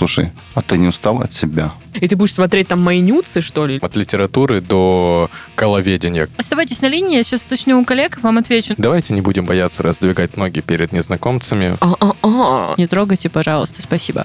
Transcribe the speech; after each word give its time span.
Слушай, 0.00 0.32
а 0.54 0.62
ты 0.62 0.78
не 0.78 0.88
устал 0.88 1.20
от 1.20 1.30
себя? 1.34 1.74
И 1.92 2.08
ты 2.08 2.16
будешь 2.16 2.32
смотреть 2.32 2.68
там 2.68 2.80
мои 2.80 3.02
нюцы, 3.02 3.42
что 3.42 3.66
ли? 3.66 3.78
От 3.82 3.96
литературы 3.96 4.62
до 4.62 5.28
коловедения. 5.54 6.26
Оставайтесь 6.38 6.80
на 6.80 6.86
линии, 6.86 7.18
я 7.18 7.22
сейчас 7.22 7.42
уточню 7.42 7.78
у 7.78 7.84
коллег, 7.84 8.18
вам 8.22 8.38
отвечу. 8.38 8.72
Давайте 8.78 9.12
не 9.12 9.20
будем 9.20 9.44
бояться 9.44 9.82
раздвигать 9.82 10.38
ноги 10.38 10.60
перед 10.60 10.92
незнакомцами. 10.92 11.76
А-а-а. 11.80 12.76
Не 12.78 12.86
трогайте, 12.86 13.28
пожалуйста, 13.28 13.82
спасибо. 13.82 14.24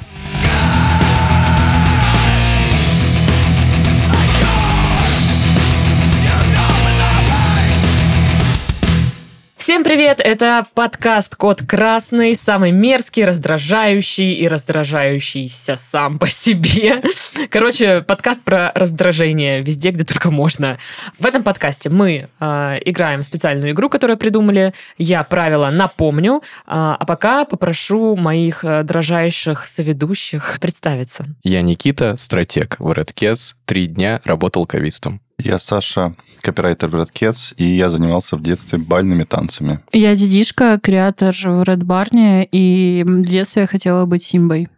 Всем 9.76 9.84
привет! 9.84 10.21
Это 10.23 10.68
подкаст 10.73 11.36
«Код 11.36 11.62
красный», 11.62 12.34
самый 12.36 12.71
мерзкий, 12.71 13.25
раздражающий 13.25 14.32
и 14.32 14.47
раздражающийся 14.47 15.75
сам 15.75 16.18
по 16.18 16.28
себе. 16.28 17.02
Короче, 17.50 18.02
подкаст 18.02 18.42
про 18.43 18.71
раздражение 18.74 19.61
везде, 19.61 19.92
где 19.92 20.06
только 20.06 20.32
можно. 20.32 20.78
В 21.19 21.25
этом 21.25 21.43
подкасте 21.43 21.89
мы 21.89 22.30
э, 22.39 22.78
играем 22.86 23.21
специальную 23.21 23.71
игру, 23.71 23.89
которую 23.89 24.16
придумали. 24.16 24.74
Я 24.97 25.25
правила 25.25 25.69
напомню, 25.74 26.38
э, 26.38 26.42
а 26.68 27.05
пока 27.05 27.44
попрошу 27.44 28.16
моих 28.16 28.64
э, 28.64 28.83
дрожайших 28.83 29.68
соведущих 29.68 30.57
представиться. 30.61 31.25
Я 31.44 31.61
Никита, 31.61 32.16
стратег 32.16 32.78
в 32.80 32.89
Red 32.92 33.14
Cats, 33.14 33.55
три 33.66 33.88
дня 33.88 34.22
работал 34.23 34.66
кавистом. 34.66 35.19
Я 35.38 35.59
Саша, 35.59 36.16
копирайтер 36.42 36.89
в 36.89 36.95
Red 36.95 37.12
Cats, 37.12 37.53
и 37.58 37.66
я 37.66 37.89
занимался 37.89 38.38
в 38.38 38.42
детстве 38.42 38.80
бальными 38.80 39.23
танцами. 39.23 39.80
Я 39.92 40.16
Дидишка, 40.16 40.80
креатор 40.81 41.34
в 41.34 41.61
Red 41.64 41.84
Barn, 41.84 42.48
и 42.52 43.03
в 43.06 43.28
детстве 43.28 43.64
я 43.64 43.67
хотела 43.67 44.06
быть 44.06 44.23
Симбой. 44.23 44.70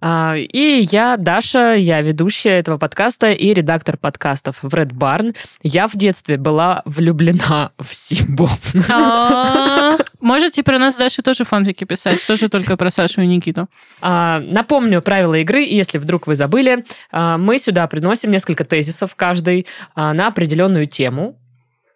А, 0.00 0.34
и 0.36 0.86
я 0.90 1.16
Даша, 1.16 1.74
я 1.74 2.02
ведущая 2.02 2.58
этого 2.58 2.76
подкаста 2.76 3.32
и 3.32 3.54
редактор 3.54 3.96
подкастов 3.96 4.62
в 4.62 4.74
Red 4.74 4.92
Barn. 4.92 5.34
Я 5.62 5.88
в 5.88 5.96
детстве 5.96 6.36
была 6.36 6.82
влюблена 6.84 7.70
в 7.78 7.94
Симбу. 7.94 8.48
А, 8.90 9.96
Можете 10.20 10.62
про 10.62 10.78
нас 10.78 10.96
дальше 10.96 11.22
тоже 11.22 11.44
фанфики 11.44 11.84
писать, 11.84 12.24
тоже 12.26 12.48
только 12.50 12.76
про 12.76 12.90
Сашу 12.90 13.22
и 13.22 13.26
Никиту. 13.26 13.68
А, 14.02 14.40
Напомню 14.40 15.00
правила 15.00 15.34
игры, 15.34 15.62
если 15.62 15.96
вдруг 15.96 16.26
вы 16.26 16.36
забыли. 16.36 16.84
Мы 17.12 17.58
сюда 17.58 17.86
приносим 17.86 18.30
несколько 18.30 18.64
тезисов 18.64 19.14
каждый 19.16 19.66
на 19.96 20.26
определенную 20.26 20.86
тему 20.86 21.36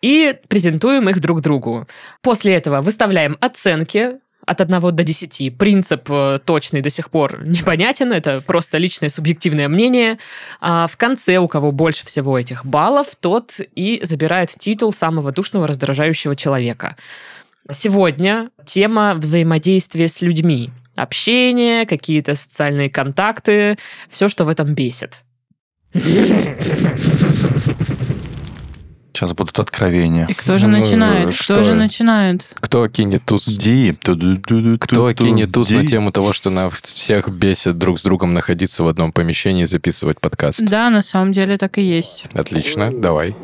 и 0.00 0.34
презентуем 0.48 1.08
их 1.08 1.20
друг 1.20 1.40
другу. 1.40 1.86
После 2.20 2.54
этого 2.54 2.80
выставляем 2.80 3.36
оценки 3.40 4.18
от 4.46 4.60
1 4.60 4.80
до 4.80 5.04
10. 5.04 5.56
Принцип 5.56 6.10
э, 6.10 6.38
точный 6.44 6.80
до 6.80 6.90
сих 6.90 7.10
пор 7.10 7.44
непонятен, 7.44 8.12
это 8.12 8.40
просто 8.40 8.78
личное 8.78 9.08
субъективное 9.08 9.68
мнение. 9.68 10.18
А 10.60 10.86
в 10.86 10.96
конце, 10.96 11.38
у 11.38 11.48
кого 11.48 11.72
больше 11.72 12.04
всего 12.06 12.38
этих 12.38 12.64
баллов, 12.64 13.16
тот 13.20 13.60
и 13.74 14.00
забирает 14.02 14.50
титул 14.58 14.92
самого 14.92 15.32
душного 15.32 15.66
раздражающего 15.66 16.36
человека. 16.36 16.96
Сегодня 17.70 18.50
тема 18.64 19.14
взаимодействия 19.14 20.08
с 20.08 20.20
людьми. 20.20 20.70
Общение, 20.96 21.86
какие-то 21.86 22.36
социальные 22.36 22.90
контакты, 22.90 23.76
все, 24.08 24.28
что 24.28 24.44
в 24.44 24.48
этом 24.48 24.74
бесит. 24.74 25.24
Сейчас 29.14 29.32
будут 29.32 29.56
откровения. 29.60 30.26
И 30.28 30.34
кто 30.34 30.58
же 30.58 30.66
Ну, 30.66 30.78
начинает? 30.78 31.32
что? 31.32 31.54
Кто 31.54 31.62
же 31.62 31.74
начинает? 31.74 32.48
Кто 32.54 32.88
кинет 32.88 33.24
туз? 33.24 33.44
Ди. 33.46 33.96
Кто 34.02 35.12
кинет 35.12 35.52
туз 35.52 35.70
на 35.70 35.82
ди. 35.82 35.86
тему 35.86 36.10
того, 36.10 36.32
что 36.32 36.50
нас 36.50 36.72
всех 36.82 37.28
бесит 37.28 37.78
друг 37.78 38.00
с 38.00 38.02
другом 38.04 38.34
находиться 38.34 38.82
в 38.82 38.88
одном 38.88 39.12
помещении 39.12 39.62
и 39.62 39.66
записывать 39.66 40.20
подкаст? 40.20 40.62
Да, 40.64 40.90
на 40.90 41.00
самом 41.00 41.32
деле 41.32 41.56
так 41.56 41.78
и 41.78 41.82
есть. 41.82 42.26
Отлично, 42.34 42.90
давай. 42.92 43.36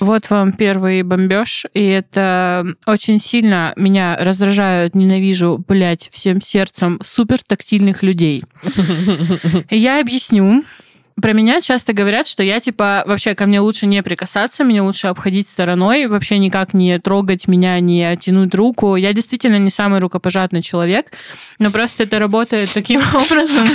Вот 0.00 0.30
вам 0.30 0.52
первый 0.52 1.02
бомбеж, 1.02 1.66
и 1.74 1.84
это 1.84 2.66
очень 2.86 3.18
сильно 3.18 3.74
меня 3.76 4.16
раздражают, 4.18 4.94
ненавижу, 4.94 5.62
блядь, 5.68 6.08
всем 6.10 6.40
сердцем 6.40 6.98
супер 7.02 7.42
тактильных 7.42 8.02
людей. 8.02 8.42
Я 9.70 10.00
объясню. 10.00 10.64
Про 11.20 11.32
меня 11.32 11.60
часто 11.60 11.92
говорят, 11.92 12.26
что 12.26 12.42
я, 12.42 12.60
типа, 12.60 13.04
вообще 13.06 13.34
ко 13.34 13.46
мне 13.46 13.60
лучше 13.60 13.86
не 13.86 14.02
прикасаться, 14.02 14.64
меня 14.64 14.84
лучше 14.84 15.08
обходить 15.08 15.48
стороной, 15.48 16.06
вообще 16.06 16.38
никак 16.38 16.74
не 16.74 16.98
трогать 16.98 17.48
меня, 17.48 17.78
не 17.80 18.16
тянуть 18.16 18.54
руку. 18.54 18.96
Я 18.96 19.12
действительно 19.12 19.56
не 19.56 19.70
самый 19.70 20.00
рукопожатный 20.00 20.62
человек, 20.62 21.06
но 21.58 21.70
просто 21.70 22.04
это 22.04 22.18
работает 22.18 22.70
таким 22.72 23.00
образом. 23.14 23.68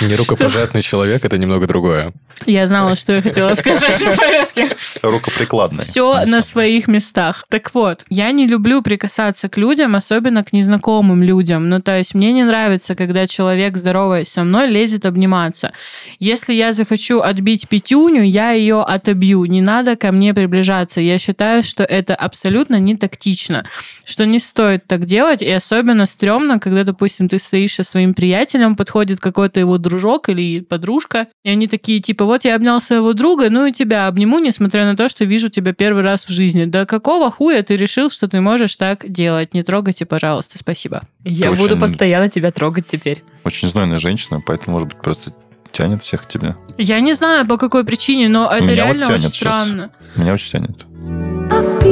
Не 0.00 0.14
рукопожатный 0.14 0.82
человек, 0.82 1.24
это 1.24 1.38
немного 1.38 1.66
другое. 1.66 2.12
Я 2.46 2.66
знала, 2.66 2.96
что 2.96 3.12
я 3.12 3.22
хотела 3.22 3.54
сказать 3.54 4.00
в 4.00 4.16
порядке. 4.16 4.70
Рукоприкладная. 5.02 5.82
Все 5.82 6.24
на 6.26 6.40
своих 6.42 6.88
местах. 6.88 7.44
Так 7.48 7.74
вот, 7.74 8.04
я 8.08 8.30
не 8.32 8.46
люблю 8.46 8.82
прикасаться 8.82 9.48
к 9.48 9.56
людям, 9.56 9.94
особенно 9.94 10.42
к 10.42 10.52
незнакомым 10.52 11.22
людям. 11.22 11.68
Ну, 11.68 11.80
то 11.80 11.96
есть 11.96 12.14
мне 12.14 12.32
не 12.32 12.44
нравится, 12.44 12.94
когда 12.94 13.26
человек, 13.26 13.76
здороваясь 13.76 14.28
со 14.28 14.44
мной, 14.44 14.68
лезет 14.68 15.06
обниматься. 15.06 15.72
Если 16.18 16.54
я 16.54 16.72
захочу 16.90 17.20
отбить 17.20 17.68
пятюню, 17.68 18.22
я 18.24 18.50
ее 18.50 18.82
отобью. 18.82 19.44
Не 19.44 19.60
надо 19.62 19.94
ко 19.96 20.10
мне 20.10 20.34
приближаться. 20.34 21.00
Я 21.00 21.18
считаю, 21.18 21.62
что 21.62 21.84
это 21.84 22.16
абсолютно 22.16 22.80
не 22.80 22.96
тактично, 22.96 23.64
что 24.04 24.26
не 24.26 24.38
стоит 24.40 24.86
так 24.88 25.04
делать, 25.04 25.42
и 25.42 25.50
особенно 25.50 26.06
стрёмно, 26.06 26.58
когда, 26.58 26.82
допустим, 26.82 27.28
ты 27.28 27.38
стоишь 27.38 27.74
со 27.74 27.84
своим 27.84 28.12
приятелем, 28.14 28.74
подходит 28.74 29.20
какой-то 29.20 29.60
его 29.60 29.78
дружок 29.78 30.28
или 30.28 30.60
подружка, 30.60 31.28
и 31.44 31.50
они 31.50 31.68
такие, 31.68 32.00
типа, 32.00 32.24
вот 32.24 32.44
я 32.44 32.56
обнял 32.56 32.80
своего 32.80 33.12
друга, 33.12 33.50
ну 33.50 33.66
и 33.66 33.72
тебя 33.72 34.08
обниму, 34.08 34.40
несмотря 34.40 34.84
на 34.84 34.96
то, 34.96 35.08
что 35.08 35.24
вижу 35.24 35.48
тебя 35.48 35.72
первый 35.72 36.02
раз 36.02 36.24
в 36.24 36.30
жизни. 36.30 36.64
Да 36.64 36.86
какого 36.86 37.30
хуя 37.30 37.62
ты 37.62 37.76
решил, 37.76 38.10
что 38.10 38.26
ты 38.26 38.40
можешь 38.40 38.74
так 38.76 39.08
делать? 39.08 39.54
Не 39.54 39.62
трогайте, 39.62 40.06
пожалуйста, 40.06 40.58
спасибо. 40.58 41.02
Я 41.24 41.50
Ты 41.50 41.56
буду 41.56 41.64
очень- 41.74 41.80
постоянно 41.80 42.28
тебя 42.28 42.50
трогать 42.50 42.86
теперь. 42.88 43.22
Очень 43.44 43.68
знойная 43.68 43.98
женщина, 43.98 44.42
поэтому, 44.44 44.72
может 44.74 44.88
быть, 44.88 45.00
просто 45.02 45.32
тянет 45.72 46.02
всех 46.02 46.24
к 46.24 46.28
тебе. 46.28 46.56
Я 46.78 47.00
не 47.00 47.12
знаю, 47.12 47.46
по 47.46 47.56
какой 47.56 47.84
причине, 47.84 48.28
но 48.28 48.50
это 48.50 48.64
Меня 48.64 48.86
вот 48.86 48.94
реально 48.96 49.06
тянет 49.06 49.20
очень 49.26 49.32
щас. 49.34 49.54
странно. 49.66 49.90
Меня 50.16 50.34
очень 50.34 50.50
тянет. 50.50 51.90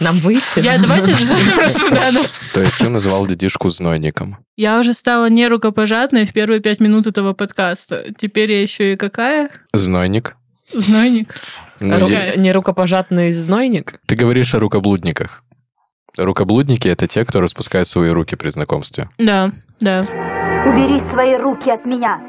Нам 0.00 0.16
выйти? 0.18 0.60
Я 0.60 0.78
давайте. 0.78 1.14
То 2.54 2.60
есть 2.60 2.78
ты 2.78 2.88
называл 2.88 3.26
дедишку 3.26 3.68
знойником. 3.70 4.38
Я 4.56 4.80
уже 4.80 4.94
стала 4.94 5.28
не 5.30 5.46
рукопожатной 5.46 6.26
в 6.26 6.32
первые 6.32 6.60
пять 6.60 6.80
минут 6.80 7.06
этого 7.06 7.32
подкаста. 7.34 8.06
Теперь 8.18 8.50
я 8.50 8.62
еще 8.62 8.94
и 8.94 8.96
какая? 8.96 9.50
Знойник. 9.72 10.36
Знойник. 10.72 11.34
Ну, 11.78 11.98
Ру- 11.98 12.10
я- 12.10 12.34
Не 12.34 12.52
рукопожатный 12.52 13.30
знойник? 13.32 14.00
Ты 14.06 14.16
говоришь 14.16 14.54
о 14.54 14.58
рукоблудниках. 14.60 15.44
Рукоблудники— 16.18 16.88
это 16.88 17.06
те, 17.06 17.24
кто 17.24 17.40
распускает 17.40 17.86
свои 17.86 18.10
руки 18.10 18.36
при 18.36 18.50
знакомстве. 18.50 19.08
Да, 19.18 19.50
да. 19.80 20.00
Убери 20.66 21.02
свои 21.10 21.36
руки 21.36 21.70
от 21.70 21.84
меня, 21.86 22.20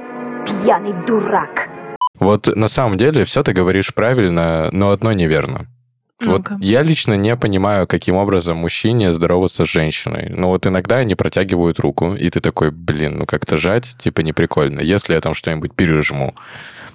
пьяный 0.46 0.94
дурак. 1.06 1.68
Вот 2.20 2.48
на 2.56 2.68
самом 2.68 2.98
деле 2.98 3.26
все 3.26 3.44
ты 3.44 3.54
говоришь 3.54 3.94
правильно, 3.94 4.70
но 4.72 4.92
одно 4.92 5.12
неверно. 5.12 5.68
Вот 6.24 6.38
Ну-ка. 6.50 6.58
я 6.62 6.82
лично 6.84 7.16
не 7.16 7.36
понимаю, 7.36 7.86
каким 7.86 8.16
образом 8.16 8.58
мужчине 8.58 9.12
здороваться 9.12 9.66
с 9.66 9.70
женщиной. 9.70 10.30
Но 10.30 10.48
вот 10.50 10.66
иногда 10.66 10.98
они 10.98 11.16
протягивают 11.16 11.80
руку, 11.80 12.14
и 12.14 12.30
ты 12.30 12.40
такой, 12.40 12.72
блин, 12.72 13.18
ну 13.18 13.26
как-то 13.26 13.58
жать, 13.58 13.96
типа 13.98 14.22
не 14.22 14.32
прикольно. 14.32 14.80
Если 14.80 15.16
я 15.16 15.20
там 15.22 15.34
что-нибудь 15.34 15.74
пережму. 15.76 16.34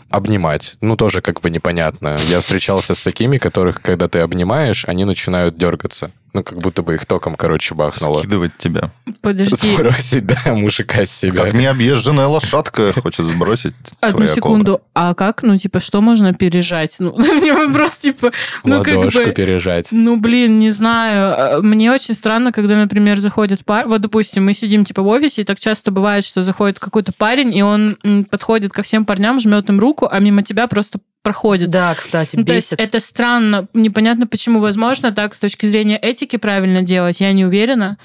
Обнимать, 0.09 0.77
ну 0.81 0.97
тоже 0.97 1.21
как 1.21 1.43
бы 1.43 1.51
непонятно. 1.51 2.17
Я 2.31 2.41
встречался 2.41 2.95
с 2.95 3.03
такими, 3.03 3.37
которых, 3.37 3.83
когда 3.83 4.09
ты 4.09 4.21
обнимаешь, 4.21 4.87
они 4.87 5.05
начинают 5.05 5.59
дергаться. 5.59 6.11
Ну, 6.35 6.43
как 6.43 6.59
будто 6.59 6.83
бы 6.83 6.95
их 6.95 7.07
током, 7.07 7.37
короче, 7.37 7.75
бахнуло. 7.75 8.19
Скидывать 8.19 8.57
тебя. 8.59 8.93
Подожди, 9.23 9.73
Сбросить, 9.75 10.27
да, 10.27 10.55
мужика 10.55 11.07
с 11.07 11.11
себя. 11.11 11.45
Как 11.45 11.55
необъезженная 11.55 12.27
лошадка 12.27 12.93
хочет 12.93 13.25
сбросить 13.25 13.75
одну 14.01 14.27
секунду. 14.29 14.83
А 14.95 15.15
как, 15.15 15.43
ну, 15.43 15.57
типа, 15.57 15.81
что 15.81 16.01
можно 16.03 16.35
пережать? 16.35 16.97
Ну, 16.99 17.17
мне 17.17 17.55
вопрос, 17.55 17.97
типа, 17.97 18.33
ну, 18.65 18.83
как 18.83 18.95
Ладошку 18.97 19.25
бы... 19.25 19.31
пережать. 19.33 19.89
Ну, 19.91 20.17
блин, 20.17 20.59
не 20.59 20.71
знаю. 20.71 21.59
Э, 21.59 21.63
Мне 21.63 21.91
очень 21.91 22.15
странно, 22.15 22.53
когда, 22.53 22.77
например, 22.77 23.19
заходит 23.19 23.65
пар... 23.65 23.87
Вот, 23.89 24.03
допустим, 24.03 24.45
мы 24.45 24.53
сидим, 24.53 24.85
типа, 24.85 25.03
в 25.03 25.07
офисе, 25.07 25.43
и 25.43 25.45
так 25.45 25.59
часто 25.59 25.91
бывает, 25.91 26.25
что 26.25 26.43
заходит 26.43 26.79
какой-то 26.79 27.13
парень, 27.17 27.57
и 27.57 27.63
он 27.63 27.97
подходит 28.31 28.73
ко 28.73 28.83
всем 28.83 29.05
парням, 29.05 29.41
жмет 29.41 29.69
им 29.71 29.81
руку, 29.81 30.09
а 30.11 30.19
мимо 30.19 30.43
тебя 30.43 30.67
просто 30.67 30.99
проходит. 31.23 31.69
Да, 31.71 31.95
кстати, 31.95 32.37
Ну, 32.37 32.45
то 32.45 32.55
есть 32.55 32.73
бесит. 32.73 32.81
это 32.81 33.01
странно, 33.01 33.69
непонятно 33.75 34.27
почему. 34.27 34.61
Возможно, 34.61 35.13
так 35.13 35.35
с 35.35 35.39
точки 35.39 35.67
зрения 35.67 35.99
этики 35.99 36.37
правильно 36.37 36.83
делать, 36.83 37.21
я 37.21 37.33
не 37.33 37.45
уверена. 37.45 37.99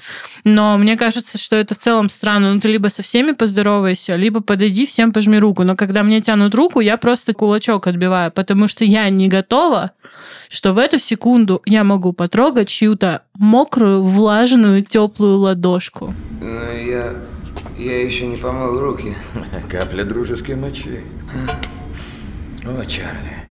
Но 0.44 0.76
мне 0.78 0.96
кажется, 0.96 1.38
что 1.38 1.56
это 1.56 1.74
в 1.74 1.78
целом 1.78 2.08
странно. 2.10 2.52
Ну, 2.54 2.60
ты 2.60 2.68
либо 2.68 2.88
со 2.88 3.02
всеми 3.02 3.32
поздоровайся, 3.32 4.16
либо 4.16 4.40
подойди, 4.40 4.86
всем 4.86 5.12
пожми 5.12 5.38
руку. 5.38 5.64
Но 5.64 5.76
когда 5.76 6.02
мне 6.02 6.20
тянут 6.20 6.54
руку, 6.54 6.80
я 6.80 6.96
просто 6.96 7.32
кулачок 7.32 7.86
отбиваю, 7.86 8.30
потому 8.30 8.68
что 8.68 8.84
я 8.84 9.08
не 9.10 9.28
готова, 9.28 9.92
что 10.48 10.72
в 10.72 10.78
эту 10.78 10.98
секунду 10.98 11.62
я 11.64 11.84
могу 11.84 12.12
потрогать 12.12 12.68
чью-то 12.68 13.22
мокрую, 13.34 14.02
влажную, 14.02 14.82
теплую 14.82 15.38
ладошку. 15.38 16.14
Но 16.40 16.70
я... 16.72 17.14
я 17.78 18.04
еще 18.04 18.26
не 18.26 18.36
помыл 18.36 18.78
руки. 18.78 19.14
Капля 19.70 20.04
дружеской 20.04 20.56
мочи. 20.56 21.00
О, 22.66 22.84
Чарли. 22.86 23.46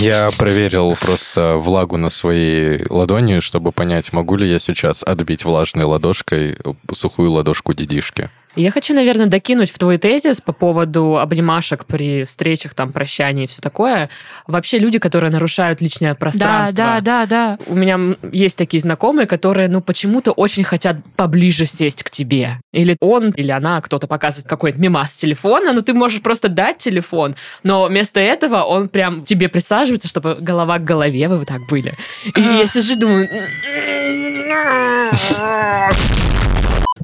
Я 0.00 0.30
проверил 0.36 0.96
просто 1.00 1.56
влагу 1.56 1.96
на 1.96 2.10
своей 2.10 2.84
ладони, 2.90 3.40
чтобы 3.40 3.72
понять, 3.72 4.12
могу 4.12 4.36
ли 4.36 4.48
я 4.48 4.58
сейчас 4.58 5.02
отбить 5.02 5.44
влажной 5.44 5.84
ладошкой 5.84 6.58
сухую 6.92 7.32
ладошку 7.32 7.72
дедишки. 7.74 8.30
Я 8.56 8.70
хочу, 8.72 8.94
наверное, 8.94 9.26
докинуть 9.26 9.70
в 9.70 9.78
твой 9.78 9.96
тезис 9.98 10.40
по 10.40 10.52
поводу 10.52 11.18
обнимашек 11.18 11.84
при 11.84 12.24
встречах, 12.24 12.74
там, 12.74 12.92
прощании 12.92 13.44
и 13.44 13.46
все 13.46 13.62
такое. 13.62 14.08
Вообще 14.46 14.78
люди, 14.78 14.98
которые 14.98 15.30
нарушают 15.30 15.80
личное 15.80 16.14
пространство. 16.14 16.76
Да, 16.76 17.00
да, 17.00 17.26
да, 17.26 17.56
да. 17.56 17.58
У 17.66 17.76
меня 17.76 18.16
есть 18.32 18.58
такие 18.58 18.80
знакомые, 18.80 19.26
которые, 19.26 19.68
ну, 19.68 19.80
почему-то 19.80 20.32
очень 20.32 20.64
хотят 20.64 20.96
поближе 21.16 21.64
сесть 21.64 22.02
к 22.02 22.10
тебе. 22.10 22.58
Или 22.72 22.96
он, 23.00 23.30
или 23.30 23.52
она, 23.52 23.80
кто-то 23.80 24.08
показывает 24.08 24.48
какой-то 24.48 24.80
мимас 24.80 25.14
телефона, 25.14 25.72
но 25.72 25.80
ты 25.80 25.94
можешь 25.94 26.20
просто 26.20 26.48
дать 26.48 26.78
телефон, 26.78 27.36
но 27.62 27.86
вместо 27.86 28.18
этого 28.18 28.62
он 28.62 28.88
прям 28.88 29.22
тебе 29.22 29.48
присаживается, 29.48 30.08
чтобы 30.08 30.36
голова 30.40 30.78
к 30.78 30.84
голове 30.84 31.28
вы 31.28 31.38
вот 31.38 31.48
так 31.48 31.60
были. 31.68 31.94
И 32.36 32.40
я 32.40 32.66
сижу 32.66 32.94
и 32.94 32.96
думаю... 32.96 33.28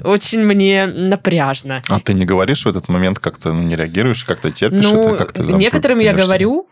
Очень 0.06 0.44
мне 0.44 0.86
напряжно. 0.86 1.82
А 1.88 2.00
ты 2.00 2.14
не 2.14 2.24
говоришь 2.24 2.64
в 2.64 2.68
этот 2.68 2.88
момент, 2.88 3.18
как-то 3.18 3.52
ну, 3.52 3.62
не 3.62 3.76
реагируешь, 3.76 4.24
как-то 4.24 4.50
терпишь 4.50 4.84
Ну, 4.84 5.08
это, 5.08 5.24
как-то... 5.24 5.46
там 5.46 5.58
некоторым 5.58 5.98
я 5.98 6.12
говорю, 6.12 6.68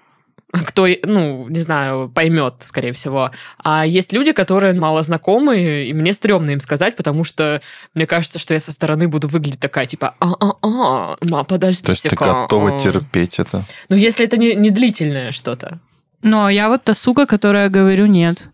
кто, 0.66 0.86
ну, 1.02 1.48
не 1.48 1.60
знаю, 1.60 2.10
поймет, 2.14 2.54
скорее 2.60 2.92
всего. 2.92 3.30
А 3.58 3.84
есть 3.84 4.12
люди, 4.12 4.32
которые 4.32 4.74
мало 4.74 5.02
знакомые, 5.02 5.86
и 5.86 5.92
мне 5.92 6.12
стрёмно 6.12 6.50
им 6.50 6.60
сказать, 6.60 6.96
потому 6.96 7.24
что 7.24 7.60
мне 7.94 8.06
кажется, 8.06 8.38
что 8.38 8.54
я 8.54 8.60
со 8.60 8.72
стороны 8.72 9.08
буду 9.08 9.28
выглядеть 9.28 9.60
такая, 9.60 9.86
типа, 9.86 10.14
а-а-а, 10.20 11.16
ма, 11.20 11.44
подождите 11.44 11.86
То 11.86 11.92
есть 11.92 12.08
ты 12.08 12.16
готова 12.16 12.78
терпеть 12.78 13.38
это? 13.38 13.64
Ну, 13.88 13.96
если 13.96 14.24
это 14.24 14.36
не, 14.36 14.54
не 14.54 14.70
длительное 14.70 15.32
что-то. 15.32 15.80
Но 16.22 16.48
я 16.48 16.68
вот 16.68 16.84
та 16.84 16.94
сука, 16.94 17.26
которая 17.26 17.68
говорю 17.68 18.06
нет. 18.06 18.48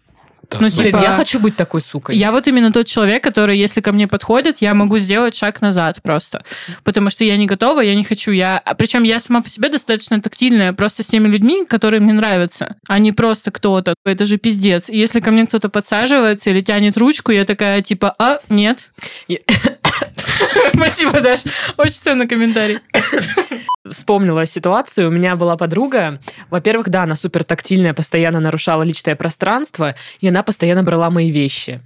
Ну, 0.58 0.68
типа, 0.68 0.96
я 0.96 1.12
хочу 1.12 1.38
быть 1.38 1.56
такой 1.56 1.80
сукой. 1.80 2.16
Я 2.16 2.32
вот 2.32 2.46
именно 2.48 2.72
тот 2.72 2.86
человек, 2.86 3.22
который, 3.22 3.58
если 3.58 3.80
ко 3.80 3.92
мне 3.92 4.08
подходит, 4.08 4.58
я 4.58 4.74
могу 4.74 4.98
сделать 4.98 5.34
шаг 5.34 5.60
назад 5.60 6.00
просто. 6.02 6.42
Потому 6.84 7.10
что 7.10 7.24
я 7.24 7.36
не 7.36 7.46
готова, 7.46 7.80
я 7.80 7.94
не 7.94 8.04
хочу. 8.04 8.32
Я... 8.32 8.62
Причем 8.78 9.02
я 9.04 9.20
сама 9.20 9.42
по 9.42 9.48
себе 9.48 9.68
достаточно 9.68 10.20
тактильная, 10.20 10.72
просто 10.72 11.02
с 11.02 11.06
теми 11.06 11.28
людьми, 11.28 11.64
которые 11.66 12.00
мне 12.00 12.12
нравятся, 12.12 12.76
а 12.88 12.98
не 12.98 13.12
просто 13.12 13.50
кто-то. 13.50 13.94
Это 14.04 14.24
же 14.26 14.38
пиздец. 14.38 14.90
И 14.90 14.96
если 14.96 15.20
ко 15.20 15.30
мне 15.30 15.46
кто-то 15.46 15.68
подсаживается 15.68 16.50
или 16.50 16.60
тянет 16.60 16.96
ручку, 16.96 17.32
я 17.32 17.44
такая 17.44 17.82
типа, 17.82 18.14
а, 18.18 18.38
нет. 18.48 18.90
Спасибо, 20.74 21.20
Даш. 21.20 21.40
Очень 21.76 21.92
ценный 21.92 22.28
комментарий. 22.28 22.78
вспомнила 23.90 24.46
ситуацию. 24.46 25.08
У 25.08 25.10
меня 25.10 25.36
была 25.36 25.56
подруга. 25.56 26.20
Во-первых, 26.50 26.88
да, 26.88 27.02
она 27.02 27.16
супер 27.16 27.44
тактильная, 27.44 27.94
постоянно 27.94 28.40
нарушала 28.40 28.82
личное 28.82 29.16
пространство, 29.16 29.94
и 30.20 30.28
она 30.28 30.42
постоянно 30.42 30.82
брала 30.82 31.10
мои 31.10 31.30
вещи. 31.30 31.80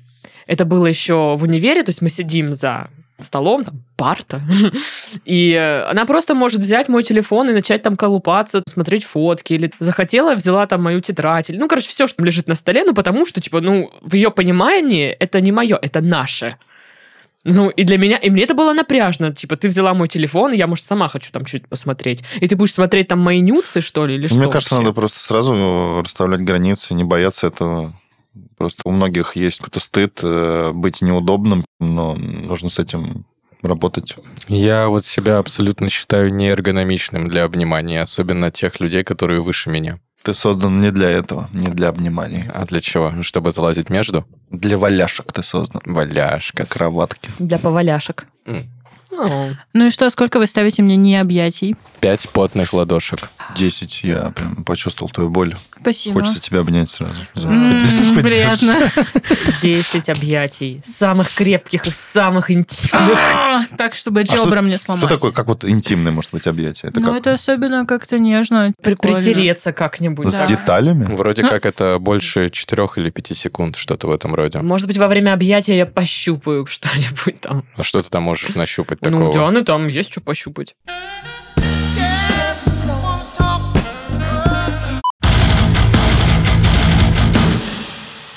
Это 0.47 0.65
было 0.65 0.87
еще 0.87 1.37
в 1.37 1.43
универе, 1.43 1.83
то 1.83 1.91
есть 1.91 2.03
мы 2.03 2.11
сидим 2.11 2.53
за 2.53 2.91
столом, 3.21 3.65
там, 3.65 3.83
парта, 3.97 4.43
и 5.25 5.53
э, 5.53 5.85
она 5.85 6.05
просто 6.05 6.35
может 6.35 6.61
взять 6.61 6.89
мой 6.89 7.05
телефон 7.05 7.49
и 7.49 7.53
начать 7.53 7.83
там 7.83 7.97
колупаться, 7.97 8.63
смотреть 8.69 9.05
фотки, 9.05 9.53
или 9.53 9.71
захотела, 9.79 10.35
взяла 10.35 10.67
там 10.67 10.83
мою 10.83 11.01
тетрадь, 11.01 11.49
или, 11.49 11.57
ну, 11.57 11.69
короче, 11.69 11.89
все, 11.89 12.09
что 12.09 12.23
лежит 12.25 12.49
на 12.49 12.57
столе, 12.57 12.85
ну, 12.85 12.93
потому 12.93 13.25
что, 13.25 13.41
типа, 13.41 13.61
ну, 13.61 13.93
в 14.03 14.15
ее 14.15 14.33
понимании 14.33 15.11
это 15.11 15.41
не 15.41 15.53
мое, 15.53 15.79
это 15.81 16.01
наше. 16.01 16.57
Ну, 17.45 17.69
и 17.69 17.85
для 17.85 17.99
меня, 17.99 18.17
и 18.17 18.31
мне 18.31 18.43
это 18.43 18.55
было 18.55 18.73
напряжно. 18.73 19.35
Типа, 19.35 19.57
ты 19.57 19.69
взяла 19.69 19.93
мой 19.93 20.09
телефон, 20.09 20.53
и 20.53 20.57
я, 20.57 20.67
может, 20.67 20.85
сама 20.85 21.09
хочу 21.09 21.31
там 21.31 21.45
чуть 21.45 21.69
посмотреть. 21.69 22.25
И 22.41 22.49
ты 22.49 22.57
будешь 22.57 22.73
смотреть 22.73 23.09
там 23.09 23.21
мои 23.21 23.41
нюцы, 23.41 23.83
что 23.83 24.07
ли, 24.07 24.15
или 24.15 24.27
что 24.27 24.39
Мне 24.39 24.51
кажется, 24.51 24.75
вообще? 24.77 24.87
надо 24.87 24.95
просто 24.95 25.19
сразу 25.21 26.01
расставлять 26.03 26.41
границы, 26.41 26.95
не 26.95 27.05
бояться 27.05 27.47
этого. 27.47 27.95
Просто 28.57 28.83
у 28.87 28.91
многих 28.91 29.37
есть 29.37 29.59
какой-то 29.59 29.81
стыд 29.81 30.21
э, 30.23 30.73
быть 30.73 31.03
неудобным, 31.03 31.65
но 31.81 32.15
нужно 32.15 32.71
с 32.71 32.79
этим 32.79 33.27
работать. 33.63 34.17
Я 34.49 34.89
вот 34.89 35.05
себя 35.05 35.39
абсолютно 35.39 35.89
считаю 35.91 36.33
неэргономичным 36.35 37.29
для 37.29 37.45
обнимания, 37.45 38.01
особенно 38.03 38.51
тех 38.51 38.81
людей, 38.81 39.05
которые 39.05 39.41
выше 39.41 39.71
меня. 39.71 39.99
Ты 40.25 40.33
создан 40.33 40.81
не 40.81 40.91
для 40.91 41.11
этого, 41.11 41.51
не 41.53 41.69
для 41.69 41.89
обнимания. 41.89 42.51
А 42.55 42.65
для 42.65 42.81
чего? 42.81 43.13
Чтобы 43.23 43.53
залазить 43.53 43.91
между? 43.91 44.25
Для 44.51 44.79
валяшек 44.79 45.31
ты 45.31 45.43
создан. 45.43 45.83
Валяшка. 45.85 46.65
Кроватки. 46.65 47.31
Для 47.39 47.59
поваляшек. 47.59 48.27
М. 48.47 48.65
О. 49.19 49.51
Ну 49.73 49.87
и 49.87 49.91
что, 49.91 50.09
сколько 50.11 50.39
вы 50.39 50.47
ставите 50.47 50.83
мне 50.83 50.97
не 50.97 51.17
объятий? 51.17 51.77
Пять 52.01 52.29
потных 52.31 52.73
ладошек. 52.73 53.19
Десять, 53.57 54.03
я 54.03 54.31
прям 54.31 54.65
почувствовал 54.65 55.11
твою 55.11 55.31
боль. 55.31 55.55
Спасибо. 55.81 56.21
Хочется 56.21 56.41
тебя 56.41 56.61
обнять 56.61 56.91
сразу. 56.91 57.15
Поддержку. 57.35 58.23
Приятно. 58.23 58.91
10 59.63 60.09
объятий. 60.09 60.81
Самых 60.85 61.33
крепких 61.33 61.87
и 61.87 61.91
самых 61.91 62.51
интимных. 62.51 63.19
А, 63.35 63.63
Так, 63.77 63.95
чтобы 63.95 64.23
А 64.23 64.27
что- 64.27 64.45
ребра 64.47 64.63
мне 64.63 64.79
сломать. 64.79 65.05
Что 65.05 65.15
такое, 65.15 65.33
как 65.33 65.47
вот 65.47 65.65
интимное, 65.65 66.13
может 66.13 66.33
быть, 66.33 66.47
объятие? 66.47 66.91
Это 66.91 67.01
Ну, 67.01 67.15
это 67.15 67.33
особенно 67.35 67.87
как-то 67.87 68.19
нежно. 68.19 68.75
Притереться 68.83 69.73
как-нибудь. 69.73 70.31
С 70.31 70.43
деталями? 70.47 71.15
Вроде 71.15 71.43
как 71.43 71.67
это 71.67 71.99
больше 72.01 72.51
четырех 72.51 72.99
или 72.99 73.11
пяти 73.11 73.35
секунд, 73.35 73.77
что-то 73.77 74.07
в 74.07 74.11
этом 74.11 74.35
роде. 74.35 74.61
Может 74.61 74.87
быть, 74.87 74.99
во 74.99 75.09
время 75.09 75.33
объятия 75.33 75.77
я 75.77 75.87
пощупаю 75.87 76.67
что-нибудь 76.67 77.41
там. 77.41 77.65
А 77.77 77.83
что 77.83 78.01
ты 78.01 78.09
там 78.09 78.23
можешь 78.25 78.55
нащупать 78.55 79.01
Ну, 79.11 79.19
такого? 79.19 79.33
Дианы 79.33 79.65
там 79.65 79.89
есть 79.89 80.11
что 80.13 80.21
пощупать. 80.21 80.75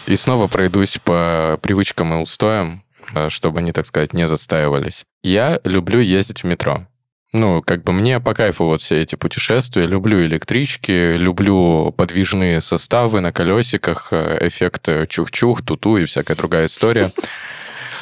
И 0.07 0.15
снова 0.15 0.47
пройдусь 0.47 0.99
по 1.03 1.59
привычкам 1.61 2.13
и 2.13 2.17
устоям, 2.21 2.83
э, 3.13 3.27
чтобы 3.29 3.59
они, 3.59 3.73
так 3.73 3.85
сказать, 3.85 4.13
не 4.13 4.25
застаивались. 4.25 5.03
Я 5.21 5.59
люблю 5.65 5.99
ездить 5.99 6.43
в 6.43 6.47
метро. 6.47 6.87
Ну, 7.33 7.61
как 7.61 7.83
бы 7.83 7.91
мне 7.91 8.21
по 8.21 8.33
кайфу 8.33 8.63
вот 8.63 8.81
все 8.81 9.01
эти 9.01 9.15
путешествия. 9.15 9.85
Люблю 9.85 10.23
электрички, 10.25 11.11
люблю 11.11 11.91
подвижные 11.91 12.61
составы 12.61 13.19
на 13.19 13.33
колесиках, 13.33 14.07
э, 14.11 14.47
эффект 14.47 14.87
чух-чух, 15.09 15.61
туту 15.61 15.97
и 15.97 16.05
всякая 16.05 16.35
другая 16.35 16.67
история. 16.67 17.11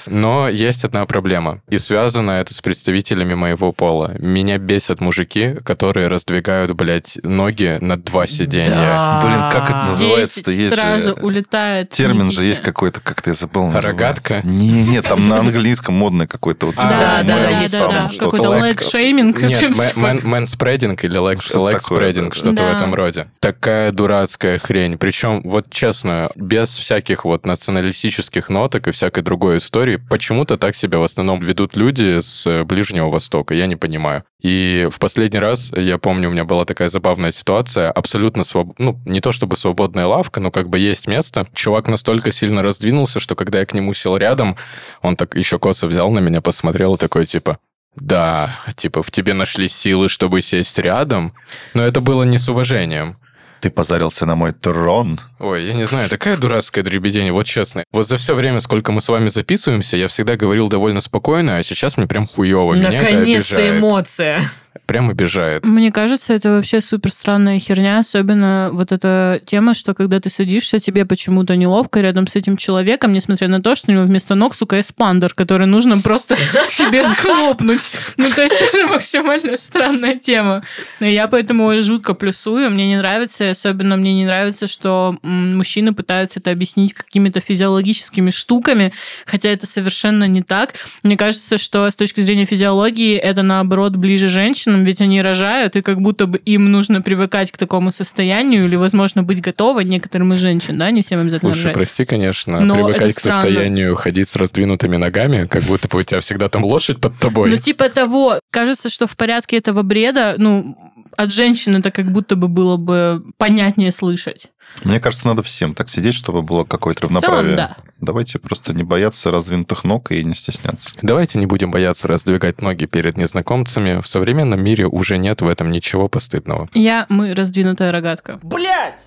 Но 0.08 0.48
есть 0.50 0.84
одна 0.86 1.06
проблема, 1.06 1.60
и 1.70 1.78
связано 1.78 2.32
это 2.32 2.54
с 2.54 2.62
представителями 2.62 3.34
моего 3.34 3.72
пола. 3.72 4.14
Меня 4.20 4.58
бесят 4.58 5.02
мужики, 5.02 5.56
которые 5.64 6.08
раздвигают, 6.08 6.72
блядь, 6.74 7.18
ноги 7.24 7.78
на 7.82 7.98
два 7.98 8.26
сиденья. 8.28 8.70
Да. 8.70 9.22
Блин, 9.24 9.40
как 9.52 9.70
это 9.70 9.84
называется-то? 9.88 10.52
Есть 10.52 10.70
же 10.70 10.76
сразу 10.76 11.14
улетает. 11.14 11.90
Термин 11.90 12.32
же 12.32 12.44
есть 12.44 12.62
какой-то, 12.62 13.00
как-то 13.02 13.32
я 13.32 13.34
забыл. 13.34 13.72
Рогатка? 13.74 14.42
Не, 14.44 14.84
не, 14.84 15.02
там 15.02 15.28
на 15.28 15.40
английском 15.40 15.96
модный 15.96 16.28
какой-то. 16.28 16.68
Вот, 16.68 16.76
А, 16.78 16.82
типа, 16.82 16.90
Да, 16.94 17.24
да, 17.24 17.38
да, 17.38 17.50
да, 17.72 17.88
да. 17.90 18.10
что-то. 18.10 18.26
Какой-то 18.38 18.50
leg-shaming. 18.50 19.42
Нет, 19.42 19.64
ma- 19.72 19.94
man- 19.96 20.22
manspreading 20.24 21.04
или 21.04 21.18
лэг-спрединг, 21.18 22.30
да, 22.30 22.30
да. 22.30 22.36
что-то 22.36 22.52
в 22.52 22.56
Да. 22.56 22.76
этом 22.76 22.94
роде. 22.96 23.28
Такая 23.40 23.92
дурацкая 23.92 24.58
хрень. 24.60 24.98
Причем, 24.98 25.42
вот 25.44 25.70
честно, 25.70 26.30
без 26.36 26.70
всяких 26.78 27.26
вот 27.26 27.46
националистических 27.46 28.50
ноток 28.50 28.88
и 28.88 28.92
всякой 28.92 29.24
другой 29.24 29.58
истории, 29.58 29.95
почему-то 29.98 30.58
так 30.58 30.76
себя 30.76 31.00
в 31.00 31.04
основном 31.04 31.40
ведут 31.42 31.76
люди 31.76 32.20
с 32.20 32.46
э, 32.46 32.64
Ближнего 32.64 33.10
Востока. 33.10 33.54
Я 33.54 33.68
не 33.68 33.76
понимаю. 33.76 34.24
И 34.42 34.88
в 34.92 35.00
последний 35.00 35.40
раз, 35.40 35.72
я 35.76 35.98
помню, 35.98 36.30
у 36.30 36.32
меня 36.32 36.46
была 36.46 36.66
такая 36.66 36.90
забавная 36.90 37.32
ситуация, 37.32 37.92
абсолютно 37.92 38.44
своб... 38.44 38.78
ну, 38.78 39.00
не 39.06 39.20
то 39.22 39.32
чтобы 39.32 39.58
свободная 39.58 40.06
лавка, 40.06 40.40
но 40.40 40.52
как 40.52 40.70
бы 40.70 40.80
есть 40.80 41.08
место. 41.08 41.48
Чувак 41.54 41.88
настолько 41.88 42.32
сильно 42.32 42.62
раздвинулся, 42.62 43.20
что 43.20 43.36
когда 43.36 43.60
я 43.60 43.66
к 43.66 43.74
нему 43.74 43.94
сел 43.94 44.18
рядом, 44.18 44.56
он 45.02 45.16
так 45.16 45.36
еще 45.36 45.60
косо 45.60 45.88
взял 45.88 46.12
на 46.12 46.20
меня, 46.20 46.42
посмотрел 46.42 46.96
и 46.96 47.00
такой, 47.00 47.26
типа, 47.26 47.58
да, 47.96 48.60
типа, 48.76 49.04
в 49.04 49.12
тебе 49.12 49.34
нашли 49.34 49.68
силы, 49.68 50.10
чтобы 50.10 50.42
сесть 50.42 50.78
рядом, 50.80 51.34
но 51.74 51.82
это 51.82 52.02
было 52.02 52.24
не 52.24 52.38
с 52.38 52.50
уважением. 52.50 53.16
Ты 53.62 53.70
позарился 53.70 54.26
на 54.26 54.36
мой 54.36 54.54
трон. 54.54 55.20
Ой, 55.40 55.66
я 55.66 55.74
не 55.74 55.86
знаю, 55.86 56.10
такая 56.10 56.38
дурацкая 56.38 56.84
дребедень, 56.84 57.32
вот 57.32 57.46
честно. 57.46 57.84
Вот 57.92 58.08
за 58.08 58.18
все 58.18 58.36
время, 58.36 58.60
сколько 58.60 58.92
мы 58.92 59.02
с 59.02 59.10
вами 59.10 59.28
записываемся, 59.28 59.98
я 59.98 60.08
всегда 60.08 60.36
говорил 60.36 60.68
довольно 60.68 61.02
спокойно, 61.02 61.58
а 61.58 61.64
сейчас 61.64 61.98
мне 61.98 62.08
прям 62.08 62.28
хуево, 62.28 62.74
меня 62.74 62.94
это 62.94 63.16
Наконец-то 63.16 63.78
эмоция. 63.78 64.42
Прям 64.86 65.10
обижает. 65.10 65.66
Мне 65.66 65.92
кажется, 65.92 66.34
это 66.34 66.52
вообще 66.52 66.82
супер 66.82 67.12
странная 67.12 67.60
херня, 67.60 68.00
особенно 68.00 68.70
вот 68.74 68.92
эта 68.92 69.42
тема, 69.46 69.74
что 69.74 69.94
когда 69.94 70.20
ты 70.20 70.30
садишься, 70.30 70.80
тебе 70.80 71.06
почему-то 71.06 71.56
неловко 71.56 72.02
рядом 72.02 72.28
с 72.28 72.36
этим 72.36 72.58
человеком, 72.58 73.14
несмотря 73.14 73.48
на 73.48 73.62
то, 73.62 73.76
что 73.76 73.92
у 73.92 73.94
него 73.94 74.04
вместо 74.04 74.36
ног, 74.36 74.54
сука, 74.54 74.80
эспандер, 74.80 75.34
который 75.34 75.66
нужно 75.66 76.00
просто 76.00 76.36
тебе 76.78 77.04
схлопнуть. 77.04 77.90
Ну, 78.18 78.30
то 78.30 78.44
есть 78.44 78.56
это 78.62 78.88
максимально 78.88 79.58
странная 79.58 80.18
тема. 80.18 80.64
Но 81.00 81.08
я 81.08 81.28
поэтому 81.28 81.82
жутко 81.82 82.14
плюсую, 82.14 82.70
мне 82.70 82.88
не 82.88 82.98
нравится, 82.98 83.50
особенно 83.50 83.96
мне 83.96 84.14
не 84.14 84.26
нравится, 84.26 84.68
что 84.68 85.18
мужчины 85.24 85.94
пытаются 85.94 86.40
это 86.40 86.52
объяснить 86.52 86.94
какими-то 86.94 87.40
физиологическими 87.40 88.30
штуками, 88.30 88.92
хотя 89.26 89.50
это 89.50 89.66
совершенно 89.68 90.28
не 90.28 90.44
так. 90.44 90.74
Мне 91.02 91.18
кажется, 91.18 91.58
что 91.58 91.90
с 91.90 91.96
точки 91.96 92.22
зрения 92.22 92.46
физиологии 92.46 93.16
это, 93.16 93.42
наоборот, 93.42 93.96
ближе 93.96 94.30
женщинам, 94.66 94.84
ведь 94.84 95.02
они 95.02 95.22
рожают, 95.22 95.76
и 95.76 95.82
как 95.82 96.02
будто 96.02 96.28
бы 96.28 96.38
им 96.38 96.72
нужно 96.72 97.02
привыкать 97.02 97.52
к 97.52 97.58
такому 97.58 97.92
состоянию 97.92 98.66
или, 98.66 98.76
возможно, 98.76 99.24
быть 99.24 99.42
готовы 99.42 99.84
некоторым 99.84 100.34
из 100.34 100.40
женщин, 100.40 100.78
да, 100.78 100.92
не 100.92 101.02
всем 101.02 101.22
обязательно 101.22 101.54
Слушай, 101.54 101.66
рожать. 101.66 101.74
прости, 101.74 102.06
конечно, 102.06 102.60
Но 102.60 102.76
привыкать 102.76 103.14
к 103.14 103.20
странно. 103.20 103.42
состоянию 103.42 103.96
ходить 103.96 104.28
с 104.28 104.36
раздвинутыми 104.36 104.98
ногами, 104.98 105.46
как 105.46 105.64
будто 105.64 105.88
бы 105.88 106.00
у 106.00 106.04
тебя 106.04 106.20
всегда 106.20 106.50
там 106.50 106.64
лошадь 106.64 107.00
под 107.00 107.18
тобой. 107.18 107.50
Ну, 107.50 107.58
типа 107.58 107.90
того, 107.90 108.40
кажется, 108.52 108.90
что 108.90 109.08
в 109.08 109.16
порядке 109.16 109.58
этого 109.58 109.84
бреда, 109.84 110.36
ну, 110.38 110.76
от 111.18 111.32
женщин 111.32 111.76
это 111.76 111.92
как 111.92 112.12
будто 112.12 112.36
бы 112.36 112.48
было 112.48 112.78
бы 112.78 113.24
понятнее 113.38 113.92
слышать. 113.92 114.50
Мне 114.84 115.00
кажется, 115.00 115.28
надо 115.28 115.42
всем 115.44 115.74
так 115.74 115.90
сидеть, 115.90 116.16
чтобы 116.16 116.42
было 116.42 116.64
какое-то 116.64 117.08
В 117.08 117.10
целом, 117.10 117.24
равноправие. 117.24 117.56
да. 117.56 117.78
Давайте 118.02 118.40
просто 118.40 118.74
не 118.74 118.84
бояться 118.84 119.32
раздвинутых 119.32 119.84
ног 119.84 120.12
и 120.12 120.24
не 120.24 120.34
стесняться. 120.34 120.90
Давайте 121.02 121.40
не 121.40 121.46
будем 121.46 121.72
бояться 121.72 122.08
раздвигать 122.08 122.62
ноги 122.62 122.86
перед 122.86 123.18
незнакомцами. 123.18 124.02
В 124.02 124.08
современном 124.08 124.64
мире 124.64 124.86
уже 124.88 125.18
нет 125.18 125.42
в 125.42 125.48
этом 125.48 125.72
ничего 125.72 126.08
постыдного. 126.10 126.70
Я, 126.74 127.06
мы, 127.10 127.34
раздвинутая 127.34 127.92
рогатка. 127.92 128.40
Блять! 128.44 129.00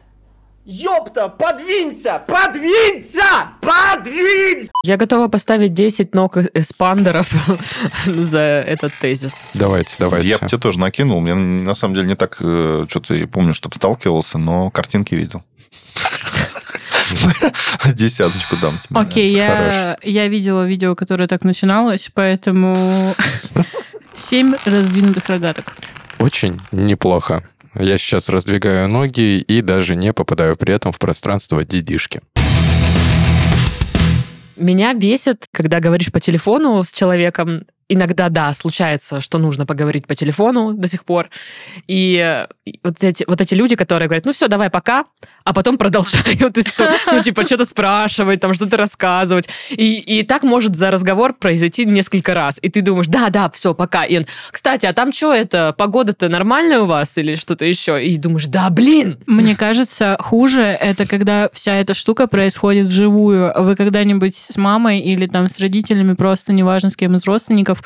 Ёпта, 0.70 1.28
подвинься! 1.30 2.20
Подвинься! 2.26 3.22
Подвинься! 3.62 4.70
Я 4.84 4.98
готова 4.98 5.28
поставить 5.28 5.72
10 5.72 6.14
ног 6.14 6.36
эспандеров 6.36 7.32
за 8.04 8.40
этот 8.40 8.92
тезис. 8.92 9.48
Давайте, 9.54 9.96
давайте. 9.98 10.28
Я 10.28 10.38
бы 10.38 10.46
тебе 10.46 10.58
тоже 10.60 10.78
накинул. 10.78 11.24
Я 11.26 11.36
на 11.36 11.74
самом 11.74 11.94
деле 11.94 12.08
не 12.08 12.16
так 12.16 12.36
э, 12.40 12.84
что-то 12.88 13.14
и 13.14 13.24
помню, 13.24 13.54
чтобы 13.54 13.76
сталкивался, 13.76 14.36
но 14.36 14.68
картинки 14.70 15.14
видел. 15.14 15.42
Десяточку 17.94 18.56
дам 18.60 18.78
тебе. 18.78 19.00
Окей, 19.00 19.34
я, 19.34 19.98
я 20.02 20.28
видела 20.28 20.66
видео, 20.66 20.94
которое 20.94 21.26
так 21.26 21.44
начиналось, 21.44 22.10
поэтому 22.12 23.14
семь 24.14 24.54
раздвинутых 24.64 25.28
рогаток. 25.28 25.76
Очень 26.18 26.60
неплохо. 26.72 27.48
Я 27.74 27.98
сейчас 27.98 28.28
раздвигаю 28.28 28.88
ноги 28.88 29.38
и 29.38 29.62
даже 29.62 29.94
не 29.94 30.12
попадаю 30.12 30.56
при 30.56 30.74
этом 30.74 30.92
в 30.92 30.98
пространство 30.98 31.64
дедишки. 31.64 32.20
Меня 34.56 34.92
бесит, 34.94 35.46
когда 35.52 35.78
говоришь 35.78 36.10
по 36.10 36.20
телефону 36.20 36.82
с 36.82 36.92
человеком. 36.92 37.62
Иногда, 37.90 38.28
да, 38.28 38.52
случается, 38.52 39.20
что 39.20 39.38
нужно 39.38 39.64
поговорить 39.64 40.06
по 40.06 40.14
телефону 40.14 40.74
до 40.74 40.88
сих 40.88 41.04
пор. 41.04 41.30
И 41.86 42.18
э, 42.22 42.46
вот 42.82 43.02
эти, 43.02 43.24
вот 43.26 43.40
эти 43.40 43.54
люди, 43.54 43.76
которые 43.76 44.08
говорят, 44.08 44.26
ну 44.26 44.32
все, 44.32 44.48
давай 44.48 44.68
пока, 44.68 45.06
а 45.48 45.54
потом 45.54 45.78
продолжают 45.78 46.58
историю, 46.58 46.94
ну 47.10 47.22
типа 47.22 47.46
что-то 47.46 47.64
спрашивать, 47.64 48.38
там 48.38 48.52
что-то 48.52 48.76
рассказывать. 48.76 49.48
И, 49.70 49.98
и 49.98 50.22
так 50.22 50.42
может 50.42 50.76
за 50.76 50.90
разговор 50.90 51.32
произойти 51.32 51.86
несколько 51.86 52.34
раз. 52.34 52.58
И 52.60 52.68
ты 52.68 52.82
думаешь, 52.82 53.06
да, 53.06 53.30
да, 53.30 53.48
все, 53.48 53.72
пока. 53.72 54.04
И 54.04 54.18
он, 54.18 54.26
кстати, 54.50 54.84
а 54.84 54.92
там 54.92 55.10
что 55.10 55.32
это, 55.32 55.74
погода-то 55.78 56.28
нормальная 56.28 56.80
у 56.80 56.84
вас 56.84 57.16
или 57.16 57.34
что-то 57.34 57.64
еще? 57.64 58.04
И 58.04 58.18
думаешь, 58.18 58.44
да, 58.44 58.68
блин, 58.68 59.16
Мне 59.26 59.56
кажется, 59.56 60.18
хуже 60.20 60.60
это 60.60 61.06
когда 61.06 61.48
вся 61.54 61.76
эта 61.76 61.94
штука 61.94 62.26
происходит 62.26 62.88
вживую. 62.88 63.50
Вы 63.56 63.74
когда-нибудь 63.74 64.36
с 64.36 64.58
мамой 64.58 65.00
или 65.00 65.26
там 65.26 65.48
с 65.48 65.58
родителями, 65.60 66.12
просто 66.12 66.52
неважно 66.52 66.90
с 66.90 66.96
кем 66.96 67.16
из 67.16 67.24
родственников, 67.24 67.82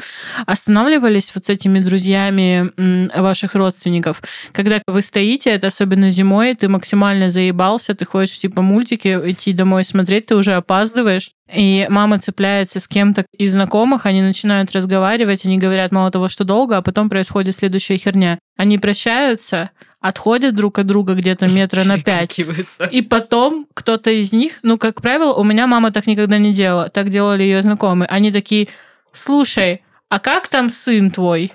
останавливались 0.47 1.31
вот 1.33 1.45
с 1.45 1.49
этими 1.49 1.78
друзьями 1.78 2.73
ваших 3.16 3.54
родственников? 3.54 4.21
Когда 4.50 4.83
вы 4.88 5.00
стоите, 5.00 5.50
это 5.50 5.69
особенно 5.69 6.11
зимой, 6.11 6.57
ты 6.57 6.66
максимально 6.66 7.28
заебался, 7.52 7.94
ты 7.94 8.04
хочешь 8.04 8.38
типа 8.38 8.62
мультики 8.62 9.18
идти 9.25 9.52
домой 9.52 9.85
смотреть, 9.85 10.26
ты 10.26 10.37
уже 10.37 10.54
опаздываешь. 10.54 11.32
И 11.52 11.87
мама 11.90 12.18
цепляется 12.18 12.80
с 12.80 12.88
кем-то 12.88 13.26
из 13.37 13.52
знакомых, 13.52 14.06
они 14.06 14.23
начинают 14.23 14.73
разговаривать, 14.73 15.44
они 15.44 15.59
говорят 15.59 15.92
мало 15.92 16.11
того, 16.11 16.28
что 16.28 16.44
долго, 16.44 16.78
а 16.78 16.82
потом 16.82 17.11
происходит 17.11 17.54
следующая 17.54 17.99
херня. 17.99 18.38
Они 18.56 18.78
прощаются, 18.78 19.71
отходят 20.00 20.54
друг 20.54 20.78
от 20.78 20.87
друга 20.87 21.14
где-то 21.14 21.49
метра 21.49 21.85
на 21.85 22.00
пять, 22.00 22.40
и 22.90 23.02
потом 23.02 23.66
кто-то 23.75 24.11
из 24.11 24.32
них, 24.32 24.61
ну, 24.62 24.78
как 24.78 25.02
правило, 25.02 25.35
у 25.35 25.44
меня 25.44 25.66
мама 25.66 25.90
так 25.90 26.06
никогда 26.06 26.38
не 26.38 26.52
делала, 26.52 26.88
так 26.88 27.11
делали 27.11 27.42
ее 27.42 27.61
знакомые. 27.61 28.09
Они 28.09 28.32
такие, 28.32 28.68
слушай, 29.12 29.82
а 30.09 30.18
как 30.18 30.49
там 30.49 30.71
сын 30.71 31.11
твой? 31.11 31.52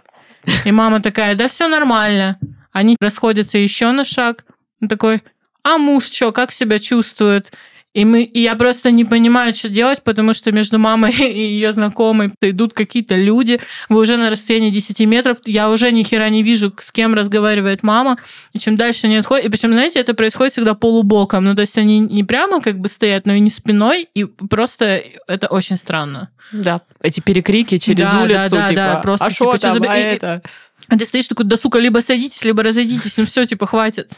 И 0.63 0.71
мама 0.71 1.01
такая, 1.01 1.35
да 1.35 1.47
все 1.47 1.67
нормально. 1.67 2.37
Они 2.71 2.95
расходятся 3.01 3.57
еще 3.57 3.91
на 3.91 4.05
шаг. 4.05 4.45
Он 4.81 4.87
такой, 4.87 5.23
а 5.67 5.77
муж 5.77 6.05
что, 6.05 6.31
как 6.31 6.51
себя 6.53 6.79
чувствует? 6.79 7.51
И, 7.93 8.05
мы, 8.05 8.21
и 8.23 8.41
я 8.41 8.55
просто 8.55 8.91
не 8.91 9.05
понимаю, 9.05 9.55
что 9.55 9.69
делать, 9.69 10.03
потому 10.03 10.33
что 10.33 10.51
между 10.51 10.77
мамой 10.77 11.11
и 11.19 11.39
ее 11.39 11.71
знакомой 11.71 12.31
идут 12.41 12.73
какие-то 12.73 13.15
люди, 13.15 13.59
вы 13.89 14.01
уже 14.01 14.17
на 14.17 14.29
расстоянии 14.29 14.69
10 14.69 14.99
метров, 15.07 15.37
я 15.45 15.69
уже 15.71 15.91
ни 15.91 16.03
хера 16.03 16.29
не 16.29 16.43
вижу, 16.43 16.71
с 16.77 16.91
кем 16.91 17.15
разговаривает 17.15 17.81
мама, 17.83 18.17
и 18.53 18.59
чем 18.59 18.77
дальше 18.77 19.07
они 19.07 19.17
отходят, 19.17 19.45
и 19.45 19.49
причем, 19.49 19.71
знаете, 19.73 19.99
это 19.99 20.13
происходит 20.13 20.53
всегда 20.53 20.75
полубоком, 20.75 21.43
ну, 21.45 21.55
то 21.55 21.61
есть 21.61 21.77
они 21.79 21.99
не 21.99 22.23
прямо 22.23 22.61
как 22.61 22.77
бы 22.77 22.87
стоят, 22.87 23.25
но 23.25 23.33
и 23.33 23.39
не 23.39 23.49
спиной, 23.49 24.07
и 24.13 24.25
просто 24.25 25.01
это 25.27 25.47
очень 25.47 25.75
странно. 25.77 26.29
Да, 26.51 26.81
эти 27.01 27.19
перекрики 27.19 27.77
через 27.77 28.11
Да, 28.11 28.21
улицу, 28.21 28.49
да, 28.51 28.57
да, 28.57 28.67
типа, 28.67 28.75
да, 28.75 28.95
просто, 28.97 29.25
а 29.25 29.31
типа, 29.31 29.57
что 29.57 29.57
там, 29.57 29.83
за- 29.83 29.91
а 29.91 29.97
и- 29.97 30.01
это? 30.03 30.41
А 30.89 30.97
ты 30.97 31.05
стоишь 31.05 31.27
такой, 31.27 31.45
да, 31.45 31.57
сука, 31.57 31.79
либо 31.79 31.99
садитесь, 31.99 32.43
либо 32.45 32.63
разойдитесь, 32.63 33.17
ну 33.17 33.25
все, 33.25 33.45
типа, 33.45 33.67
хватит. 33.67 34.11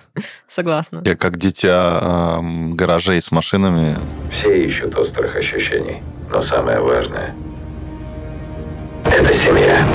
Согласна. 0.48 1.02
Я 1.06 1.16
как 1.16 1.38
дитя 1.38 2.38
эм, 2.40 2.76
гаражей 2.76 3.22
с 3.22 3.32
машинами. 3.32 3.98
Все 4.32 4.66
ищут 4.66 4.96
острых 4.96 5.36
ощущений, 5.36 6.04
но 6.32 6.42
самое 6.42 6.80
важное– 6.80 7.34
это 9.06 9.34
семья. 9.34 9.86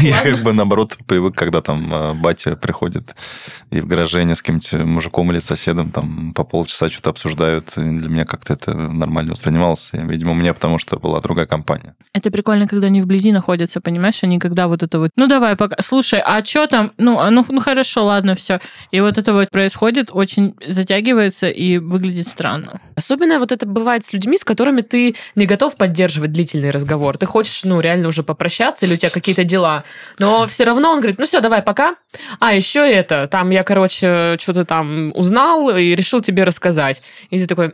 Я 0.00 0.22
как 0.22 0.42
бы 0.42 0.52
наоборот 0.52 0.96
привык, 1.06 1.34
когда 1.34 1.60
там 1.60 1.92
э, 1.92 2.14
батя 2.14 2.56
приходит 2.56 3.14
и 3.70 3.80
в 3.80 3.86
гараже 3.86 4.20
они 4.20 4.34
с 4.34 4.42
кем-нибудь 4.42 4.72
мужиком 4.86 5.30
или 5.32 5.38
соседом 5.38 5.90
там 5.90 6.32
по 6.34 6.44
полчаса 6.44 6.88
что-то 6.88 7.10
обсуждают. 7.10 7.72
Для 7.76 8.08
меня 8.08 8.24
как-то 8.24 8.54
это 8.54 8.74
нормально 8.74 9.32
воспринималось. 9.32 9.90
Видимо, 9.92 10.34
мне 10.34 10.54
потому 10.54 10.78
что 10.78 10.98
была 10.98 11.20
другая 11.20 11.46
компания. 11.46 11.94
Это 12.12 12.30
прикольно, 12.30 12.66
когда 12.66 12.86
они 12.86 13.02
вблизи 13.02 13.32
находятся, 13.32 13.80
понимаешь, 13.80 14.22
они 14.22 14.38
когда 14.38 14.68
вот 14.68 14.82
это 14.82 14.98
вот, 14.98 15.10
ну 15.16 15.26
давай 15.26 15.56
пока, 15.56 15.76
слушай, 15.82 16.20
а 16.24 16.44
что 16.44 16.66
там, 16.66 16.92
ну, 16.98 17.18
а 17.18 17.30
ну, 17.30 17.44
ну 17.48 17.60
хорошо, 17.60 18.04
ладно, 18.04 18.34
все. 18.34 18.60
И 18.90 19.00
вот 19.00 19.18
это 19.18 19.32
вот 19.32 19.50
происходит, 19.50 20.10
очень 20.12 20.54
затягивается 20.66 21.48
и 21.48 21.78
выглядит 21.78 22.28
странно. 22.28 22.80
Особенно 22.94 23.38
вот 23.38 23.52
это 23.52 23.66
бывает 23.66 24.04
с 24.04 24.12
людьми, 24.12 24.38
с 24.38 24.44
которыми 24.44 24.80
ты 24.80 25.16
не 25.34 25.46
готов 25.46 25.76
поддерживать 25.76 26.32
длительный 26.32 26.70
разговор. 26.70 27.18
Ты 27.18 27.26
хочешь, 27.26 27.64
ну, 27.64 27.80
реально 27.80 28.05
уже 28.06 28.22
попрощаться, 28.22 28.86
или 28.86 28.94
у 28.94 28.96
тебя 28.96 29.10
какие-то 29.10 29.44
дела. 29.44 29.84
Но 30.18 30.46
все 30.46 30.64
равно 30.64 30.90
он 30.90 30.98
говорит, 30.98 31.18
ну 31.18 31.26
все, 31.26 31.40
давай, 31.40 31.62
пока. 31.62 31.96
А, 32.40 32.54
еще 32.54 32.80
это, 32.80 33.28
там 33.28 33.50
я, 33.50 33.62
короче, 33.62 34.36
что-то 34.40 34.64
там 34.64 35.12
узнал 35.14 35.76
и 35.76 35.94
решил 35.94 36.20
тебе 36.20 36.44
рассказать. 36.44 37.02
И 37.30 37.38
ты 37.38 37.46
такой... 37.46 37.72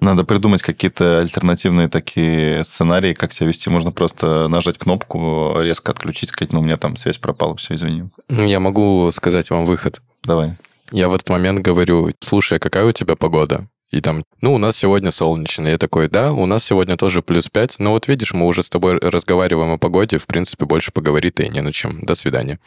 Надо 0.00 0.22
придумать 0.24 0.62
какие-то 0.62 1.20
альтернативные 1.20 1.88
такие 1.88 2.62
сценарии, 2.62 3.14
как 3.14 3.32
себя 3.32 3.48
вести. 3.48 3.68
Можно 3.68 3.90
просто 3.90 4.46
нажать 4.48 4.78
кнопку, 4.78 5.56
резко 5.58 5.90
отключить, 5.90 6.28
сказать, 6.28 6.52
ну, 6.52 6.60
у 6.60 6.62
меня 6.62 6.76
там 6.76 6.96
связь 6.96 7.18
пропала, 7.18 7.56
все, 7.56 7.74
извини. 7.74 8.04
Ну, 8.28 8.46
я 8.46 8.60
могу 8.60 9.10
сказать 9.12 9.50
вам 9.50 9.66
выход. 9.66 10.00
Давай. 10.22 10.56
Я 10.92 11.08
в 11.08 11.14
этот 11.14 11.28
момент 11.28 11.60
говорю, 11.60 12.10
слушай, 12.20 12.58
а 12.58 12.60
какая 12.60 12.84
у 12.84 12.92
тебя 12.92 13.16
погода? 13.16 13.66
И 13.90 14.02
там, 14.02 14.24
ну, 14.42 14.52
у 14.52 14.58
нас 14.58 14.76
сегодня 14.76 15.10
солнечно. 15.10 15.66
Я 15.66 15.78
такой, 15.78 16.08
да, 16.08 16.32
у 16.32 16.44
нас 16.44 16.62
сегодня 16.64 16.98
тоже 16.98 17.22
плюс 17.22 17.48
5. 17.48 17.76
Но 17.78 17.92
вот 17.92 18.06
видишь, 18.06 18.34
мы 18.34 18.46
уже 18.46 18.62
с 18.62 18.68
тобой 18.68 18.98
разговариваем 18.98 19.70
о 19.72 19.78
погоде, 19.78 20.18
в 20.18 20.26
принципе, 20.26 20.66
больше 20.66 20.92
поговорить-то 20.92 21.42
и 21.44 21.48
не 21.48 21.62
на 21.62 21.72
чем. 21.72 22.02
До 22.04 22.14
свидания. 22.14 22.58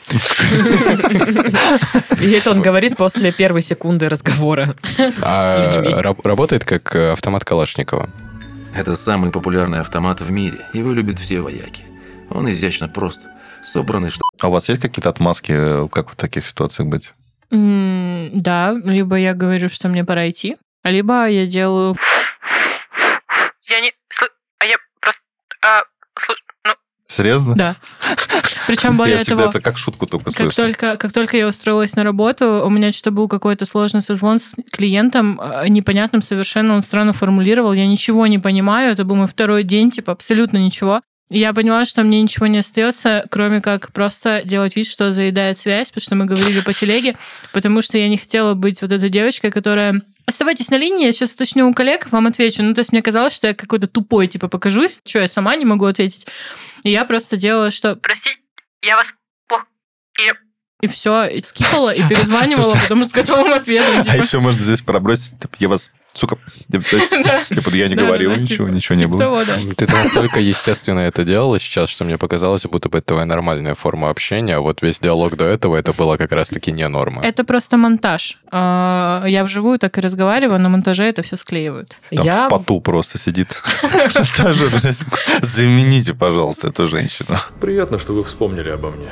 И 2.21 2.31
это 2.31 2.51
он 2.51 2.61
говорит 2.61 2.97
после 2.97 3.31
первой 3.31 3.61
секунды 3.61 4.09
разговора 4.09 4.75
А 5.21 6.01
работает 6.23 6.65
как 6.65 6.95
э, 6.95 7.11
автомат 7.11 7.45
Калашникова. 7.45 8.09
Это 8.75 8.95
самый 8.95 9.31
популярный 9.31 9.79
автомат 9.81 10.21
в 10.21 10.31
мире. 10.31 10.65
Его 10.73 10.91
любят 10.91 11.19
все 11.19 11.41
вояки. 11.41 11.83
Он 12.29 12.49
изящно 12.49 12.87
прост. 12.87 13.21
Собранный, 13.63 14.09
что 14.09 14.21
А 14.41 14.47
у 14.47 14.51
вас 14.51 14.69
есть 14.69 14.81
какие-то 14.81 15.09
отмазки, 15.09 15.53
э, 15.55 15.87
как 15.91 16.09
в 16.09 16.15
таких 16.15 16.47
ситуациях 16.47 16.87
быть? 16.89 17.13
М, 17.51 18.31
Да, 18.33 18.73
либо 18.85 19.17
я 19.17 19.33
говорю, 19.35 19.69
что 19.69 19.87
мне 19.87 20.03
пора 20.05 20.29
идти, 20.29 20.55
либо 20.89 21.27
я 21.27 21.45
делаю... 21.45 21.95
Я 23.69 23.79
не... 23.81 23.93
А 24.59 24.65
я... 24.65 24.77
Серьезно? 27.07 27.55
Да. 27.55 27.75
Причем 28.67 28.91
Я 28.91 28.97
более 28.97 29.17
всегда 29.19 29.37
того, 29.37 29.49
это 29.49 29.61
как 29.61 29.77
шутку 29.77 30.07
только 30.07 30.31
как 30.31 30.53
слышу. 30.53 30.55
только, 30.55 30.97
как 30.97 31.11
только 31.11 31.37
я 31.37 31.47
устроилась 31.47 31.95
на 31.95 32.03
работу, 32.03 32.63
у 32.65 32.69
меня 32.69 32.91
что-то 32.91 33.11
был 33.11 33.27
какой-то 33.27 33.65
сложный 33.65 34.01
созвон 34.01 34.39
с 34.39 34.55
клиентом, 34.71 35.39
э, 35.41 35.67
непонятным 35.67 36.21
совершенно, 36.21 36.75
он 36.75 36.81
странно 36.81 37.11
формулировал, 37.11 37.73
я 37.73 37.85
ничего 37.87 38.27
не 38.27 38.39
понимаю, 38.39 38.91
это 38.93 39.03
был 39.03 39.15
мой 39.15 39.27
второй 39.27 39.63
день, 39.63 39.91
типа 39.91 40.13
абсолютно 40.13 40.57
ничего. 40.57 41.01
И 41.29 41.39
я 41.39 41.53
поняла, 41.53 41.85
что 41.85 42.03
мне 42.03 42.21
ничего 42.21 42.47
не 42.47 42.59
остается, 42.59 43.25
кроме 43.29 43.61
как 43.61 43.93
просто 43.93 44.41
делать 44.43 44.75
вид, 44.75 44.87
что 44.87 45.11
заедает 45.11 45.59
связь, 45.59 45.89
потому 45.89 46.03
что 46.03 46.15
мы 46.15 46.25
говорили 46.25 46.59
по 46.61 46.73
телеге, 46.73 47.15
потому 47.53 47.81
что 47.81 47.97
я 47.97 48.09
не 48.09 48.17
хотела 48.17 48.53
быть 48.53 48.81
вот 48.81 48.91
этой 48.91 49.09
девочкой, 49.09 49.51
которая 49.51 50.01
Оставайтесь 50.31 50.69
на 50.69 50.77
линии, 50.77 51.07
я 51.07 51.11
сейчас 51.11 51.33
уточню 51.33 51.67
у 51.67 51.73
коллег, 51.73 52.09
вам 52.09 52.25
отвечу. 52.25 52.63
Ну, 52.63 52.73
то 52.73 52.79
есть 52.79 52.93
мне 52.93 53.01
казалось, 53.01 53.33
что 53.33 53.47
я 53.47 53.53
какой-то 53.53 53.87
тупой, 53.87 54.27
типа, 54.27 54.47
покажусь, 54.47 55.01
что 55.05 55.19
я 55.19 55.27
сама 55.27 55.57
не 55.57 55.65
могу 55.65 55.83
ответить. 55.83 56.25
И 56.83 56.89
я 56.89 57.03
просто 57.03 57.35
делала, 57.35 57.69
что 57.69 57.97
«Простите, 57.97 58.39
я 58.81 58.95
вас 58.95 59.13
плохо...» 59.45 59.65
И, 60.21 60.31
и 60.81 60.87
все, 60.87 61.25
и 61.25 61.41
скипала, 61.43 61.93
и 61.93 62.01
перезванивала, 62.03 62.73
потому 62.75 63.03
что 63.03 63.11
с 63.11 63.13
готовым 63.13 63.53
ответом. 63.53 63.99
А 63.99 64.03
типа. 64.03 64.15
еще 64.15 64.39
можно 64.39 64.61
здесь 64.61 64.81
пробросить, 64.81 65.39
типа, 65.39 65.55
я 65.59 65.69
вас, 65.69 65.91
сука, 66.11 66.37
типа, 66.71 67.69
я 67.75 67.87
не 67.87 67.95
говорил 67.95 68.31
ничего, 68.35 68.65
типа- 68.65 68.75
ничего 68.75 68.95
не 68.95 69.01
типа 69.01 69.17
было. 69.17 69.45
Ты 69.77 69.87
настолько 69.87 70.39
естественно 70.39 70.99
это 70.99 71.23
делала 71.23 71.59
сейчас, 71.59 71.89
что 71.89 72.03
мне 72.03 72.17
показалось, 72.17 72.65
будто 72.65 72.89
бы 72.89 72.97
это 72.97 73.07
твоя 73.07 73.25
нормальная 73.25 73.75
форма 73.75 74.09
общения, 74.09 74.55
а 74.55 74.59
вот 74.59 74.81
весь 74.81 74.99
диалог 74.99 75.37
до 75.37 75.45
этого, 75.45 75.75
это 75.75 75.93
было 75.93 76.17
как 76.17 76.31
раз-таки 76.31 76.71
не 76.71 76.87
норма. 76.87 77.21
Это 77.23 77.43
просто 77.43 77.77
монтаж. 77.77 78.39
А, 78.51 79.23
Я 79.27 79.43
вживую 79.43 79.77
так 79.77 79.97
и 79.97 80.01
разговариваю, 80.01 80.59
на 80.59 80.69
монтаже 80.69 81.03
это 81.03 81.21
все 81.21 81.37
склеивают. 81.37 81.95
Там 82.09 82.25
Я 82.25 82.47
в 82.47 82.49
поту 82.49 82.81
просто 82.81 83.19
сидит. 83.19 83.61
Замените, 85.41 86.13
пожалуйста, 86.13 86.69
эту 86.69 86.87
женщину. 86.87 87.37
Приятно, 87.59 87.99
что 87.99 88.13
вы 88.13 88.23
вспомнили 88.23 88.69
обо 88.69 88.91
мне. 88.91 89.09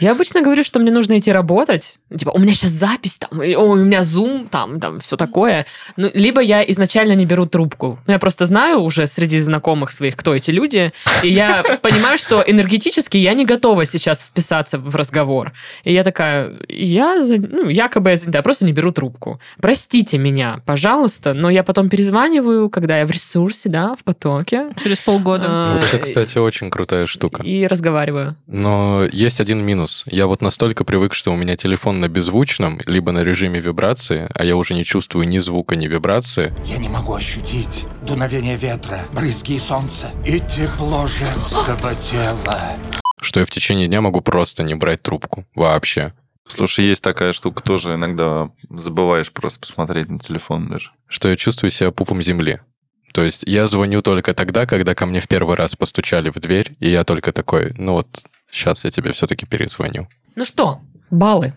Я 0.00 0.12
обычно 0.12 0.42
говорю, 0.42 0.62
что 0.62 0.78
мне 0.78 0.92
нужно 0.92 1.18
идти 1.18 1.32
работать. 1.32 1.98
Типа, 2.16 2.30
у 2.30 2.38
меня 2.38 2.54
сейчас 2.54 2.70
запись 2.70 3.18
там, 3.18 3.42
и, 3.42 3.54
ой, 3.56 3.80
у 3.82 3.84
меня 3.84 4.04
зум 4.04 4.46
там, 4.48 4.78
там, 4.78 5.00
все 5.00 5.16
такое. 5.16 5.66
Ну, 5.96 6.08
либо 6.14 6.40
я 6.40 6.62
изначально 6.70 7.14
не 7.14 7.26
беру 7.26 7.46
трубку. 7.46 7.98
Ну, 8.06 8.12
Я 8.12 8.20
просто 8.20 8.46
знаю 8.46 8.78
уже 8.80 9.08
среди 9.08 9.40
знакомых 9.40 9.90
своих, 9.90 10.14
кто 10.16 10.36
эти 10.36 10.52
люди, 10.52 10.92
и 11.24 11.28
я 11.28 11.64
понимаю, 11.82 12.16
что 12.16 12.44
энергетически 12.46 13.16
я 13.16 13.34
не 13.34 13.44
готова 13.44 13.84
сейчас 13.86 14.22
вписаться 14.22 14.78
в 14.78 14.94
разговор. 14.94 15.52
И 15.82 15.92
я 15.92 16.04
такая, 16.04 16.52
я, 16.68 17.16
ну, 17.16 17.68
якобы 17.68 18.10
я 18.10 18.16
занята, 18.16 18.38
я 18.38 18.42
просто 18.42 18.64
не 18.64 18.72
беру 18.72 18.92
трубку. 18.92 19.40
Простите 19.60 20.16
меня, 20.16 20.62
пожалуйста, 20.64 21.34
но 21.34 21.50
я 21.50 21.64
потом 21.64 21.88
перезваниваю, 21.88 22.70
когда 22.70 23.00
я 23.00 23.06
в 23.06 23.10
ресурсе, 23.10 23.68
да, 23.68 23.96
в 23.96 24.04
потоке. 24.04 24.70
Через 24.80 25.00
полгода. 25.00 25.44
А, 25.48 25.74
Вот 25.74 25.82
это, 25.82 25.98
кстати, 25.98 26.38
очень 26.38 26.70
крутая 26.70 27.06
штука. 27.06 27.42
И 27.42 27.66
разговариваю. 27.66 28.36
Но 28.46 29.04
есть 29.10 29.40
один 29.40 29.58
минус. 29.58 29.87
Я 30.06 30.26
вот 30.26 30.42
настолько 30.42 30.84
привык, 30.84 31.14
что 31.14 31.32
у 31.32 31.36
меня 31.36 31.56
телефон 31.56 32.00
на 32.00 32.08
беззвучном, 32.08 32.80
либо 32.86 33.12
на 33.12 33.24
режиме 33.24 33.60
вибрации, 33.60 34.28
а 34.34 34.44
я 34.44 34.56
уже 34.56 34.74
не 34.74 34.84
чувствую 34.84 35.28
ни 35.28 35.38
звука, 35.38 35.76
ни 35.76 35.86
вибрации. 35.86 36.54
Я 36.64 36.78
не 36.78 36.88
могу 36.88 37.14
ощутить 37.14 37.86
дуновение 38.02 38.56
ветра, 38.56 39.00
брызги 39.12 39.58
солнца 39.58 40.10
и 40.26 40.40
тепло 40.40 41.06
женского 41.06 41.94
тела. 41.94 42.76
что 43.20 43.40
я 43.40 43.46
в 43.46 43.50
течение 43.50 43.88
дня 43.88 44.00
могу 44.00 44.20
просто 44.20 44.62
не 44.62 44.74
брать 44.74 45.02
трубку 45.02 45.44
вообще. 45.54 46.12
Слушай, 46.46 46.86
есть 46.86 47.02
такая 47.02 47.32
штука, 47.32 47.62
тоже 47.62 47.94
иногда 47.94 48.50
забываешь 48.70 49.30
просто 49.32 49.60
посмотреть 49.60 50.08
на 50.08 50.18
телефон 50.18 50.68
даже. 50.68 50.90
Что 51.06 51.28
я 51.28 51.36
чувствую 51.36 51.70
себя 51.70 51.90
пупом 51.90 52.22
земли. 52.22 52.60
То 53.12 53.22
есть 53.22 53.44
я 53.46 53.66
звоню 53.66 54.02
только 54.02 54.34
тогда, 54.34 54.66
когда 54.66 54.94
ко 54.94 55.04
мне 55.06 55.20
в 55.20 55.28
первый 55.28 55.56
раз 55.56 55.76
постучали 55.76 56.30
в 56.30 56.38
дверь, 56.40 56.76
и 56.78 56.90
я 56.90 57.04
только 57.04 57.32
такой, 57.32 57.74
ну 57.76 57.94
вот, 57.94 58.06
сейчас 58.50 58.84
я 58.84 58.90
тебе 58.90 59.12
все-таки 59.12 59.46
перезвоню. 59.46 60.08
Ну 60.34 60.44
что, 60.44 60.80
баллы? 61.10 61.54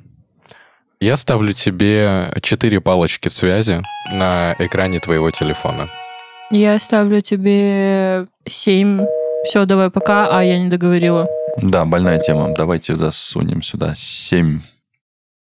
Я 0.99 1.17
ставлю 1.17 1.53
тебе 1.53 2.31
четыре 2.41 2.79
палочки 2.79 3.27
связи 3.27 3.81
на 4.11 4.55
экране 4.59 4.99
твоего 4.99 5.31
телефона. 5.31 5.89
Я 6.51 6.77
ставлю 6.79 7.21
тебе 7.21 8.27
7. 8.45 9.05
Все, 9.45 9.65
давай 9.65 9.89
пока, 9.89 10.27
а 10.37 10.43
я 10.43 10.59
не 10.59 10.69
договорила. 10.69 11.27
Да, 11.57 11.85
больная 11.85 12.19
тема. 12.19 12.53
Давайте 12.55 12.95
засунем 12.95 13.63
сюда 13.63 13.93
семь 13.95 14.61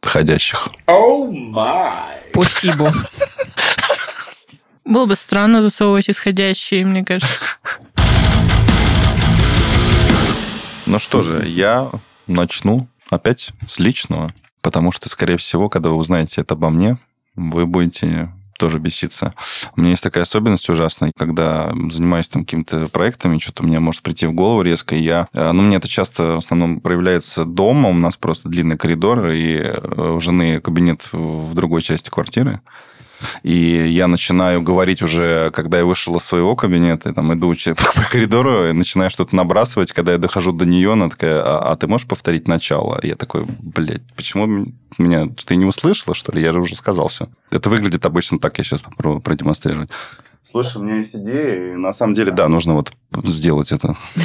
входящих. 0.01 0.69
Спасибо. 2.33 2.93
Было 4.85 5.07
бы 5.07 5.15
странно 5.15 5.63
засовывать 5.63 6.09
исходящие, 6.09 6.85
мне 6.87 7.05
кажется. 7.05 7.43
Ну 10.91 10.99
что 10.99 11.23
же, 11.23 11.47
я 11.47 11.89
начну 12.27 12.89
опять 13.11 13.53
с 13.65 13.79
личного, 13.79 14.35
потому 14.61 14.91
что, 14.91 15.09
скорее 15.09 15.37
всего, 15.37 15.69
когда 15.69 15.89
вы 15.91 15.95
узнаете 15.95 16.41
это 16.41 16.55
обо 16.55 16.69
мне, 16.69 16.99
вы 17.37 17.65
будете 17.65 18.33
тоже 18.59 18.81
беситься. 18.81 19.35
У 19.77 19.81
меня 19.81 19.91
есть 19.91 20.03
такая 20.03 20.25
особенность 20.25 20.69
ужасная, 20.69 21.13
когда 21.17 21.73
занимаюсь 21.91 22.29
там 22.29 22.45
какими-то 22.45 22.89
проектами, 22.89 23.39
что-то 23.39 23.63
мне 23.63 23.79
может 23.79 24.03
прийти 24.03 24.27
в 24.27 24.33
голову 24.33 24.63
резко, 24.63 24.97
и 24.97 25.03
я... 25.03 25.29
э, 25.33 25.53
Ну, 25.53 25.63
мне 25.63 25.77
это 25.77 25.87
часто 25.87 26.35
в 26.35 26.39
основном 26.39 26.81
проявляется 26.81 27.45
дома, 27.45 27.89
у 27.89 27.95
нас 27.95 28.17
просто 28.17 28.49
длинный 28.49 28.77
коридор, 28.77 29.29
и 29.29 29.59
э, 29.59 30.13
у 30.17 30.19
жены 30.19 30.61
кабинет 30.61 31.05
в 31.13 31.55
другой 31.55 31.83
части 31.83 32.11
квартиры. 32.11 32.63
И 33.43 33.87
я 33.89 34.07
начинаю 34.09 34.63
говорить 34.63 35.03
уже, 35.03 35.51
когда 35.51 35.79
я 35.79 35.85
вышел 35.85 36.17
из 36.17 36.25
своего 36.25 36.57
кабинета, 36.57 37.11
и 37.11 37.13
там 37.13 37.33
иду 37.33 37.55
по 37.95 38.11
коридору, 38.11 38.69
и 38.69 38.73
начинаю 38.73 39.11
что-то 39.11 39.35
набрасывать. 39.37 39.93
Когда 39.93 40.13
я 40.13 40.19
дохожу 40.19 40.53
до 40.53 40.65
нее, 40.65 40.93
она 40.93 41.09
такая, 41.09 41.43
а, 41.43 41.73
а 41.73 41.77
ты 41.77 41.87
можешь 41.87 42.07
повторить 42.07 42.49
начало? 42.49 43.01
Я 43.03 43.17
такой, 43.17 43.47
блядь, 43.47 44.03
почему 44.15 44.73
меня... 44.99 45.27
Ты 45.45 45.57
не 45.57 45.65
услышала, 45.65 46.15
что 46.15 46.33
ли? 46.33 46.43
Я 46.43 46.53
же 46.53 46.61
уже 46.61 46.77
сказал 46.77 47.09
все. 47.09 47.29
Это 47.51 47.71
выглядит 47.71 48.07
обычно 48.07 48.39
так, 48.39 48.59
я 48.59 48.65
сейчас 48.65 48.83
попробую 48.83 49.21
продемонстрировать. 49.21 49.91
Слушай, 50.49 50.79
у 50.79 50.85
меня 50.85 50.97
есть 50.97 51.15
идея, 51.15 51.75
и 51.75 51.77
на 51.77 51.93
самом 51.93 52.15
деле, 52.15 52.33
да, 52.33 52.49
нужно 52.49 52.75
вот 52.75 52.93
сделать 53.25 53.73
это. 53.73 53.97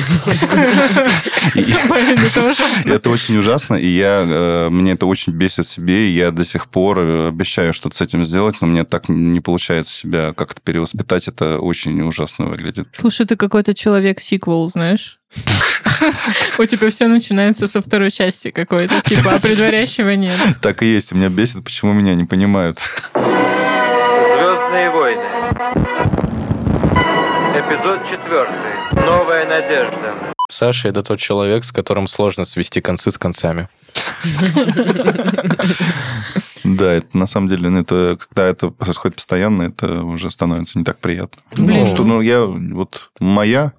Это 1.56 2.50
ужасно. 2.50 2.90
это 2.90 3.10
очень 3.10 3.38
ужасно, 3.38 3.76
и 3.76 3.88
я, 3.88 4.24
э, 4.26 4.70
мне 4.70 4.94
это 4.94 5.06
очень 5.06 5.34
бесит 5.34 5.68
себе, 5.68 6.10
и 6.10 6.14
я 6.14 6.32
до 6.32 6.44
сих 6.44 6.68
пор 6.68 7.00
э, 7.00 7.28
обещаю 7.30 7.74
что-то 7.74 7.96
с 7.98 8.02
этим 8.02 8.26
сделать, 8.26 8.58
но 8.62 8.68
мне 8.68 8.84
так 8.84 9.10
не 9.10 9.40
получается 9.40 9.94
себя 9.94 10.34
как-то 10.34 10.62
перевоспитать, 10.62 11.28
это 11.28 11.60
очень 11.60 12.02
ужасно 12.02 12.48
выглядит. 12.48 12.88
Слушай, 12.94 13.26
ты 13.26 13.36
какой-то 13.36 13.74
человек-сиквел, 13.74 14.68
знаешь? 14.70 15.20
У 16.60 16.66
тебя 16.66 16.90
все 16.90 17.08
начинается 17.08 17.68
со 17.68 17.82
второй 17.82 18.12
части 18.12 18.52
какой-то, 18.52 19.02
типа, 19.02 19.34
а 19.36 19.40
предварящего 19.40 20.12
нет. 20.12 20.38
Так 20.62 20.84
и 20.84 20.88
есть, 20.88 21.12
и 21.12 21.16
меня 21.16 21.30
бесит, 21.30 21.64
почему 21.64 21.94
меня 21.94 22.16
не 22.16 22.26
понимают. 22.26 22.80
Звездные 24.66 24.90
войны. 24.90 25.22
Эпизод 27.54 28.04
четвертый. 28.10 29.06
Новая 29.06 29.48
надежда. 29.48 30.34
Саша— 30.50 30.88
это 30.90 31.04
тот 31.04 31.20
человек, 31.20 31.64
с 31.64 31.72
которым 31.72 32.08
сложно 32.08 32.46
свести 32.46 32.82
концы 32.82 33.12
с 33.12 33.18
концами. 33.18 33.70
Да, 36.64 36.94
это 36.94 37.06
на 37.14 37.28
самом 37.28 37.48
деле, 37.48 37.70
ну, 37.70 37.82
это, 37.82 38.18
когда 38.20 38.48
это 38.48 38.70
происходит 38.70 39.18
постоянно, 39.18 39.64
это 39.64 40.02
уже 40.02 40.32
становится 40.32 40.80
не 40.80 40.84
так 40.84 40.98
приятно. 40.98 41.40
Блин. 41.58 41.82
Ну, 41.82 41.86
что, 41.86 42.04
ну, 42.04 42.22
я, 42.22 42.46
вот, 42.46 43.12
моя 43.20 43.74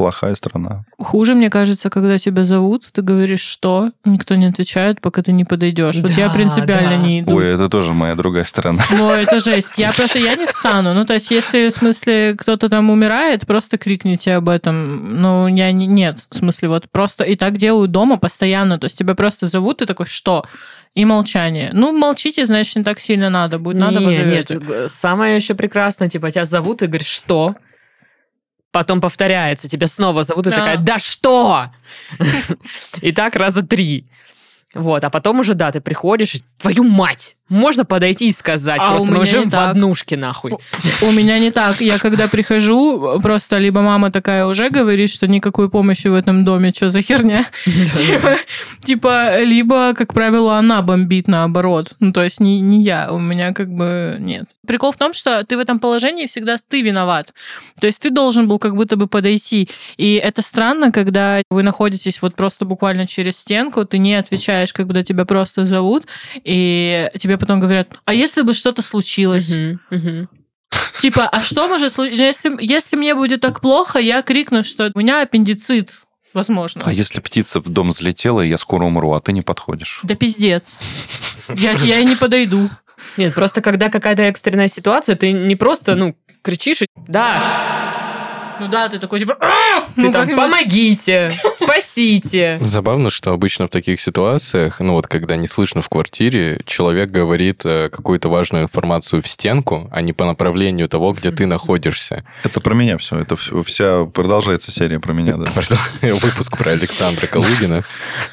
плохая 0.00 0.34
страна. 0.34 0.84
Хуже, 0.98 1.34
мне 1.34 1.50
кажется, 1.50 1.90
когда 1.90 2.16
тебя 2.16 2.44
зовут, 2.44 2.88
ты 2.90 3.02
говоришь 3.02 3.42
что, 3.42 3.90
никто 4.06 4.34
не 4.34 4.46
отвечает, 4.46 5.02
пока 5.02 5.20
ты 5.20 5.30
не 5.32 5.44
подойдешь. 5.44 5.96
Вот 5.96 6.12
я 6.12 6.30
принципиально 6.30 6.96
да. 6.96 6.96
не 6.96 7.20
иду. 7.20 7.36
Ой, 7.36 7.52
это 7.52 7.68
тоже 7.68 7.92
моя 7.92 8.14
другая 8.14 8.46
сторона. 8.46 8.82
Ну, 8.96 9.10
это 9.10 9.40
жесть. 9.40 9.76
Я 9.76 9.92
просто, 9.92 10.18
я 10.18 10.36
не 10.36 10.46
встану. 10.46 10.94
Ну, 10.94 11.04
то 11.04 11.12
есть, 11.12 11.30
если, 11.30 11.68
в 11.68 11.72
смысле, 11.72 12.34
кто-то 12.38 12.70
там 12.70 12.88
умирает, 12.88 13.46
просто 13.46 13.76
крикните 13.76 14.36
об 14.36 14.48
этом. 14.48 15.20
Ну, 15.20 15.48
я 15.48 15.70
не, 15.70 15.86
нет. 15.86 16.26
В 16.30 16.36
смысле, 16.36 16.70
вот 16.70 16.90
просто 16.90 17.24
и 17.24 17.36
так 17.36 17.58
делаю 17.58 17.86
дома 17.86 18.16
постоянно. 18.16 18.78
То 18.78 18.86
есть, 18.86 18.98
тебя 18.98 19.14
просто 19.14 19.44
зовут, 19.44 19.78
ты 19.78 19.86
такой, 19.86 20.06
что? 20.06 20.46
И 20.94 21.04
молчание. 21.04 21.68
Ну, 21.74 21.92
молчите, 21.92 22.46
значит, 22.46 22.76
не 22.76 22.84
так 22.84 23.00
сильно 23.00 23.28
надо. 23.28 23.58
Будет 23.58 23.76
надо, 23.76 24.00
Не, 24.00 24.06
позовете. 24.06 24.54
Нет, 24.54 24.64
г- 24.66 24.88
самое 24.88 25.36
еще 25.36 25.52
прекрасное, 25.52 26.08
типа, 26.08 26.30
тебя 26.30 26.46
зовут, 26.46 26.80
и 26.80 26.86
говоришь, 26.86 27.06
что? 27.06 27.54
Потом 28.72 29.00
повторяется, 29.00 29.68
тебя 29.68 29.86
снова 29.88 30.22
зовут, 30.22 30.46
и 30.46 30.50
Да. 30.50 30.56
такая, 30.56 30.76
да 30.78 30.98
что? 30.98 31.70
И 33.02 33.12
так 33.12 33.34
раза 33.36 33.62
три. 33.62 34.06
Вот, 34.74 35.02
а 35.02 35.10
потом 35.10 35.40
уже, 35.40 35.54
да, 35.54 35.72
ты 35.72 35.80
приходишь, 35.80 36.36
и 36.36 36.42
твою 36.56 36.84
мать, 36.84 37.36
можно 37.50 37.84
подойти 37.84 38.28
и 38.28 38.32
сказать. 38.32 38.80
А 38.82 38.92
просто 38.92 39.12
мы 39.12 39.26
живем 39.26 39.50
в 39.50 39.54
однушке, 39.70 40.16
нахуй. 40.16 40.52
У 41.02 41.10
меня 41.12 41.38
не 41.38 41.50
так. 41.50 41.80
Я 41.82 41.98
когда 41.98 42.26
прихожу, 42.28 43.20
просто 43.20 43.58
либо 43.58 43.82
мама 43.82 44.10
такая 44.10 44.46
уже 44.46 44.70
говорит, 44.70 45.10
что 45.10 45.28
никакой 45.28 45.68
помощи 45.68 46.08
в 46.08 46.14
этом 46.14 46.44
доме, 46.44 46.72
что 46.74 46.88
за 46.88 47.02
херня. 47.02 47.44
Типа- 47.64 48.38
Типа, 48.84 49.40
либо, 49.42 49.92
как 49.94 50.14
правило, 50.14 50.56
она 50.56 50.80
бомбит 50.82 51.28
наоборот. 51.28 51.92
Ну, 52.00 52.12
то 52.12 52.22
есть 52.22 52.40
не, 52.40 52.60
не 52.60 52.82
я, 52.82 53.12
у 53.12 53.18
меня 53.18 53.52
как 53.52 53.68
бы 53.68 54.16
нет. 54.18 54.44
Прикол 54.66 54.92
в 54.92 54.96
том, 54.96 55.12
что 55.14 55.44
ты 55.44 55.56
в 55.56 55.60
этом 55.60 55.78
положении 55.80 56.26
всегда 56.26 56.56
ты 56.68 56.82
виноват. 56.82 57.34
То 57.80 57.86
есть 57.88 58.00
ты 58.00 58.10
должен 58.10 58.46
был 58.46 58.58
как 58.58 58.76
будто 58.76 58.96
бы 58.96 59.06
подойти. 59.08 59.68
И 59.96 60.14
это 60.14 60.42
странно, 60.42 60.92
когда 60.92 61.42
вы 61.50 61.62
находитесь 61.62 62.22
вот 62.22 62.36
просто 62.36 62.64
буквально 62.64 63.06
через 63.06 63.38
стенку, 63.38 63.84
ты 63.84 63.98
не 63.98 64.14
отвечаешь, 64.14 64.72
когда 64.72 65.02
тебя 65.02 65.24
просто 65.24 65.64
зовут, 65.64 66.04
и 66.44 67.08
тебе 67.18 67.36
потом 67.40 67.60
говорят, 67.60 67.88
а 68.04 68.14
если 68.14 68.42
бы 68.42 68.52
что-то 68.52 68.82
случилось? 68.82 69.54
Типа, 71.00 71.26
а 71.26 71.40
что 71.40 71.66
может 71.66 71.92
случиться? 71.92 72.22
Если, 72.22 72.56
если 72.60 72.96
мне 72.96 73.14
будет 73.14 73.40
так 73.40 73.60
плохо, 73.60 73.98
я 73.98 74.22
крикну, 74.22 74.62
что 74.62 74.90
у 74.94 74.98
меня 74.98 75.22
аппендицит, 75.22 76.02
возможно. 76.34 76.82
А 76.84 76.92
если 76.92 77.20
птица 77.20 77.60
в 77.60 77.68
дом 77.68 77.90
залетела, 77.90 78.42
и 78.42 78.48
я 78.48 78.58
скоро 78.58 78.84
умру, 78.84 79.12
а 79.12 79.20
ты 79.20 79.32
не 79.32 79.42
подходишь? 79.42 80.00
Да 80.02 80.14
пиздец. 80.14 80.82
Я, 81.48 81.72
я 81.72 81.98
и 81.98 82.04
не 82.04 82.14
подойду. 82.14 82.70
Нет, 83.16 83.34
просто 83.34 83.62
когда 83.62 83.88
какая-то 83.88 84.22
экстренная 84.22 84.68
ситуация, 84.68 85.16
ты 85.16 85.32
не 85.32 85.56
просто, 85.56 85.96
ну, 85.96 86.14
кричишь 86.42 86.82
и 86.82 86.86
«Даш, 87.08 87.42
Ну 88.60 88.68
да, 88.68 88.88
ты 88.88 88.98
такой 88.98 89.18
типа... 89.18 89.36
Ты 89.94 90.02
Ну, 90.02 90.12
там 90.12 90.28
помогите, 90.28 91.32
спасите». 91.54 92.58
Забавно, 92.60 93.10
что 93.10 93.32
обычно 93.32 93.66
в 93.66 93.70
таких 93.70 94.00
ситуациях, 94.00 94.80
ну 94.80 94.92
вот 94.92 95.06
когда 95.06 95.36
не 95.36 95.46
слышно 95.46 95.82
в 95.82 95.88
квартире, 95.88 96.60
человек 96.66 97.10
говорит 97.10 97.62
э, 97.64 97.88
какую-то 97.90 98.28
важную 98.28 98.64
информацию 98.64 99.22
в 99.22 99.26
стенку, 99.26 99.88
а 99.90 100.02
не 100.02 100.12
по 100.12 100.24
направлению 100.24 100.88
того, 100.88 101.12
где 101.12 101.30
ты 101.30 101.46
находишься. 101.46 102.24
Это 102.44 102.60
про 102.60 102.74
меня 102.74 102.98
все. 102.98 103.18
Это 103.18 103.34
вс- 103.34 103.62
вся 103.64 104.04
продолжается 104.04 104.70
серия 104.72 105.00
про 105.00 105.12
меня, 105.12 105.36
да. 105.36 105.46
Выпуск 106.02 106.58
про 106.58 106.72
Александра 106.72 107.26
Калугина. 107.26 107.82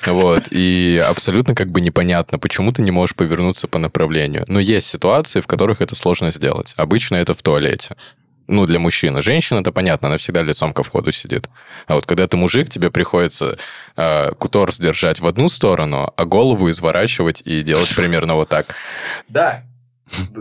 Вот. 0.05 0.43
И 0.51 1.03
абсолютно 1.07 1.55
как 1.55 1.71
бы 1.71 1.81
непонятно, 1.81 2.37
почему 2.39 2.71
ты 2.71 2.81
не 2.81 2.91
можешь 2.91 3.15
повернуться 3.15 3.67
по 3.67 3.79
направлению. 3.79 4.43
Но 4.47 4.59
есть 4.59 4.87
ситуации, 4.87 5.39
в 5.39 5.47
которых 5.47 5.81
это 5.81 5.95
сложно 5.95 6.31
сделать. 6.31 6.73
Обычно 6.77 7.15
это 7.15 7.33
в 7.33 7.41
туалете. 7.41 7.95
Ну, 8.47 8.65
для 8.65 8.79
мужчины. 8.79 9.21
Женщина, 9.21 9.59
это 9.59 9.71
понятно, 9.71 10.07
она 10.07 10.17
всегда 10.17 10.41
лицом 10.41 10.73
ко 10.73 10.83
входу 10.83 11.11
сидит. 11.11 11.49
А 11.85 11.95
вот 11.95 12.05
когда 12.05 12.27
ты 12.27 12.37
мужик, 12.37 12.69
тебе 12.69 12.89
приходится 12.89 13.57
э, 13.97 14.31
куторс 14.37 14.79
держать 14.79 15.19
в 15.19 15.27
одну 15.27 15.49
сторону, 15.49 16.13
а 16.15 16.25
голову 16.25 16.69
изворачивать 16.69 17.41
и 17.45 17.61
делать 17.61 17.93
примерно 17.95 18.35
вот 18.35 18.49
так. 18.49 18.75
Да, 19.27 19.63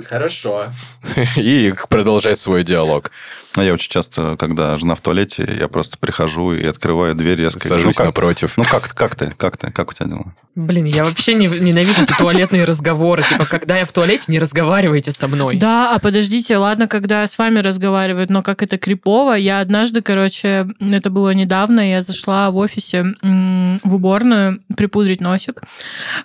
хорошо. 0.06 0.72
И 1.36 1.74
продолжать 1.88 2.38
свой 2.38 2.62
диалог. 2.62 3.10
А 3.56 3.62
я 3.64 3.72
очень 3.74 3.90
часто, 3.90 4.36
когда 4.38 4.76
жена 4.76 4.94
в 4.94 5.00
туалете, 5.00 5.48
я 5.58 5.68
просто 5.68 5.98
прихожу 5.98 6.52
и 6.52 6.64
открываю 6.64 7.14
дверь 7.14 7.38
резко. 7.38 7.60
и 7.60 7.68
говорю, 7.68 7.82
Сажусь 7.82 7.96
«Ну, 7.98 8.04
как- 8.04 8.06
напротив. 8.06 8.52
Ну 8.56 8.64
как, 8.64 8.94
как 8.94 9.14
ты? 9.16 9.32
Как 9.36 9.56
ты? 9.56 9.70
Как 9.70 9.90
у 9.90 9.94
тебя 9.94 10.06
дела? 10.06 10.32
Блин, 10.54 10.86
я 10.86 11.04
вообще 11.04 11.34
не, 11.34 11.48
ненавижу 11.48 12.02
эти 12.02 12.14
туалетные 12.16 12.64
разговоры. 12.64 13.22
Типа, 13.22 13.44
когда 13.44 13.76
я 13.76 13.84
в 13.84 13.92
туалете, 13.92 14.24
не 14.28 14.38
разговаривайте 14.38 15.12
со 15.12 15.28
мной. 15.28 15.58
Да, 15.58 15.94
а 15.94 15.98
подождите, 15.98 16.56
ладно, 16.56 16.88
когда 16.88 17.26
с 17.26 17.36
вами 17.36 17.58
разговаривают, 17.58 18.30
но 18.30 18.42
как 18.42 18.62
это 18.62 18.78
крипово. 18.78 19.34
Я 19.34 19.60
однажды, 19.60 20.00
короче, 20.00 20.66
это 20.80 21.10
было 21.10 21.34
недавно, 21.34 21.80
я 21.90 22.00
зашла 22.00 22.50
в 22.50 22.56
офисе 22.56 23.04
в 23.22 23.94
уборную 23.94 24.62
припудрить 24.78 25.20
носик. 25.20 25.60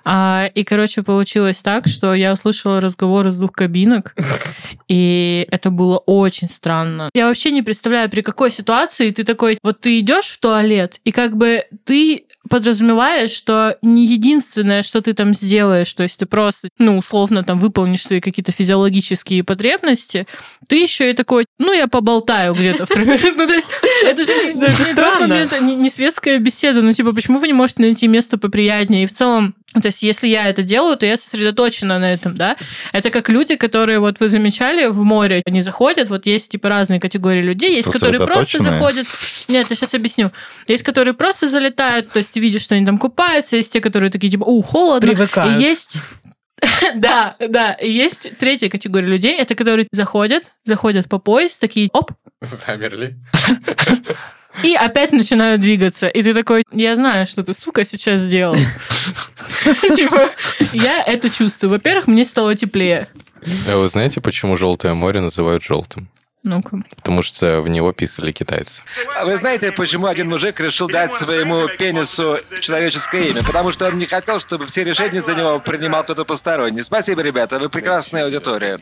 А, 0.05 0.49
и, 0.55 0.63
короче, 0.63 1.03
получилось 1.03 1.61
так, 1.61 1.87
что 1.87 2.13
я 2.13 2.31
услышала 2.31 2.79
разговор 2.79 3.27
из 3.27 3.35
двух 3.35 3.51
кабинок, 3.51 4.15
и 4.87 5.45
это 5.51 5.71
было 5.71 5.97
очень 5.97 6.47
странно. 6.47 7.09
Я 7.21 7.27
вообще 7.27 7.51
не 7.51 7.61
представляю, 7.61 8.09
при 8.09 8.21
какой 8.21 8.49
ситуации 8.49 9.11
ты 9.11 9.23
такой, 9.23 9.55
вот 9.61 9.79
ты 9.79 9.99
идешь 9.99 10.25
в 10.25 10.39
туалет, 10.39 10.99
и 11.03 11.11
как 11.11 11.37
бы 11.37 11.65
ты 11.83 12.25
подразумеваешь, 12.49 13.29
что 13.29 13.77
не 13.83 14.07
единственное, 14.07 14.81
что 14.81 15.01
ты 15.03 15.13
там 15.13 15.35
сделаешь, 15.35 15.93
то 15.93 16.01
есть 16.01 16.17
ты 16.19 16.25
просто, 16.25 16.69
ну, 16.79 16.97
условно, 16.97 17.43
там 17.43 17.59
выполнишь 17.59 18.03
свои 18.07 18.19
какие-то 18.21 18.51
физиологические 18.51 19.43
потребности, 19.43 20.25
ты 20.67 20.77
еще 20.81 21.11
и 21.11 21.13
такой, 21.13 21.45
ну, 21.59 21.71
я 21.73 21.87
поболтаю 21.87 22.55
где-то, 22.55 22.87
Ну, 22.95 23.47
то 23.47 23.53
есть, 23.53 23.69
это 24.03 24.23
же 24.23 24.33
не- 24.33 24.53
Ну, 24.53 24.61
не 24.67 24.73
тот 24.95 24.95
момент, 25.29 25.61
не 25.61 25.89
светская 25.91 26.39
беседа, 26.39 26.81
ну, 26.81 26.91
типа, 26.91 27.13
почему 27.13 27.37
вы 27.37 27.47
не 27.47 27.53
можете 27.53 27.83
найти 27.83 28.07
место 28.07 28.39
поприятнее? 28.39 29.03
И 29.03 29.07
в 29.07 29.11
целом, 29.13 29.53
то 29.73 29.87
есть, 29.87 30.03
если 30.03 30.27
я 30.27 30.49
это 30.49 30.63
делаю, 30.63 30.97
то 30.97 31.05
я 31.05 31.15
сосредоточена 31.15 31.99
на 31.99 32.13
этом, 32.13 32.35
да? 32.35 32.57
Это 32.91 33.09
как 33.09 33.29
люди, 33.29 33.55
которые, 33.55 33.99
вот 33.99 34.19
вы 34.19 34.27
замечали, 34.27 34.87
в 34.87 35.03
море 35.03 35.41
они 35.45 35.61
заходят, 35.61 36.09
вот 36.09 36.25
есть, 36.25 36.51
типа, 36.51 36.69
разные 36.69 36.99
категории 36.99 37.41
людей, 37.41 37.75
есть, 37.75 37.91
которые 37.91 38.25
просто 38.25 38.61
заходят... 38.61 39.07
Нет, 39.47 39.67
я 39.69 39.75
сейчас 39.75 39.93
объясню. 39.93 40.31
Есть, 40.67 40.83
которые 40.83 41.13
просто 41.13 41.47
залетают, 41.47 42.11
то 42.11 42.17
есть, 42.17 42.33
ты 42.33 42.39
видишь, 42.39 42.63
что 42.63 42.75
они 42.75 42.85
там 42.85 42.97
купаются, 42.97 43.55
есть 43.55 43.71
те, 43.71 43.79
которые 43.79 44.11
такие, 44.11 44.29
типа, 44.29 44.43
у, 44.43 44.61
холодно. 44.61 45.07
Привыкают. 45.07 45.59
И 45.59 45.63
есть... 45.63 45.97
Да, 46.95 47.35
да. 47.39 47.73
И 47.73 47.89
есть 47.89 48.37
третья 48.37 48.69
категория 48.69 49.07
людей, 49.07 49.35
это 49.35 49.55
которые 49.55 49.87
заходят, 49.91 50.43
заходят 50.63 51.09
по 51.09 51.17
пояс, 51.17 51.57
такие, 51.57 51.89
оп, 51.91 52.11
Замерли. 52.41 53.17
и 54.63 54.75
опять 54.75 55.11
начинают 55.11 55.61
двигаться. 55.61 56.07
И 56.07 56.21
ты 56.23 56.33
такой, 56.33 56.63
я 56.71 56.95
знаю, 56.95 57.27
что 57.27 57.43
ты, 57.43 57.53
сука, 57.53 57.83
сейчас 57.83 58.21
сделал. 58.21 58.55
Типа, 59.95 60.29
я 60.73 61.03
это 61.03 61.29
чувствую. 61.29 61.71
Во-первых, 61.71 62.07
мне 62.07 62.25
стало 62.25 62.55
теплее. 62.55 63.07
А 63.67 63.77
вы 63.77 63.87
знаете, 63.89 64.21
почему 64.21 64.55
Желтое 64.55 64.93
море 64.93 65.19
называют 65.21 65.63
желтым? 65.63 66.09
Ну-ка. 66.43 66.81
Потому 66.95 67.21
что 67.21 67.61
в 67.61 67.69
него 67.69 67.91
писали 67.91 68.31
китайцы. 68.31 68.81
А 69.15 69.25
Вы 69.25 69.37
знаете, 69.37 69.71
почему 69.71 70.07
один 70.07 70.27
мужик 70.29 70.59
решил 70.59 70.87
дать 70.87 71.13
своему 71.13 71.67
пенису 71.67 72.39
человеческое 72.61 73.29
имя? 73.29 73.43
Потому 73.43 73.71
что 73.71 73.87
он 73.87 73.99
не 73.99 74.07
хотел, 74.07 74.39
чтобы 74.39 74.65
все 74.65 74.83
решения 74.83 75.21
за 75.21 75.35
него 75.35 75.59
принимал 75.59 76.03
кто-то 76.03 76.25
посторонний. 76.25 76.81
Спасибо, 76.81 77.21
ребята, 77.21 77.59
вы 77.59 77.69
прекрасная 77.69 78.25
аудитория. 78.25 78.79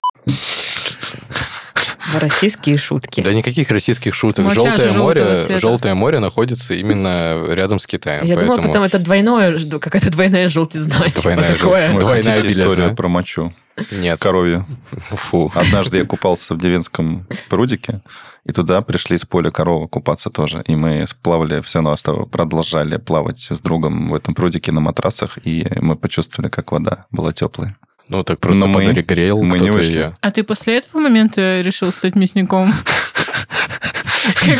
Российские 2.17 2.77
шутки. 2.77 3.21
Да 3.21 3.33
никаких 3.33 3.69
российских 3.71 4.15
шуток. 4.15 4.45
Моча 4.45 4.77
же 4.77 4.89
Желтое 4.89 5.25
море, 5.25 5.43
цвета. 5.43 5.61
Желтое 5.61 5.93
море 5.93 6.19
находится 6.19 6.73
именно 6.73 7.45
рядом 7.47 7.79
с 7.79 7.87
Китаем. 7.87 8.25
Я 8.25 8.35
думала, 8.35 8.55
поэтому 8.55 8.67
потом 8.67 8.83
это 8.83 8.99
двойное, 8.99 9.59
какая-то 9.79 10.11
двойная 10.11 10.49
желтизна. 10.49 11.05
типа 11.09 11.21
Двойная 11.21 11.55
желтизна. 11.55 11.99
Двойная 11.99 12.41
историю 12.41 12.95
про 12.95 13.07
мочу? 13.07 13.53
Нет. 13.91 14.19
Коровью. 14.19 14.65
Фу. 14.91 15.51
Однажды 15.55 15.97
я 15.97 16.05
купался 16.05 16.53
в 16.53 16.59
Девинском 16.59 17.25
прудике, 17.49 18.01
и 18.45 18.51
туда 18.51 18.81
пришли 18.81 19.17
с 19.17 19.25
поля 19.25 19.51
коровы 19.51 19.87
купаться 19.87 20.29
тоже. 20.29 20.63
И 20.67 20.75
мы 20.75 21.05
сплавали, 21.07 21.61
все 21.61 21.81
равно 21.81 22.25
продолжали 22.25 22.97
плавать 22.97 23.39
с 23.39 23.61
другом 23.61 24.09
в 24.09 24.13
этом 24.15 24.35
прудике 24.35 24.71
на 24.71 24.81
матрасах, 24.81 25.37
и 25.43 25.67
мы 25.79 25.95
почувствовали, 25.95 26.49
как 26.49 26.71
вода 26.71 27.05
была 27.11 27.31
теплая. 27.31 27.77
Ну, 28.09 28.23
так 28.23 28.39
просто 28.39 28.67
Но 28.67 28.73
мы- 28.73 28.85
подогрел 28.85 29.41
мы 29.43 29.59
не 29.59 29.71
вышли. 29.71 29.91
её. 29.93 30.13
А 30.21 30.31
ты 30.31 30.43
после 30.43 30.77
этого 30.79 31.01
момента 31.01 31.61
решил 31.61 31.91
стать 31.91 32.15
мясником? 32.15 32.73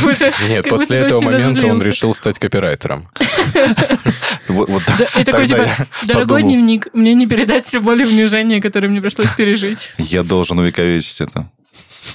Будто- 0.02 0.32
Нет, 0.48 0.68
после 0.70 0.98
этого 1.00 1.22
момента 1.22 1.66
он 1.66 1.82
решил 1.82 2.14
стать 2.14 2.40
копирайтером. 2.40 3.10
И 5.18 5.24
такой, 5.24 5.48
типа, 5.48 5.62
я 5.62 5.76
дорогой 6.08 6.44
дневник, 6.44 6.88
мне 6.94 7.14
не 7.14 7.28
передать 7.28 7.66
все 7.66 7.80
боли 7.80 8.04
и 8.04 8.08
унижения, 8.08 8.62
которые 8.62 8.90
мне 8.90 9.02
пришлось 9.02 9.32
пережить. 9.36 9.92
Я 9.98 10.24
должен 10.24 10.58
увековечить 10.60 11.22
это, 11.22 11.50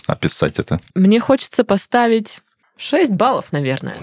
описать 0.06 0.58
это. 0.58 0.80
Мне 0.94 1.20
хочется 1.20 1.64
поставить 1.64 2.38
6 2.76 3.12
баллов, 3.12 3.52
наверное. 3.52 3.96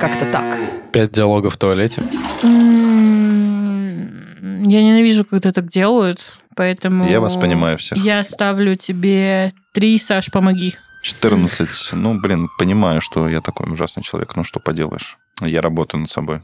Как-то 0.00 0.24
так. 0.26 0.58
Пять 0.92 1.12
диалогов 1.12 1.54
в 1.54 1.56
туалете. 1.58 2.02
М, 2.42 3.24
Я 4.66 4.82
ненавижу, 4.82 5.24
когда 5.26 5.52
так 5.52 5.68
делают, 5.68 6.38
поэтому... 6.54 7.08
Я 7.08 7.20
вас 7.20 7.36
понимаю 7.36 7.78
всех. 7.78 7.98
Я 7.98 8.22
ставлю 8.24 8.76
тебе 8.76 9.52
три, 9.72 9.98
Саш, 9.98 10.30
помоги. 10.30 10.74
14. 11.02 11.92
Ну, 11.92 12.18
блин, 12.18 12.48
понимаю, 12.58 13.00
что 13.00 13.28
я 13.28 13.40
такой 13.40 13.70
ужасный 13.70 14.02
человек. 14.02 14.36
Ну, 14.36 14.44
что 14.44 14.58
поделаешь. 14.60 15.18
Я 15.40 15.60
работаю 15.60 16.00
над 16.00 16.10
собой. 16.10 16.40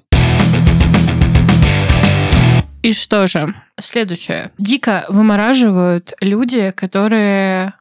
И 2.83 2.93
что 2.93 3.27
же, 3.27 3.55
следующее. 3.79 4.53
Дико 4.59 5.05
вымораживают 5.09 6.15
люди, 6.21 6.71
которые 6.71 7.75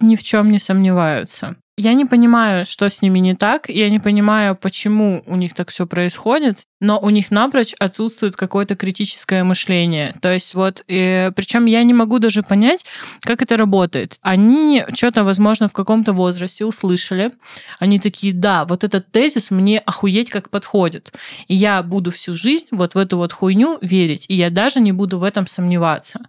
ни 0.00 0.16
в 0.16 0.22
чем 0.22 0.50
не 0.50 0.58
сомневаются. 0.58 1.56
Я 1.78 1.92
не 1.92 2.06
понимаю, 2.06 2.64
что 2.64 2.88
с 2.88 3.02
ними 3.02 3.18
не 3.18 3.34
так, 3.34 3.68
я 3.68 3.90
не 3.90 3.98
понимаю, 3.98 4.56
почему 4.56 5.22
у 5.26 5.36
них 5.36 5.52
так 5.52 5.68
все 5.68 5.86
происходит, 5.86 6.60
но 6.80 6.98
у 6.98 7.10
них 7.10 7.30
напрочь 7.30 7.74
отсутствует 7.78 8.34
какое-то 8.34 8.76
критическое 8.76 9.44
мышление. 9.44 10.14
То 10.22 10.32
есть 10.32 10.54
вот, 10.54 10.82
э, 10.88 11.32
причем 11.32 11.66
я 11.66 11.82
не 11.82 11.92
могу 11.92 12.18
даже 12.18 12.42
понять, 12.42 12.86
как 13.20 13.42
это 13.42 13.58
работает. 13.58 14.16
Они 14.22 14.84
что-то, 14.94 15.22
возможно, 15.22 15.68
в 15.68 15.74
каком-то 15.74 16.14
возрасте 16.14 16.64
услышали, 16.64 17.32
они 17.78 18.00
такие, 18.00 18.32
да, 18.32 18.64
вот 18.64 18.82
этот 18.82 19.12
тезис 19.12 19.50
мне 19.50 19.78
охуеть 19.80 20.30
как 20.30 20.48
подходит, 20.48 21.12
и 21.46 21.54
я 21.54 21.82
буду 21.82 22.10
всю 22.10 22.32
жизнь 22.32 22.68
вот 22.70 22.94
в 22.94 22.98
эту 22.98 23.18
вот 23.18 23.34
хуйню 23.34 23.76
верить, 23.82 24.24
и 24.30 24.34
я 24.34 24.48
даже 24.48 24.80
не 24.80 24.92
буду 24.92 25.18
в 25.18 25.24
этом 25.24 25.46
сомневаться. 25.46 26.20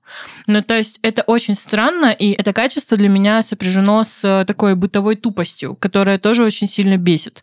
Ну, 0.45 0.61
то 0.61 0.77
есть 0.77 0.99
это 1.03 1.21
очень 1.21 1.55
странно, 1.55 2.11
и 2.11 2.31
это 2.31 2.51
качество 2.51 2.97
для 2.97 3.07
меня 3.07 3.41
сопряжено 3.43 4.03
с 4.03 4.43
такой 4.45 4.75
бытовой 4.75 5.15
тупостью, 5.15 5.36
которая 5.75 6.19
тоже 6.19 6.43
очень 6.43 6.67
сильно 6.67 6.97
бесит. 6.97 7.41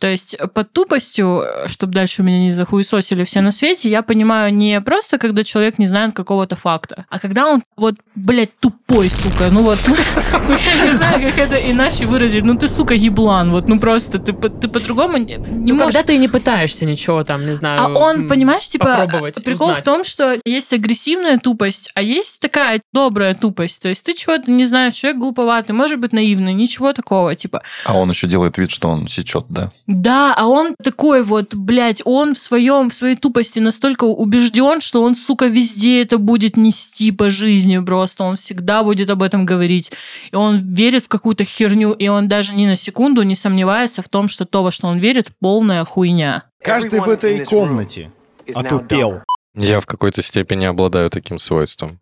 То 0.00 0.06
есть 0.06 0.36
под 0.54 0.72
тупостью, 0.72 1.44
чтобы 1.66 1.92
дальше 1.92 2.22
меня 2.22 2.40
не 2.40 2.52
захуесосили 2.52 3.22
все 3.24 3.42
на 3.42 3.52
свете, 3.52 3.90
я 3.90 4.02
понимаю 4.02 4.52
не 4.54 4.80
просто, 4.80 5.18
когда 5.18 5.44
человек 5.44 5.78
не 5.78 5.86
знает 5.86 6.14
какого-то 6.14 6.56
факта, 6.56 7.04
а 7.10 7.18
когда 7.18 7.48
он 7.48 7.62
вот, 7.76 7.96
блядь, 8.14 8.58
тупой, 8.60 9.10
сука. 9.10 9.50
Ну 9.50 9.62
вот, 9.62 9.78
я 9.88 10.86
не 10.86 10.92
знаю, 10.94 11.20
как 11.28 11.38
это 11.38 11.70
иначе 11.70 12.06
выразить. 12.06 12.44
Ну 12.44 12.54
ты, 12.54 12.66
сука, 12.66 12.94
еблан. 12.94 13.50
Вот, 13.50 13.68
ну 13.68 13.78
просто 13.78 14.18
ты, 14.18 14.32
по-другому 14.32 15.18
не, 15.18 15.36
ну, 15.36 15.74
можешь. 15.74 15.94
когда 15.94 16.02
ты 16.02 16.16
не 16.16 16.28
пытаешься 16.28 16.86
ничего 16.86 17.22
там, 17.24 17.46
не 17.46 17.54
знаю, 17.54 17.80
А 17.82 17.88
он, 17.88 18.26
понимаешь, 18.26 18.68
типа, 18.68 19.08
прикол 19.44 19.74
в 19.74 19.82
том, 19.82 20.04
что 20.04 20.38
есть 20.46 20.72
агрессивная 20.72 21.38
тупость, 21.38 21.90
а 21.94 22.00
есть 22.00 22.40
такая 22.40 22.80
добрая 22.92 23.34
тупость. 23.34 23.82
То 23.82 23.88
есть 23.88 24.04
ты 24.04 24.14
чего-то 24.14 24.50
не 24.50 24.64
знаешь, 24.64 24.94
человек 24.94 25.20
глуповатый, 25.20 25.74
может 25.74 25.98
быть 25.98 26.12
наивный, 26.12 26.54
ничего 26.54 26.92
такого, 27.30 27.34
типа. 27.34 27.62
А 27.84 27.98
он 27.98 28.10
еще 28.10 28.26
делает 28.26 28.58
вид, 28.58 28.70
что 28.70 28.88
он 28.88 29.08
сечет, 29.08 29.46
да? 29.48 29.70
Да, 29.86 30.34
а 30.36 30.46
он 30.46 30.74
такой 30.82 31.22
вот, 31.22 31.54
блядь, 31.54 32.02
он 32.04 32.34
в 32.34 32.38
своем, 32.38 32.90
в 32.90 32.94
своей 32.94 33.16
тупости 33.16 33.60
настолько 33.60 34.04
убежден, 34.04 34.80
что 34.80 35.02
он, 35.02 35.16
сука, 35.16 35.46
везде 35.46 36.02
это 36.02 36.18
будет 36.18 36.56
нести 36.56 37.12
по 37.12 37.30
жизни 37.30 37.78
просто. 37.78 38.24
Он 38.24 38.36
всегда 38.36 38.82
будет 38.82 39.10
об 39.10 39.22
этом 39.22 39.46
говорить. 39.46 39.92
И 40.32 40.36
он 40.36 40.74
верит 40.74 41.04
в 41.04 41.08
какую-то 41.08 41.44
херню, 41.44 41.92
и 41.92 42.08
он 42.08 42.28
даже 42.28 42.54
ни 42.54 42.66
на 42.66 42.76
секунду 42.76 43.22
не 43.22 43.34
сомневается 43.34 44.02
в 44.02 44.08
том, 44.08 44.28
что 44.28 44.44
то, 44.44 44.62
во 44.62 44.70
что 44.70 44.88
он 44.88 44.98
верит, 44.98 45.28
полная 45.40 45.84
хуйня. 45.84 46.44
Каждый 46.62 47.00
в 47.00 47.08
этой 47.08 47.44
комнате 47.44 48.10
отупел. 48.54 49.22
Я 49.54 49.80
в 49.80 49.86
какой-то 49.86 50.22
степени 50.22 50.64
обладаю 50.66 51.10
таким 51.10 51.38
свойством. 51.38 52.00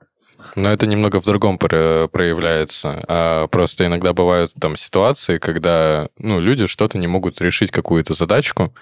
Но 0.57 0.71
это 0.71 0.87
немного 0.87 1.21
в 1.21 1.25
другом 1.25 1.59
про- 1.59 2.09
проявляется. 2.09 3.05
А 3.09 3.47
просто 3.49 3.87
иногда 3.87 4.13
бывают 4.13 4.53
там 4.59 4.77
ситуации, 4.77 5.39
когда 5.39 6.09
ну, 6.19 6.41
люди 6.41 6.67
что-то 6.67 6.99
не 6.99 7.07
могут 7.07 7.41
решить 7.41 7.71
какую-то 7.71 8.15
задачку, 8.15 8.73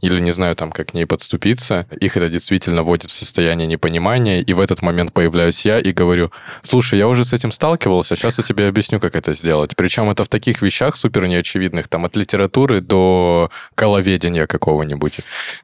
или 0.00 0.20
не 0.20 0.32
знаю 0.32 0.54
там, 0.54 0.72
как 0.72 0.88
к 0.88 0.94
ней 0.94 1.06
подступиться. 1.06 1.86
Их 2.00 2.16
это 2.16 2.28
действительно 2.28 2.82
вводит 2.82 3.10
в 3.10 3.14
состояние 3.14 3.66
непонимания, 3.66 4.40
и 4.40 4.52
в 4.52 4.60
этот 4.60 4.82
момент 4.82 5.12
появляюсь 5.12 5.64
я 5.64 5.78
и 5.78 5.92
говорю, 5.92 6.30
слушай, 6.62 6.98
я 6.98 7.08
уже 7.08 7.24
с 7.24 7.32
этим 7.32 7.50
сталкивался, 7.50 8.16
сейчас 8.16 8.38
я 8.38 8.44
тебе 8.44 8.68
объясню, 8.68 9.00
как 9.00 9.16
это 9.16 9.32
сделать. 9.32 9.76
Причем 9.76 10.10
это 10.10 10.24
в 10.24 10.28
таких 10.28 10.62
вещах 10.62 10.96
супер 10.96 11.26
неочевидных, 11.26 11.88
там 11.88 12.04
от 12.04 12.16
литературы 12.16 12.80
до 12.80 13.50
коловедения 13.74 14.46
какого-нибудь. 14.46 15.20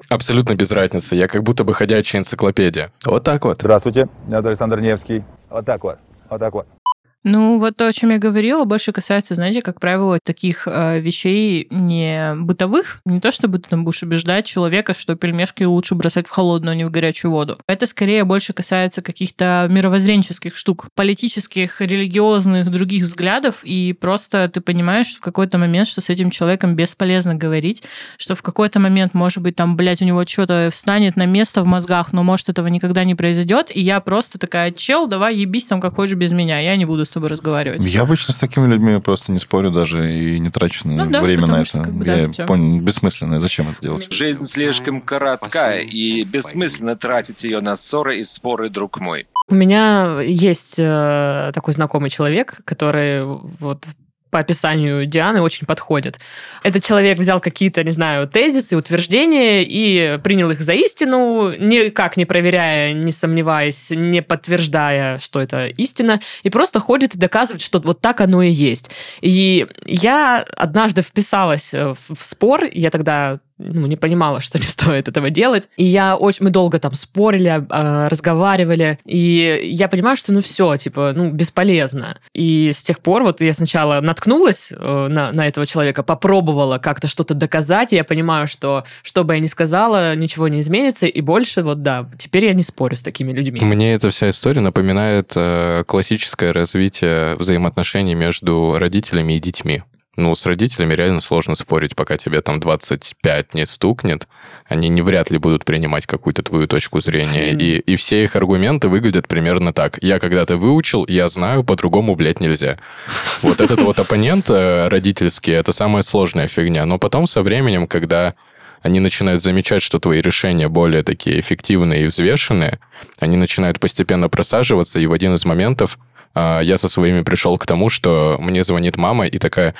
Абсолютно 0.08 0.54
без 0.54 0.72
разницы. 0.72 1.14
Я 1.14 1.28
как 1.28 1.42
будто 1.42 1.64
бы 1.64 1.74
ходячая 1.74 2.20
энциклопедия. 2.20 2.92
Вот 3.04 3.24
так 3.24 3.44
вот. 3.44 3.58
Здравствуйте, 3.60 4.08
это 4.28 4.48
Александр 4.48 4.80
Невский. 4.80 5.24
Вот 5.52 5.66
так 5.66 5.84
вот, 5.84 5.98
вот 6.30 6.40
так 6.40 6.54
вот. 6.54 6.81
Ну, 7.24 7.60
вот 7.60 7.76
то, 7.76 7.86
о 7.86 7.92
чем 7.92 8.10
я 8.10 8.18
говорила, 8.18 8.64
больше 8.64 8.90
касается, 8.90 9.36
знаете, 9.36 9.62
как 9.62 9.78
правило, 9.78 10.18
таких 10.22 10.66
э, 10.66 10.98
вещей 10.98 11.68
не 11.70 12.34
бытовых. 12.34 13.00
Не 13.04 13.20
то, 13.20 13.30
чтобы 13.30 13.58
ты 13.58 13.68
там 13.70 13.84
будешь 13.84 14.02
убеждать 14.02 14.44
человека, 14.44 14.92
что 14.92 15.14
пельмешки 15.14 15.62
лучше 15.62 15.94
бросать 15.94 16.26
в 16.26 16.30
холодную, 16.30 16.72
а 16.72 16.74
не 16.74 16.84
в 16.84 16.90
горячую 16.90 17.30
воду. 17.30 17.58
Это 17.68 17.86
скорее 17.86 18.24
больше 18.24 18.52
касается 18.52 19.02
каких-то 19.02 19.68
мировоззренческих 19.70 20.56
штук, 20.56 20.88
политических, 20.96 21.80
религиозных, 21.80 22.70
других 22.70 23.04
взглядов, 23.04 23.62
и 23.62 23.92
просто 23.92 24.48
ты 24.48 24.60
понимаешь 24.60 25.14
в 25.14 25.20
какой-то 25.20 25.58
момент, 25.58 25.86
что 25.86 26.00
с 26.00 26.10
этим 26.10 26.30
человеком 26.30 26.74
бесполезно 26.74 27.36
говорить, 27.36 27.84
что 28.18 28.34
в 28.34 28.42
какой-то 28.42 28.80
момент, 28.80 29.14
может 29.14 29.42
быть, 29.42 29.54
там, 29.54 29.76
блядь, 29.76 30.02
у 30.02 30.04
него 30.04 30.26
что-то 30.26 30.70
встанет 30.72 31.14
на 31.14 31.26
место 31.26 31.62
в 31.62 31.66
мозгах, 31.66 32.12
но, 32.12 32.24
может, 32.24 32.48
этого 32.48 32.66
никогда 32.66 33.04
не 33.04 33.14
произойдет, 33.14 33.70
и 33.72 33.80
я 33.80 34.00
просто 34.00 34.40
такая, 34.40 34.72
чел, 34.72 35.06
давай 35.06 35.36
ебись 35.36 35.66
там 35.66 35.80
как 35.80 35.94
хочешь 35.94 36.16
без 36.16 36.32
меня, 36.32 36.58
я 36.58 36.74
не 36.74 36.84
буду 36.84 37.06
тобой 37.14 37.28
разговаривать. 37.28 37.84
Я 37.84 38.02
обычно 38.02 38.32
с 38.34 38.36
такими 38.36 38.66
людьми 38.66 39.00
просто 39.00 39.32
не 39.32 39.38
спорю 39.38 39.70
даже 39.70 40.12
и 40.12 40.38
не 40.38 40.50
трачу 40.50 40.88
Ну 40.88 41.10
да, 41.10 41.20
время 41.22 41.46
на 41.46 41.56
это. 41.56 41.64
что, 41.64 41.82
как 41.82 41.92
бы, 41.92 42.04
Я 42.06 42.26
да, 42.26 42.32
всё. 42.32 42.46
понял, 42.46 42.80
бессмысленно. 42.80 43.40
Зачем 43.40 43.68
это 43.70 43.80
делать? 43.80 44.12
Жизнь 44.12 44.46
слишком 44.46 45.00
коротка, 45.00 45.78
и 45.78 46.24
бессмысленно 46.24 46.96
тратить 46.96 47.44
ее 47.44 47.60
на 47.60 47.76
ссоры 47.76 48.18
и 48.18 48.24
споры, 48.24 48.68
друг 48.68 49.00
мой. 49.00 49.26
У 49.48 49.54
меня 49.54 50.20
есть 50.20 50.76
э, 50.78 51.50
такой 51.54 51.74
знакомый 51.74 52.10
человек, 52.10 52.60
который 52.64 53.24
вот 53.24 53.86
по 54.32 54.38
описанию 54.38 55.04
Дианы 55.04 55.42
очень 55.42 55.66
подходит. 55.66 56.18
Этот 56.62 56.82
человек 56.82 57.18
взял 57.18 57.38
какие-то, 57.38 57.84
не 57.84 57.90
знаю, 57.90 58.26
тезисы, 58.26 58.76
утверждения 58.76 59.62
и 59.62 60.18
принял 60.24 60.50
их 60.50 60.62
за 60.62 60.72
истину, 60.72 61.52
никак 61.54 62.16
не 62.16 62.24
проверяя, 62.24 62.94
не 62.94 63.12
сомневаясь, 63.12 63.90
не 63.90 64.22
подтверждая, 64.22 65.18
что 65.18 65.40
это 65.40 65.66
истина, 65.66 66.18
и 66.42 66.48
просто 66.48 66.80
ходит 66.80 67.14
и 67.14 67.18
доказывает, 67.18 67.60
что 67.60 67.78
вот 67.80 68.00
так 68.00 68.22
оно 68.22 68.40
и 68.42 68.50
есть. 68.50 68.90
И 69.20 69.66
я 69.84 70.46
однажды 70.56 71.02
вписалась 71.02 71.74
э, 71.74 71.92
в, 71.92 72.14
в 72.14 72.24
спор, 72.24 72.64
я 72.72 72.88
тогда 72.88 73.38
ну, 73.58 73.86
не 73.86 73.96
понимала, 73.96 74.40
что 74.42 74.58
не 74.58 74.64
стоит 74.64 75.08
этого 75.08 75.30
делать. 75.30 75.68
И 75.76 75.84
я 75.84 76.16
очень... 76.16 76.44
Мы 76.44 76.50
долго 76.50 76.78
там 76.78 76.94
спорили, 76.94 77.50
э, 77.50 78.08
разговаривали. 78.08 78.98
И 79.04 79.60
я 79.64 79.88
понимаю, 79.88 80.16
что 80.16 80.32
ну 80.32 80.40
все, 80.40 80.76
типа, 80.76 81.12
ну, 81.14 81.30
бесполезно. 81.30 82.18
И 82.34 82.70
с 82.72 82.82
тех 82.82 83.00
пор 83.00 83.22
вот 83.22 83.40
я 83.40 83.54
сначала 83.54 84.00
наткнулась 84.00 84.72
э, 84.72 85.06
на, 85.08 85.32
на 85.32 85.46
этого 85.46 85.66
человека, 85.66 86.02
попробовала 86.02 86.78
как-то 86.78 87.08
что-то 87.08 87.34
доказать, 87.34 87.92
и 87.92 87.96
я 87.96 88.04
понимаю, 88.04 88.46
что 88.46 88.84
что 89.02 89.24
бы 89.24 89.34
я 89.34 89.40
ни 89.40 89.46
сказала, 89.46 90.14
ничего 90.14 90.48
не 90.48 90.60
изменится, 90.60 91.06
и 91.06 91.20
больше 91.20 91.62
вот, 91.62 91.82
да, 91.82 92.08
теперь 92.18 92.46
я 92.46 92.54
не 92.54 92.62
спорю 92.62 92.96
с 92.96 93.02
такими 93.02 93.32
людьми. 93.32 93.60
Мне 93.60 93.94
эта 93.94 94.10
вся 94.10 94.30
история 94.30 94.60
напоминает 94.60 95.32
э, 95.36 95.84
классическое 95.86 96.52
развитие 96.52 97.36
взаимоотношений 97.36 98.14
между 98.14 98.76
родителями 98.78 99.34
и 99.34 99.38
детьми. 99.38 99.82
Ну, 100.16 100.34
с 100.34 100.44
родителями 100.44 100.92
реально 100.92 101.22
сложно 101.22 101.54
спорить, 101.54 101.96
пока 101.96 102.18
тебе 102.18 102.42
там 102.42 102.60
25 102.60 103.54
не 103.54 103.64
стукнет. 103.66 104.28
Они 104.66 104.90
не 104.90 105.00
вряд 105.00 105.30
ли 105.30 105.38
будут 105.38 105.64
принимать 105.64 106.06
какую-то 106.06 106.42
твою 106.42 106.66
точку 106.66 107.00
зрения. 107.00 107.52
И, 107.52 107.78
и 107.78 107.96
все 107.96 108.24
их 108.24 108.36
аргументы 108.36 108.88
выглядят 108.88 109.26
примерно 109.26 109.72
так. 109.72 109.98
Я 110.02 110.18
когда-то 110.18 110.58
выучил, 110.58 111.06
я 111.08 111.28
знаю, 111.28 111.64
по-другому, 111.64 112.14
блядь, 112.14 112.40
нельзя. 112.40 112.78
Вот 113.42 113.60
этот 113.60 113.82
вот 113.82 113.98
оппонент 113.98 114.50
э, 114.50 114.88
родительский, 114.88 115.54
это 115.54 115.72
самая 115.72 116.02
сложная 116.02 116.46
фигня. 116.46 116.84
Но 116.84 116.98
потом 116.98 117.26
со 117.26 117.42
временем, 117.42 117.86
когда 117.88 118.34
они 118.82 119.00
начинают 119.00 119.42
замечать, 119.42 119.82
что 119.82 119.98
твои 119.98 120.20
решения 120.20 120.68
более 120.68 121.02
такие 121.02 121.40
эффективные 121.40 122.02
и 122.02 122.06
взвешенные, 122.06 122.78
они 123.18 123.36
начинают 123.36 123.80
постепенно 123.80 124.28
просаживаться, 124.28 124.98
и 124.98 125.06
в 125.06 125.12
один 125.12 125.34
из 125.34 125.44
моментов 125.44 125.98
я 126.34 126.78
со 126.78 126.88
своими 126.88 127.22
пришел 127.22 127.58
к 127.58 127.66
тому, 127.66 127.88
что 127.88 128.36
мне 128.40 128.64
звонит 128.64 128.96
мама 128.96 129.26
и 129.26 129.38
такая, 129.38 129.74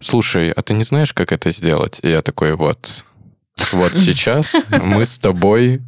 слушай, 0.00 0.50
а 0.50 0.62
ты 0.62 0.74
не 0.74 0.82
знаешь, 0.82 1.12
как 1.12 1.32
это 1.32 1.50
сделать? 1.50 2.00
И 2.02 2.10
я 2.10 2.22
такой, 2.22 2.54
вот, 2.54 3.04
вот 3.72 3.94
сейчас 3.94 4.56
мы 4.70 5.04
с 5.04 5.18
тобой 5.18 5.80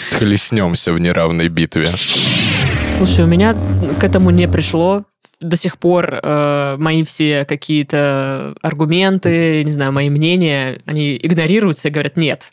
схлестнемся 0.00 0.92
в 0.92 0.98
неравной 0.98 1.48
битве. 1.48 1.86
Слушай, 2.96 3.24
у 3.24 3.28
меня 3.28 3.54
к 3.54 4.04
этому 4.04 4.30
не 4.30 4.48
пришло. 4.48 5.04
До 5.40 5.56
сих 5.56 5.78
пор 5.78 6.20
э, 6.22 6.76
мои 6.78 7.02
все 7.02 7.44
какие-то 7.44 8.54
аргументы, 8.62 9.62
не 9.64 9.72
знаю, 9.72 9.92
мои 9.92 10.08
мнения, 10.08 10.80
они 10.86 11.18
игнорируются 11.20 11.88
и 11.88 11.90
говорят, 11.90 12.16
нет, 12.16 12.52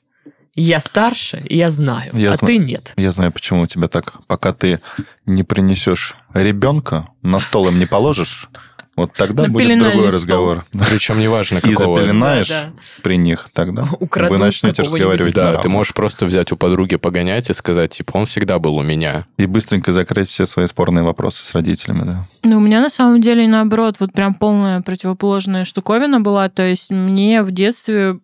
я 0.56 0.80
старше, 0.80 1.46
я 1.50 1.70
знаю, 1.70 2.12
Я 2.14 2.32
а 2.32 2.36
зна- 2.36 2.48
ты 2.48 2.58
нет. 2.58 2.94
Я 2.98 3.12
знаю, 3.12 3.32
почему 3.32 3.62
у 3.62 3.68
тебя 3.68 3.88
так. 3.88 4.16
Пока 4.28 4.54
ты 4.54 4.82
не 5.26 5.44
принесешь 5.44 6.16
ребенка, 6.34 7.08
на 7.22 7.40
стол 7.40 7.68
им 7.70 7.80
не 7.80 7.86
положишь, 7.86 8.50
вот 8.98 9.14
тогда 9.14 9.48
будет 9.48 9.80
другой 9.80 9.94
стол. 9.94 10.08
разговор. 10.08 10.66
Причем 10.92 11.20
неважно, 11.20 11.60
И 11.60 11.74
какого... 11.74 11.96
запеленаешь 11.96 12.50
Да, 12.50 12.72
при 13.02 13.16
них, 13.18 13.50
тогда 13.54 13.88
Украду 14.00 14.34
вы 14.34 14.38
начнете 14.40 14.84
разговаривать 14.84 15.34
Да, 15.34 15.58
ты 15.58 15.70
можешь 15.70 15.94
просто 15.94 16.26
взять 16.26 16.52
у 16.52 16.58
подруги 16.58 16.98
погонять 16.98 17.50
и 17.50 17.54
сказать, 17.54 17.92
типа, 17.92 18.18
он 18.18 18.26
всегда 18.26 18.60
был 18.60 18.76
у 18.76 18.84
меня. 18.84 19.28
И 19.38 19.46
быстренько 19.46 19.94
закрыть 19.94 20.28
все 20.28 20.46
свои 20.46 20.68
спорные 20.68 21.04
вопросы 21.04 21.46
с 21.46 21.54
родителями, 21.54 22.04
да. 22.04 22.28
Ну, 22.44 22.58
у 22.58 22.60
меня 22.60 22.82
на 22.82 22.90
самом 22.90 23.22
деле 23.22 23.48
наоборот, 23.48 23.96
вот 24.00 24.12
прям 24.12 24.34
полная 24.34 24.82
противоположная 24.82 25.64
штуковина 25.64 26.20
была. 26.20 26.50
То 26.50 26.64
есть 26.64 26.92
мне 26.92 27.42
в 27.44 27.52
детстве 27.52 28.20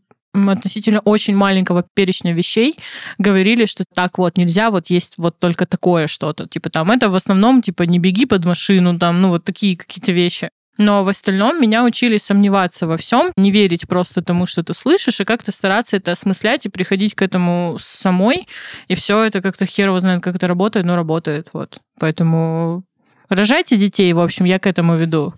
относительно 0.50 1.00
очень 1.00 1.36
маленького 1.36 1.84
перечня 1.93 2.34
вещей 2.34 2.78
говорили, 3.17 3.65
что 3.65 3.84
так 3.93 4.17
вот 4.17 4.38
нельзя, 4.38 4.71
вот 4.71 4.88
есть 4.88 5.15
вот 5.17 5.39
только 5.39 5.65
такое 5.65 6.08
что-то. 6.08 6.47
Типа 6.47 6.69
там 6.69 6.91
это 6.91 7.10
в 7.10 7.15
основном, 7.15 7.62
типа 7.62 7.84
не 7.84 8.00
беги 8.00 8.26
под 8.26 8.45
машину, 8.45 8.97
там, 9.00 9.21
ну 9.21 9.30
вот 9.30 9.43
такие 9.43 9.78
какие-то 9.78 10.12
вещи. 10.12 10.50
Но 10.78 11.04
в 11.04 11.10
остальном 11.10 11.60
меня 11.60 11.84
учили 11.84 12.17
сомневаться 12.17 12.86
во 12.86 12.97
всем, 12.97 13.32
не 13.36 13.52
верить 13.52 13.88
просто 13.88 14.21
тому, 14.21 14.45
что 14.45 14.63
ты 14.63 14.73
слышишь, 14.73 15.19
и 15.19 15.26
как-то 15.26 15.52
стараться 15.52 15.97
это 15.97 16.12
осмыслять 16.12 16.65
и 16.65 16.69
приходить 16.69 17.15
к 17.15 17.21
этому 17.23 17.78
самой. 17.80 18.47
И 18.88 18.95
все 18.95 19.23
это 19.23 19.41
как-то 19.41 19.65
херово 19.65 20.00
знает, 20.00 20.21
как 20.21 20.36
это 20.36 20.47
работает, 20.47 20.86
но 20.86 20.95
работает. 20.95 21.50
Вот. 21.54 21.80
Поэтому 22.00 22.84
рожайте 23.28 23.76
детей, 23.76 24.13
в 24.13 24.19
общем, 24.19 24.45
я 24.45 24.60
к 24.60 24.67
этому 24.67 24.97
веду. 24.97 25.34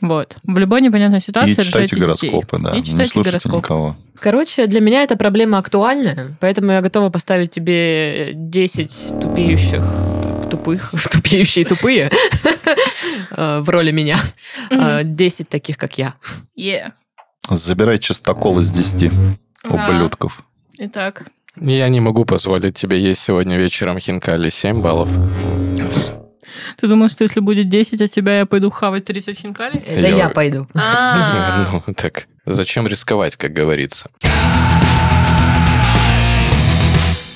Вот. 0.00 0.36
В 0.42 0.58
любой 0.58 0.80
непонятной 0.80 1.20
ситуации 1.20 1.52
И 1.52 1.64
читайте 1.64 1.96
гороскопы, 1.96 2.56
детей. 2.56 2.64
да. 2.64 2.70
И 2.70 2.76
Не 2.78 2.84
читайте 2.84 3.10
слушайте 3.12 3.30
гороскопы. 3.48 3.56
никого. 3.58 3.96
Короче, 4.20 4.66
для 4.66 4.80
меня 4.80 5.02
эта 5.02 5.16
проблема 5.16 5.58
актуальная, 5.58 6.36
поэтому 6.40 6.72
я 6.72 6.80
готова 6.82 7.10
поставить 7.10 7.50
тебе 7.50 8.32
10 8.34 9.20
тупеющих, 9.20 9.82
туп- 10.22 10.50
тупых, 10.50 10.92
тупеющие 11.12 11.64
тупые 11.64 12.10
э, 13.30 13.60
в 13.60 13.68
роли 13.68 13.92
меня. 13.92 14.18
Э, 14.70 15.00
10 15.04 15.48
таких, 15.48 15.78
как 15.78 15.96
я. 15.98 16.14
Забирай 17.48 17.98
чистокол 17.98 18.60
из 18.60 18.70
10 18.70 19.10
Ура. 19.64 19.88
ублюдков. 19.88 20.42
Итак, 20.78 21.24
Я 21.56 21.88
не 21.88 22.00
могу 22.00 22.24
позволить 22.24 22.74
тебе 22.76 23.00
есть 23.00 23.20
сегодня 23.22 23.56
вечером 23.58 23.98
хинкали 23.98 24.48
7 24.50 24.80
баллов. 24.82 25.08
Ты 26.80 26.86
думаешь, 26.88 27.12
что 27.12 27.24
если 27.24 27.40
будет 27.40 27.68
10 27.68 28.00
от 28.00 28.10
тебя, 28.10 28.38
я 28.40 28.46
пойду 28.46 28.70
хавать 28.70 29.04
30 29.04 29.38
хинкали? 29.38 29.78
Это 29.80 30.08
Ё- 30.08 30.16
я 30.16 30.28
пойду. 30.28 30.66
А. 30.74 31.66
Ну, 31.86 31.94
так, 31.94 32.26
зачем 32.46 32.86
рисковать, 32.86 33.36
как 33.36 33.52
говорится? 33.52 34.10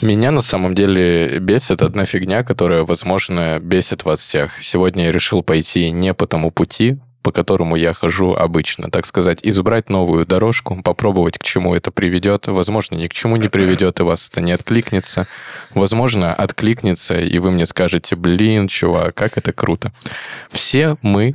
Меня 0.01 0.31
на 0.31 0.41
самом 0.43 0.75
деле 0.75 1.39
бесит 1.39 1.81
одна 1.81 2.05
фигня, 2.05 2.43
которая, 2.45 2.85
возможно, 2.85 3.59
бесит 3.61 4.05
вас 4.05 4.21
всех. 4.21 4.63
Сегодня 4.63 5.07
я 5.07 5.13
решил 5.13 5.43
пойти 5.43 5.91
не 5.91 6.13
по 6.13 6.27
тому 6.27 6.51
пути, 6.51 6.99
по 7.25 7.33
которому 7.33 7.75
я 7.75 7.95
хожу 7.95 8.35
обычно, 8.35 8.91
так 8.91 9.07
сказать, 9.07 9.39
избрать 9.43 9.89
новую 9.89 10.27
дорожку, 10.27 10.83
попробовать, 10.83 11.39
к 11.39 11.43
чему 11.43 11.75
это 11.75 11.91
приведет. 11.91 12.49
Возможно, 12.49 12.97
ни 12.97 13.07
к 13.07 13.15
чему 13.15 13.37
не 13.37 13.49
приведет, 13.49 13.99
и 13.99 14.03
вас 14.03 14.29
это 14.29 14.43
не 14.43 14.53
откликнется. 14.53 15.27
Возможно, 15.71 16.35
откликнется, 16.35 17.19
и 17.19 17.39
вы 17.39 17.51
мне 17.51 17.65
скажете, 17.65 18.15
блин, 18.15 18.69
чувак, 18.69 19.15
как 19.15 19.39
это 19.39 19.55
круто. 19.55 19.91
Все 20.51 20.97
мы 21.01 21.35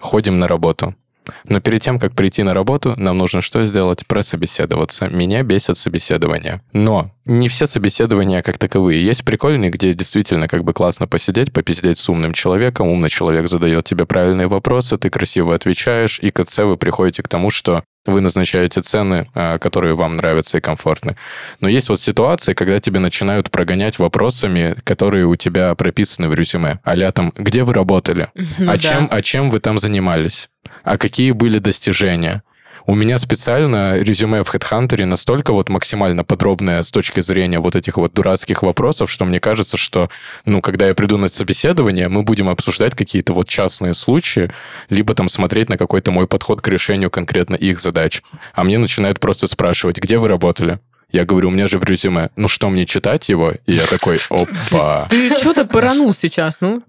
ходим 0.00 0.40
на 0.40 0.48
работу. 0.48 0.96
Но 1.44 1.60
перед 1.60 1.80
тем, 1.80 1.98
как 1.98 2.14
прийти 2.14 2.42
на 2.42 2.54
работу, 2.54 2.94
нам 2.96 3.18
нужно 3.18 3.40
что 3.40 3.64
сделать? 3.64 4.06
Прособеседоваться. 4.06 5.08
Меня 5.08 5.42
бесят 5.42 5.78
собеседования. 5.78 6.62
Но 6.72 7.10
не 7.24 7.48
все 7.48 7.66
собеседования 7.66 8.42
как 8.42 8.58
таковые. 8.58 9.04
Есть 9.04 9.24
прикольные, 9.24 9.70
где 9.70 9.94
действительно 9.94 10.48
как 10.48 10.64
бы 10.64 10.72
классно 10.72 11.06
посидеть, 11.06 11.52
попиздеть 11.52 11.98
с 11.98 12.08
умным 12.08 12.32
человеком. 12.32 12.88
Умный 12.88 13.08
человек 13.08 13.48
задает 13.48 13.84
тебе 13.84 14.06
правильные 14.06 14.48
вопросы, 14.48 14.98
ты 14.98 15.10
красиво 15.10 15.54
отвечаешь, 15.54 16.18
и 16.20 16.30
к 16.30 16.36
конце 16.36 16.64
вы 16.64 16.76
приходите 16.76 17.22
к 17.22 17.28
тому, 17.28 17.50
что 17.50 17.84
вы 18.04 18.20
назначаете 18.20 18.82
цены, 18.82 19.28
а, 19.34 19.58
которые 19.58 19.94
вам 19.94 20.16
нравятся 20.16 20.58
и 20.58 20.60
комфортны. 20.60 21.16
Но 21.60 21.68
есть 21.68 21.88
вот 21.88 22.00
ситуации, 22.00 22.52
когда 22.52 22.80
тебе 22.80 22.98
начинают 22.98 23.50
прогонять 23.50 23.98
вопросами, 23.98 24.74
которые 24.82 25.26
у 25.26 25.36
тебя 25.36 25.74
прописаны 25.76 26.28
в 26.28 26.34
резюме. 26.34 26.80
а 26.82 27.12
там, 27.12 27.32
где 27.36 27.62
вы 27.62 27.72
работали? 27.74 28.28
Ну 28.58 28.70
а, 28.70 28.74
да. 28.74 28.78
чем, 28.78 29.08
а 29.10 29.22
чем 29.22 29.50
вы 29.50 29.60
там 29.60 29.78
занимались? 29.78 30.48
А 30.82 30.98
какие 30.98 31.32
были 31.32 31.58
достижения? 31.58 32.42
У 32.84 32.96
меня 32.96 33.18
специально 33.18 33.98
резюме 33.98 34.42
в 34.42 34.52
HeadHunter 34.52 35.04
настолько 35.04 35.52
вот 35.52 35.68
максимально 35.68 36.24
подробное 36.24 36.82
с 36.82 36.90
точки 36.90 37.20
зрения 37.20 37.60
вот 37.60 37.76
этих 37.76 37.96
вот 37.96 38.12
дурацких 38.12 38.62
вопросов, 38.62 39.10
что 39.10 39.24
мне 39.24 39.38
кажется, 39.38 39.76
что, 39.76 40.10
ну, 40.44 40.60
когда 40.60 40.88
я 40.88 40.94
приду 40.94 41.16
на 41.16 41.28
собеседование, 41.28 42.08
мы 42.08 42.24
будем 42.24 42.48
обсуждать 42.48 42.96
какие-то 42.96 43.34
вот 43.34 43.48
частные 43.48 43.94
случаи, 43.94 44.52
либо 44.88 45.14
там 45.14 45.28
смотреть 45.28 45.68
на 45.68 45.78
какой-то 45.78 46.10
мой 46.10 46.26
подход 46.26 46.60
к 46.60 46.68
решению 46.68 47.10
конкретно 47.10 47.54
их 47.54 47.80
задач. 47.80 48.22
А 48.52 48.64
мне 48.64 48.78
начинают 48.78 49.20
просто 49.20 49.46
спрашивать, 49.46 49.98
где 49.98 50.18
вы 50.18 50.26
работали? 50.26 50.80
Я 51.12 51.24
говорю, 51.24 51.48
у 51.48 51.50
меня 51.50 51.68
же 51.68 51.78
в 51.78 51.84
резюме. 51.84 52.30
Ну 52.36 52.48
что, 52.48 52.70
мне 52.70 52.86
читать 52.86 53.28
его? 53.28 53.52
И 53.66 53.72
я 53.74 53.84
такой, 53.86 54.18
опа. 54.30 55.06
Ты 55.10 55.36
что-то 55.38 55.64
поранул 55.66 56.12
сейчас, 56.14 56.58
ну? 56.60 56.82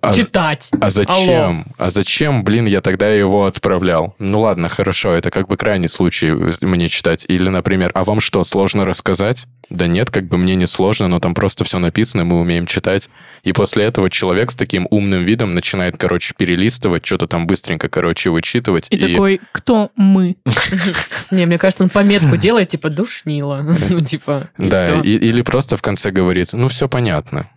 А- 0.00 0.12
Читать. 0.12 0.70
А 0.80 0.90
зачем? 0.90 1.66
А 1.76 1.90
зачем, 1.90 2.42
блин, 2.42 2.66
я 2.66 2.80
тогда 2.80 3.08
его 3.08 3.44
отправлял? 3.46 4.14
Ну 4.18 4.40
ладно, 4.40 4.68
хорошо, 4.68 5.12
это 5.12 5.30
как 5.30 5.46
бы 5.48 5.56
крайний 5.56 5.88
случай 5.88 6.30
мне 6.64 6.88
читать. 6.88 7.24
Или, 7.28 7.48
например, 7.48 7.90
а 7.94 8.04
вам 8.04 8.20
что, 8.20 8.42
сложно 8.42 8.84
рассказать? 8.84 9.44
Да 9.70 9.86
нет, 9.86 10.10
как 10.10 10.28
бы 10.28 10.38
мне 10.38 10.54
не 10.54 10.66
сложно, 10.66 11.08
но 11.08 11.20
там 11.20 11.34
просто 11.34 11.64
все 11.64 11.78
написано, 11.78 12.24
мы 12.24 12.40
умеем 12.40 12.66
читать. 12.66 13.10
И 13.42 13.52
после 13.52 13.84
этого 13.84 14.08
человек 14.10 14.50
с 14.50 14.56
таким 14.56 14.86
умным 14.90 15.24
видом 15.24 15.54
начинает, 15.54 15.96
короче, 15.96 16.34
перелистывать, 16.36 17.04
что-то 17.04 17.26
там 17.26 17.46
быстренько, 17.46 17.88
короче, 17.88 18.30
вычитывать. 18.30 18.86
И, 18.90 18.96
такой, 18.98 19.40
кто 19.52 19.90
мы? 19.94 20.36
Не, 21.30 21.46
мне 21.46 21.58
кажется, 21.58 21.84
он 21.84 21.90
пометку 21.90 22.36
делает, 22.36 22.70
типа, 22.70 22.88
душнило. 22.90 23.64
Ну, 23.90 24.00
типа, 24.00 24.48
и 24.58 24.68
Да, 24.68 25.00
и- 25.00 25.16
или 25.16 25.42
просто 25.42 25.76
в 25.76 25.82
конце 25.82 26.10
говорит, 26.10 26.52
ну 26.52 26.68
все 26.68 26.88
понятно. 26.88 27.48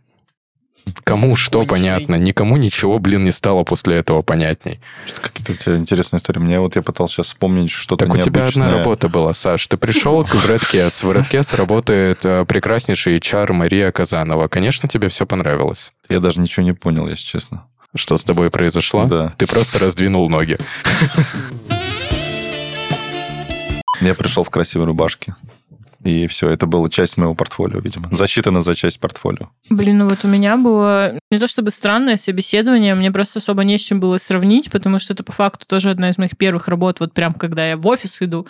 Кому 1.03 1.35
что 1.35 1.65
понятно, 1.65 2.15
никому 2.15 2.57
ничего, 2.57 2.99
блин, 2.99 3.23
не 3.23 3.31
стало 3.31 3.63
после 3.63 3.97
этого 3.97 4.21
понятней. 4.21 4.79
Какие-то 5.21 5.51
у 5.53 5.55
тебя 5.55 5.75
интересные 5.77 6.17
истории. 6.17 6.39
Мне 6.39 6.59
вот 6.59 6.75
я 6.75 6.81
пытался 6.81 7.15
сейчас 7.15 7.27
вспомнить 7.27 7.71
что-то 7.71 8.05
Так 8.05 8.13
у 8.13 8.17
тебя 8.17 8.41
необычное. 8.41 8.67
одна 8.67 8.77
работа 8.79 9.09
была, 9.09 9.33
Саш. 9.33 9.67
Ты 9.67 9.77
пришел 9.77 10.23
к 10.23 10.33
Red 10.33 10.61
Cats. 10.71 11.05
В 11.05 11.11
Red 11.11 11.29
Cats 11.29 11.55
работает 11.55 12.25
э, 12.25 12.45
прекраснейший 12.45 13.17
HR 13.19 13.53
Мария 13.53 13.91
Казанова. 13.91 14.47
Конечно, 14.47 14.89
тебе 14.89 15.09
все 15.09 15.25
понравилось. 15.25 15.93
Я 16.09 16.19
даже 16.19 16.39
ничего 16.41 16.63
не 16.65 16.73
понял, 16.73 17.07
если 17.07 17.25
честно. 17.25 17.65
Что 17.95 18.17
с 18.17 18.23
тобой 18.23 18.49
произошло? 18.49 19.05
Да. 19.05 19.33
Ты 19.37 19.47
просто 19.47 19.79
раздвинул 19.79 20.29
ноги. 20.29 20.57
Я 23.99 24.15
пришел 24.15 24.43
в 24.43 24.49
красивой 24.49 24.85
рубашке. 24.87 25.35
И 26.03 26.25
все, 26.27 26.49
это 26.49 26.65
была 26.65 26.89
часть 26.89 27.17
моего 27.17 27.35
портфолио, 27.35 27.79
видимо. 27.79 28.07
Засчитано 28.11 28.61
за 28.61 28.75
часть 28.75 28.99
портфолио. 28.99 29.49
Блин, 29.69 29.99
ну 29.99 30.09
вот 30.09 30.25
у 30.25 30.27
меня 30.27 30.57
было 30.57 31.19
не 31.29 31.37
то 31.37 31.47
чтобы 31.47 31.69
странное 31.71 32.17
собеседование, 32.17 32.95
мне 32.95 33.11
просто 33.11 33.39
особо 33.39 33.63
не 33.63 33.77
с 33.77 33.81
чем 33.81 33.99
было 33.99 34.17
сравнить, 34.17 34.71
потому 34.71 34.99
что 34.99 35.13
это 35.13 35.23
по 35.23 35.31
факту 35.31 35.65
тоже 35.67 35.91
одна 35.91 36.09
из 36.09 36.17
моих 36.17 36.37
первых 36.37 36.67
работ, 36.67 36.99
вот 36.99 37.13
прям 37.13 37.33
когда 37.33 37.67
я 37.67 37.77
в 37.77 37.87
офис 37.87 38.21
иду. 38.21 38.47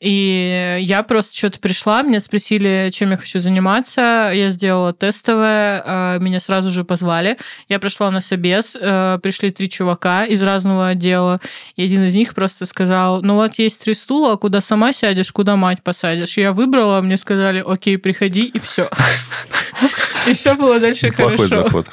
И 0.00 0.78
я 0.80 1.02
просто 1.02 1.36
что-то 1.36 1.58
пришла, 1.58 2.02
меня 2.02 2.20
спросили, 2.20 2.90
чем 2.92 3.10
я 3.10 3.16
хочу 3.16 3.38
заниматься. 3.38 4.30
Я 4.34 4.50
сделала 4.50 4.92
тестовое, 4.92 5.82
э, 5.84 6.18
меня 6.20 6.40
сразу 6.40 6.70
же 6.70 6.84
позвали. 6.84 7.38
Я 7.68 7.78
пришла 7.78 8.10
на 8.10 8.20
собес, 8.20 8.76
э, 8.78 9.18
пришли 9.22 9.50
три 9.50 9.68
чувака 9.68 10.24
из 10.24 10.42
разного 10.42 10.88
отдела, 10.88 11.40
и 11.76 11.84
один 11.84 12.04
из 12.04 12.14
них 12.14 12.34
просто 12.34 12.66
сказал, 12.66 13.22
ну 13.22 13.34
вот 13.34 13.54
есть 13.54 13.82
три 13.82 13.94
стула, 13.94 14.36
куда 14.36 14.60
сама 14.60 14.92
сядешь, 14.92 15.32
куда 15.32 15.56
мать 15.56 15.82
посадишь. 15.82 16.36
Я 16.36 16.52
выбрала, 16.52 17.00
мне 17.00 17.16
сказали, 17.16 17.64
окей, 17.66 17.96
приходи, 17.96 18.44
и 18.46 18.58
все. 18.58 18.90
И 20.26 20.32
все 20.32 20.54
было 20.54 20.80
дальше 20.80 21.12
Плохой 21.12 21.36
хорошо. 21.36 21.62
заход. 21.62 21.86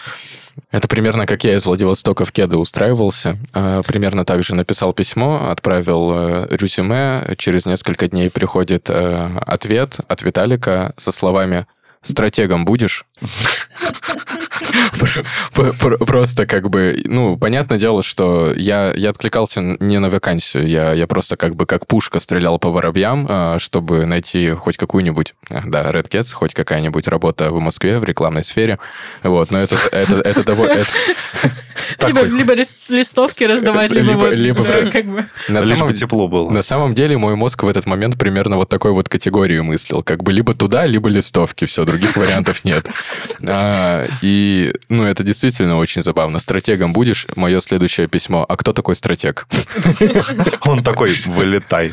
Это 0.72 0.88
примерно 0.88 1.26
как 1.26 1.44
я 1.44 1.56
из 1.56 1.66
Владивостока 1.66 2.26
в 2.26 2.32
Кеды 2.32 2.58
устраивался. 2.58 3.38
Э, 3.54 3.82
Примерно 3.86 4.26
так 4.26 4.44
же 4.44 4.56
написал 4.56 4.94
письмо, 4.94 5.50
отправил 5.50 6.12
э, 6.14 6.48
резюме. 6.52 7.36
Через 7.38 7.66
несколько 7.66 8.08
дней 8.08 8.30
приходит 8.30 8.90
э, 8.90 9.30
ответ 9.46 10.00
от 10.08 10.22
Виталика 10.22 10.94
со 10.98 11.12
словами 11.12 11.66
«Стратегом 12.02 12.66
будешь?» 12.66 13.06
Просто 16.08 16.46
как 16.46 16.70
бы, 16.70 17.02
ну, 17.06 17.38
понятное 17.38 17.78
дело, 17.78 18.04
что 18.04 18.54
я, 18.56 18.94
я 18.96 19.10
откликался 19.10 19.62
не 19.62 20.00
на 20.00 20.10
вакансию, 20.10 20.68
я, 20.68 20.94
я 20.94 21.08
просто 21.08 21.38
как 21.38 21.56
бы 21.56 21.66
как 21.66 21.88
пушка 21.88 22.20
стрелял 22.20 22.60
по 22.60 22.70
воробьям, 22.70 23.28
а, 23.30 23.60
чтобы 23.60 24.06
найти 24.06 24.52
хоть 24.52 24.78
какую-нибудь, 24.78 25.34
а, 25.50 25.62
да, 25.66 25.92
Red 25.92 26.10
Cats, 26.10 26.34
хоть 26.34 26.54
какая-нибудь 26.54 27.08
работа 27.08 27.52
в 27.52 27.60
Москве 27.60 28.00
в 28.00 28.04
рекламной 28.04 28.44
сфере. 28.44 28.80
Вот, 29.24 29.52
но 29.52 29.60
это, 29.60 29.76
это, 29.92 30.16
это 30.18 30.44
довольно... 30.44 30.84
Типа 32.08 32.20
либо 32.26 32.54
лист- 32.54 32.90
листовки 32.90 33.44
раздавать, 33.44 33.92
либо, 33.92 34.12
Либо- 34.12 34.20
вот, 34.20 34.34
либо 34.34 34.64
да, 34.64 34.72
про- 34.74 34.92
как 34.92 35.06
бы. 35.06 35.26
На 35.50 35.60
Лишь 35.60 35.78
самом, 35.78 35.88
бы 35.92 35.94
тепло 35.94 36.28
было. 36.28 36.50
на 36.50 36.62
самом 36.62 36.94
деле 36.94 37.18
мой 37.18 37.36
мозг 37.36 37.64
в 37.64 37.68
этот 37.68 37.86
момент 37.86 38.18
примерно 38.18 38.58
вот 38.58 38.70
такой 38.70 38.92
вот 38.92 39.10
категорию 39.10 39.64
мыслил. 39.64 40.02
Как 40.04 40.24
бы 40.24 40.32
либо 40.32 40.54
туда, 40.54 40.86
либо 40.86 41.10
листовки. 41.10 41.66
Все, 41.66 41.86
других 41.86 42.16
вариантов 42.18 42.64
нет. 42.66 42.88
А, 43.48 44.06
И, 44.22 44.74
ну, 44.90 45.04
это 45.06 45.24
действительно 45.24 45.78
очень 45.78 46.02
забавно. 46.02 46.40
Стратегом 46.40 46.94
будешь? 46.94 47.28
Мое 47.36 47.60
следующее 47.62 48.08
письмо. 48.08 48.46
А 48.48 48.56
кто 48.58 48.74
такой 48.74 48.96
стратег? 48.96 49.48
Он 50.66 50.84
такой, 50.84 51.16
вылетай. 51.26 51.92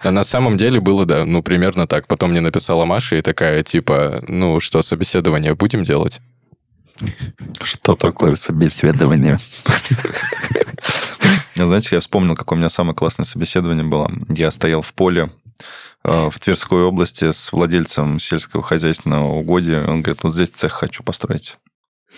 А 0.00 0.10
на 0.10 0.24
самом 0.24 0.56
деле 0.56 0.80
было, 0.80 1.06
да, 1.06 1.24
ну, 1.24 1.42
примерно 1.42 1.86
так. 1.86 2.06
Потом 2.06 2.30
мне 2.30 2.40
написала 2.40 2.84
Маша 2.84 3.16
и 3.16 3.22
такая, 3.22 3.62
типа, 3.62 4.22
ну, 4.28 4.60
что, 4.60 4.82
собеседование 4.82 5.54
будем 5.54 5.84
делать? 5.84 6.20
Что 7.62 7.96
такое 7.96 8.36
собеседование? 8.36 9.38
Знаете, 11.54 11.96
я 11.96 12.00
вспомнил, 12.00 12.34
какое 12.34 12.56
у 12.56 12.60
меня 12.60 12.68
самое 12.68 12.94
классное 12.94 13.24
собеседование 13.24 13.84
было. 13.84 14.10
Я 14.28 14.50
стоял 14.50 14.82
в 14.82 14.92
поле 14.92 15.30
э, 16.04 16.30
в 16.30 16.38
Тверской 16.38 16.82
области 16.82 17.32
с 17.32 17.52
владельцем 17.52 18.18
сельского 18.18 18.62
хозяйственного 18.62 19.32
угодья. 19.32 19.84
Он 19.86 20.02
говорит, 20.02 20.22
вот 20.22 20.34
здесь 20.34 20.50
цех 20.50 20.72
хочу 20.72 21.02
построить. 21.02 21.56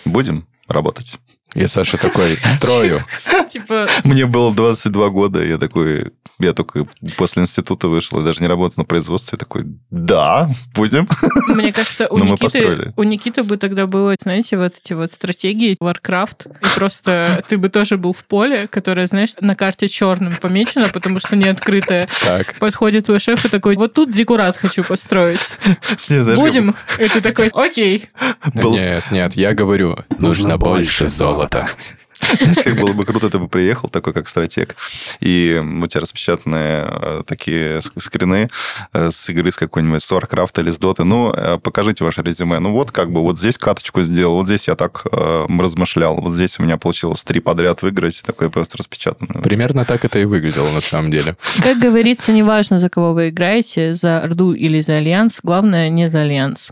Будем 0.05 0.47
работать? 0.67 1.17
И 1.55 1.65
Саша 1.67 1.97
такой, 1.97 2.37
строю. 2.55 3.03
Типа, 3.49 3.87
Мне 4.03 4.25
было 4.25 4.53
22 4.53 5.09
года, 5.09 5.43
я 5.43 5.57
такой, 5.57 6.11
я 6.39 6.53
только 6.53 6.85
после 7.15 7.43
института 7.43 7.87
вышел, 7.87 8.19
я 8.19 8.25
даже 8.25 8.41
не 8.41 8.47
работал 8.47 8.75
на 8.81 8.85
производстве, 8.85 9.37
такой, 9.37 9.65
да, 9.89 10.51
будем. 10.75 11.07
мне 11.47 11.71
кажется, 11.71 12.07
у 12.09 12.17
Никиты, 12.19 12.93
у 12.95 13.03
Никиты 13.03 13.43
бы 13.43 13.57
тогда 13.57 13.87
было, 13.87 14.13
знаете, 14.21 14.57
вот 14.57 14.75
эти 14.77 14.93
вот 14.93 15.11
стратегии 15.11 15.77
Warcraft, 15.81 16.51
и 16.61 16.75
просто 16.75 17.43
ты 17.47 17.57
бы 17.57 17.69
тоже 17.69 17.97
был 17.97 18.13
в 18.13 18.25
поле, 18.25 18.67
которое, 18.67 19.07
знаешь, 19.07 19.33
на 19.39 19.55
карте 19.55 19.87
черным 19.87 20.35
помечено, 20.35 20.89
потому 20.89 21.19
что 21.19 21.35
не 21.37 21.47
открытое. 21.47 22.09
Так. 22.23 22.55
Подходит 22.59 23.05
твой 23.05 23.19
шеф 23.19 23.45
и 23.45 23.49
такой, 23.49 23.77
вот 23.77 23.93
тут 23.93 24.11
декурат 24.11 24.57
хочу 24.57 24.83
построить. 24.83 25.39
Не, 26.09 26.21
знаешь, 26.23 26.39
как 26.39 26.47
Будем? 26.47 26.75
И 26.99 27.07
ты 27.07 27.21
такой, 27.21 27.49
окей. 27.53 28.09
Был- 28.53 28.73
Нет, 28.73 29.03
нет, 29.11 29.33
я 29.33 29.53
говорю, 29.53 29.97
нужно 30.19 30.57
больше 30.57 31.07
золота. 31.07 31.36
Знаешь, 32.19 32.63
как 32.63 32.75
было 32.75 32.93
бы 32.93 33.05
круто, 33.05 33.29
ты 33.29 33.37
бы 33.37 33.47
приехал 33.47 33.89
такой, 33.89 34.11
как 34.11 34.27
стратег, 34.27 34.75
и 35.19 35.61
у 35.63 35.87
тебя 35.87 36.01
распечатанные 36.01 36.85
э, 36.89 37.23
такие 37.27 37.77
ск- 37.77 38.01
скрины 38.01 38.49
э, 38.91 39.11
с 39.11 39.29
игры 39.29 39.51
с 39.51 39.55
какой-нибудь 39.55 40.01
с 40.01 40.11
Warcraft 40.11 40.61
или 40.61 40.71
с 40.71 40.79
Dota. 40.79 41.03
Ну, 41.03 41.31
э, 41.31 41.59
покажите 41.61 42.03
ваше 42.03 42.23
резюме. 42.23 42.59
Ну, 42.59 42.71
вот 42.71 42.91
как 42.91 43.11
бы, 43.11 43.21
вот 43.21 43.37
здесь 43.37 43.57
каточку 43.59 44.01
сделал, 44.01 44.35
вот 44.35 44.47
здесь 44.47 44.67
я 44.67 44.75
так 44.75 45.05
э, 45.11 45.45
размышлял, 45.47 46.19
вот 46.19 46.33
здесь 46.33 46.59
у 46.59 46.63
меня 46.63 46.77
получилось 46.77 47.23
три 47.23 47.39
подряд 47.39 47.83
выиграть, 47.83 48.23
такое 48.25 48.49
просто 48.49 48.79
распечатанное. 48.79 49.43
Примерно 49.43 49.85
так 49.85 50.03
это 50.03 50.17
и 50.17 50.25
выглядело 50.25 50.69
на 50.71 50.81
самом 50.81 51.11
деле. 51.11 51.37
Как 51.61 51.77
говорится, 51.77 52.31
неважно, 52.31 52.79
за 52.79 52.89
кого 52.89 53.13
вы 53.13 53.29
играете, 53.29 53.93
за 53.93 54.19
Орду 54.19 54.53
или 54.53 54.81
за 54.81 54.97
Альянс, 54.97 55.39
главное 55.43 55.89
не 55.89 56.07
за 56.07 56.21
Альянс. 56.21 56.71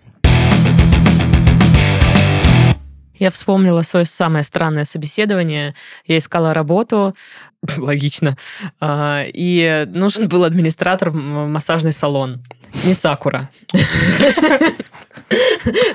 Я 3.18 3.32
вспомнила 3.32 3.82
свое 3.84 4.06
самое 4.06 4.44
странное 4.44 4.86
собеседование. 4.86 5.74
Я 6.06 6.18
искала 6.18 6.54
работу, 6.54 7.16
логично, 7.78 8.36
а, 8.80 9.24
и 9.28 9.86
нужен 9.88 10.28
был 10.28 10.44
администратор 10.44 11.10
в 11.10 11.16
массажный 11.16 11.94
салон. 11.94 12.44
Не 12.86 12.94
Сакура. 12.94 13.50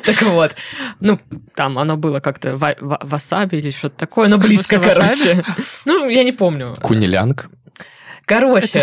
Так 0.05 0.23
вот, 0.23 0.57
ну, 0.99 1.21
там 1.55 1.79
оно 1.79 1.97
было 1.97 2.21
как-то 2.21 2.57
ва- 2.57 2.75
ва- 2.81 2.99
васаби 3.03 3.57
или 3.57 3.71
что-то 3.71 3.97
такое, 3.97 4.29
но 4.29 4.39
близко, 4.39 4.81
короче. 4.81 5.45
Ну, 5.85 6.09
я 6.09 6.25
не 6.25 6.33
помню. 6.33 6.77
Кунилянг. 6.83 7.49
Короче, 8.25 8.81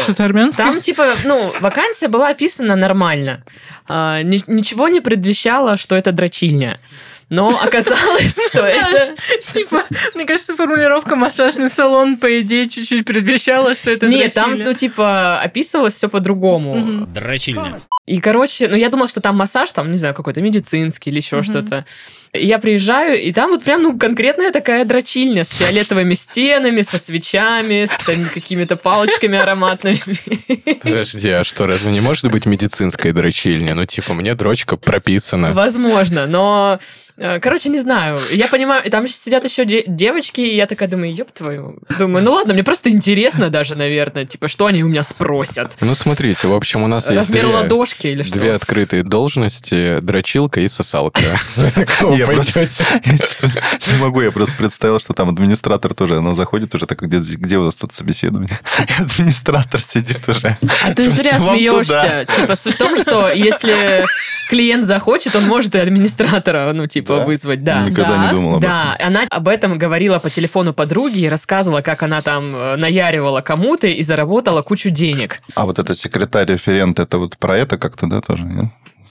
там, 0.57 0.81
типа, 0.81 1.15
ну, 1.25 1.51
вакансия 1.59 2.07
была 2.07 2.29
описана 2.29 2.75
нормально. 2.75 3.43
А, 3.87 4.21
ни- 4.21 4.43
ничего 4.47 4.87
не 4.89 5.01
предвещало, 5.01 5.75
что 5.77 5.95
это 5.95 6.11
дрочильня. 6.11 6.79
Но 7.29 7.59
оказалось, 7.61 8.47
что 8.47 8.61
это... 8.61 9.15
Типа, 9.51 9.83
мне 10.15 10.25
кажется, 10.25 10.55
формулировка 10.55 11.17
массажный 11.17 11.69
салон, 11.69 12.17
по 12.17 12.39
идее, 12.39 12.69
чуть-чуть 12.69 13.05
предвещала, 13.05 13.75
что 13.75 13.91
это 13.91 14.07
Нет, 14.07 14.33
там, 14.33 14.57
ну, 14.57 14.73
типа, 14.73 15.41
описывалось 15.41 15.95
все 15.95 16.07
по-другому. 16.07 17.05
Дрочильня. 17.07 17.79
И, 18.05 18.21
короче, 18.21 18.69
ну, 18.69 18.77
я 18.77 18.89
думала, 18.89 19.09
что 19.09 19.19
там 19.19 19.35
массаж, 19.35 19.71
там, 19.71 19.91
не 19.91 19.97
знаю, 19.97 20.13
какой-то 20.13 20.41
медицинский 20.41 21.09
или 21.09 21.17
еще 21.17 21.43
что-то. 21.43 21.85
Я 22.31 22.59
приезжаю, 22.59 23.21
и 23.21 23.33
там 23.33 23.49
вот 23.49 23.63
прям, 23.63 23.83
ну, 23.83 23.97
конкретная 23.97 24.51
такая 24.51 24.85
дрочильня 24.85 25.43
с 25.43 25.51
фиолетовыми 25.51 26.13
стенами, 26.13 26.81
со 26.81 26.97
свечами, 26.97 27.85
с 27.85 27.97
какими-то 28.33 28.77
палочками 28.77 29.37
ароматными. 29.37 29.97
Подожди, 30.81 31.29
а 31.31 31.43
что, 31.43 31.67
разве 31.67 31.91
не 31.91 31.99
может 31.99 32.31
быть 32.31 32.45
медицинская 32.45 33.11
дрочильня? 33.11 33.75
Ну, 33.75 33.85
типа, 33.85 34.13
мне 34.13 34.33
дрочка 34.33 34.77
прописана. 34.77 35.51
Возможно, 35.51 36.25
но... 36.25 36.79
э, 37.17 37.39
Короче, 37.39 37.69
не 37.69 37.77
знаю. 37.77 38.19
Я 38.31 38.47
понимаю, 38.47 38.83
и 38.85 38.89
там 38.89 39.07
сидят 39.07 39.45
еще 39.45 39.65
де- 39.65 39.83
девочки, 39.87 40.41
и 40.41 40.55
я 40.55 40.65
такая 40.65 40.87
думаю, 40.87 41.13
ёб 41.13 41.31
твою. 41.31 41.77
Думаю, 41.99 42.23
ну 42.23 42.31
ладно, 42.31 42.53
мне 42.53 42.63
просто 42.63 42.89
интересно 42.89 43.49
даже, 43.49 43.75
наверное, 43.75 44.25
типа, 44.25 44.47
что 44.47 44.65
они 44.65 44.83
у 44.83 44.87
меня 44.87 45.03
спросят. 45.03 45.73
Ну, 45.81 45.95
смотрите, 45.95 46.47
в 46.47 46.53
общем, 46.53 46.83
у 46.83 46.87
нас 46.87 47.05
есть 47.05 47.17
Размер 47.17 47.45
две, 47.45 47.55
ладошки 47.55 48.07
или 48.07 48.23
что? 48.23 48.39
две 48.39 48.53
открытые 48.53 49.03
должности, 49.03 49.99
дрочилка 50.01 50.61
и 50.61 50.67
сосалка. 50.67 51.21
Не 53.87 53.97
могу, 53.99 54.21
я 54.21 54.31
просто 54.31 54.55
представил, 54.55 54.99
что 54.99 55.13
там 55.13 55.29
администратор 55.29 55.93
тоже, 55.93 56.17
она 56.17 56.33
заходит 56.33 56.73
уже 56.75 56.85
так, 56.85 57.01
где, 57.01 57.19
где 57.19 57.57
у 57.57 57.63
вас 57.63 57.75
тут 57.75 57.93
собеседование? 57.93 58.57
Администратор 58.99 59.81
сидит 59.81 60.27
уже. 60.27 60.57
А 60.85 60.93
ты 60.93 61.09
зря 61.09 61.39
смеешься. 61.39 62.25
Типа, 62.39 62.55
суть 62.55 62.75
в 62.75 62.77
том, 62.77 62.95
что 62.97 63.29
если 63.31 63.73
клиент 64.49 64.85
захочет, 64.85 65.35
он 65.35 65.43
может 65.45 65.75
и 65.75 65.79
администратора, 65.79 66.71
ну, 66.73 66.87
типа, 66.87 67.17
Да? 67.17 67.25
вызвать, 67.25 67.63
да. 67.63 67.81
Никогда 67.83 68.09
Да. 68.17 68.25
не 68.27 68.31
думал 68.31 68.51
об 68.55 68.57
этом. 68.63 68.69
Да, 68.69 68.97
она 68.99 69.21
об 69.29 69.47
этом 69.47 69.77
говорила 69.77 70.19
по 70.19 70.29
телефону 70.29 70.73
подруги 70.73 71.19
и 71.19 71.29
рассказывала, 71.29 71.81
как 71.81 72.03
она 72.03 72.21
там 72.21 72.55
э, 72.55 72.75
наяривала 72.77 73.41
кому-то 73.41 73.87
и 73.87 74.01
заработала 74.01 74.61
кучу 74.61 74.89
денег. 74.89 75.41
А 75.55 75.65
вот 75.65 75.79
это 75.79 75.93
секретарь-референт, 75.93 76.99
это 76.99 77.17
вот 77.17 77.37
про 77.37 77.57
это 77.57 77.77
как-то, 77.77 78.07
да, 78.07 78.21
тоже? 78.21 78.43
нет? 78.43 78.65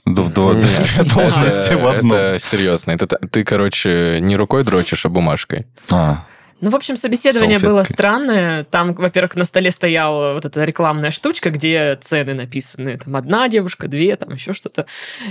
В 0.05 0.29
два- 0.31 0.53
должности 1.03 1.73
это- 1.73 1.77
в 1.77 1.87
одном. 1.87 2.13
Это 2.13 2.39
серьезно. 2.39 2.91
Это 2.91 3.07
ты, 3.07 3.43
короче, 3.43 4.19
не 4.21 4.37
рукой 4.37 4.63
дрочишь, 4.63 5.05
а 5.05 5.09
бумажкой. 5.09 5.67
А, 5.91 6.23
Ну, 6.59 6.71
в 6.71 6.75
общем, 6.75 6.97
собеседование 6.97 7.59
Салфеткой. 7.59 7.69
было 7.69 7.83
странное. 7.83 8.63
Там, 8.63 8.93
во-первых, 8.95 9.35
на 9.35 9.45
столе 9.45 9.69
стояла 9.71 10.33
вот 10.33 10.45
эта 10.45 10.63
рекламная 10.63 11.11
штучка, 11.11 11.51
где 11.51 11.97
цены 12.01 12.33
написаны. 12.33 12.97
Там 12.97 13.15
одна 13.15 13.47
девушка, 13.47 13.87
две, 13.87 14.15
там 14.15 14.33
еще 14.33 14.53
что-то. 14.53 14.87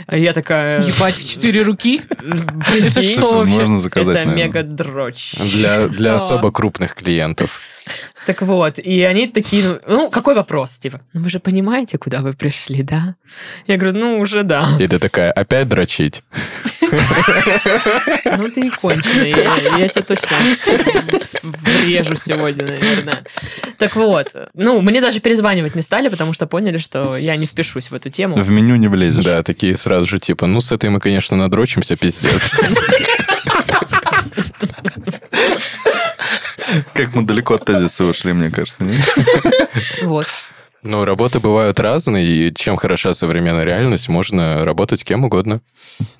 А 0.07 0.16
я 0.16 0.33
такая... 0.33 0.81
Ебать, 0.83 1.14
в 1.14 1.29
четыре 1.29 1.62
руки? 1.62 2.01
Это 2.81 3.03
что 3.03 3.45
вообще? 3.45 3.89
Это 4.01 4.24
мега 4.27 4.62
дрочь. 4.62 5.35
Для, 5.55 5.89
для 5.89 6.12
А. 6.12 6.14
особо 6.16 6.53
крупных 6.53 6.95
клиентов. 6.95 7.76
Так 8.26 8.43
вот, 8.43 8.78
и 8.78 9.03
они 9.03 9.26
такие, 9.28 9.64
ну, 9.64 9.80
ну, 9.87 10.11
какой 10.11 10.34
вопрос? 10.34 10.78
Типа, 10.78 11.01
ну 11.12 11.22
вы 11.22 11.30
же 11.30 11.39
понимаете, 11.39 11.99
куда 11.99 12.20
вы 12.20 12.32
пришли, 12.32 12.82
да? 12.82 13.14
Я 13.66 13.76
говорю, 13.76 13.99
ну, 13.99 14.18
уже 14.18 14.43
да. 14.43 14.68
И 14.78 14.87
ты 14.87 14.99
такая, 14.99 15.32
опять 15.32 15.68
дрочить? 15.68 16.22
Ну, 16.80 18.49
ты 18.49 18.66
и 18.66 18.70
конченый. 18.70 19.30
Я, 19.30 19.78
я 19.78 19.89
тебе 19.89 20.03
точно 20.03 20.37
врежу 21.43 22.16
сегодня, 22.16 22.64
наверное. 22.64 23.24
Так 23.78 23.97
вот, 23.97 24.34
ну, 24.55 24.80
мне 24.80 25.01
даже 25.01 25.20
перезванивать 25.20 25.74
не 25.74 25.82
стали, 25.82 26.09
потому 26.09 26.32
что 26.32 26.47
поняли, 26.47 26.76
что 26.76 27.16
я 27.16 27.37
не 27.37 27.47
впишусь 27.47 27.91
в 27.91 27.95
эту 27.95 28.11
тему. 28.11 28.37
в 28.37 28.51
меню 28.51 28.76
не 28.76 28.89
влезешь. 28.89 29.24
Да, 29.24 29.43
такие 29.43 29.76
сразу 29.76 30.07
же 30.07 30.18
типа, 30.18 30.47
ну, 30.47 30.61
с 30.61 30.72
этой 30.72 30.91
мы, 30.91 31.01
конечно, 31.01 31.37
надрочимся, 31.37 31.97
пиздец. 31.97 32.53
Как 36.97 37.14
мы 37.14 37.22
далеко 37.22 37.55
от 37.55 37.64
тезиса 37.64 38.05
ушли, 38.05 38.32
мне 38.32 38.51
кажется? 38.51 38.84
Вот. 40.03 40.26
Ну, 40.82 41.05
работы 41.05 41.40
бывают 41.40 41.80
разные, 41.80 42.24
и 42.24 42.55
чем 42.55 42.76
хороша 42.76 43.12
современная 43.12 43.64
реальность, 43.64 44.09
можно 44.09 44.64
работать 44.64 45.03
кем 45.03 45.24
угодно. 45.24 45.61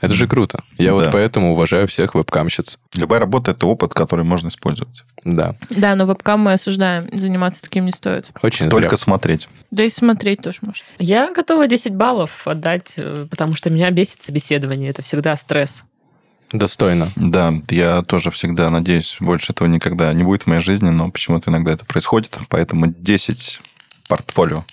Это 0.00 0.14
же 0.14 0.26
круто. 0.26 0.64
Я 0.76 0.92
вот 0.94 1.04
Да. 1.04 1.10
поэтому 1.12 1.52
уважаю 1.52 1.86
всех 1.86 2.16
вебкамщиц. 2.16 2.78
Любая 2.96 3.20
работа– 3.20 3.50
это 3.52 3.66
опыт, 3.68 3.94
который 3.94 4.24
можно 4.24 4.48
использовать. 4.48 5.04
Да, 5.24 5.54
Да, 5.70 5.94
но 5.94 6.04
вебкам 6.04 6.40
мы 6.40 6.54
осуждаем. 6.54 7.08
Заниматься 7.16 7.62
таким 7.62 7.84
не 7.84 7.92
стоит. 7.92 8.30
очень 8.42 8.68
Только 8.68 8.88
зря. 8.88 8.96
смотреть. 8.96 9.48
Да 9.70 9.84
и 9.84 9.90
смотреть 9.90 10.42
тоже 10.42 10.58
может. 10.62 10.84
Я 10.98 11.32
готова 11.32 11.68
10 11.68 11.94
баллов 11.94 12.48
отдать, 12.48 12.94
э, 12.96 13.26
потому 13.30 13.54
что 13.54 13.70
меня 13.70 13.90
бесит 13.92 14.20
собеседование. 14.20 14.90
Это 14.90 15.02
всегда 15.02 15.36
стресс. 15.36 15.84
Достойно. 16.53 17.11
Да, 17.16 17.53
я 17.70 18.03
тоже 18.03 18.30
всегда 18.30 18.70
надеюсь, 18.70 19.16
больше 19.20 19.53
этого 19.53 19.68
никогда 19.68 20.12
не 20.12 20.22
будет 20.22 20.44
в 20.44 20.47
моей 20.47 20.61
жизни, 20.61 20.90
но 20.90 21.11
почему-то 21.11 21.51
иногда 21.51 21.72
это 21.72 21.84
происходит, 21.84 22.38
поэтому 22.49 22.86
10 22.86 23.61
портфолио. 24.09 24.64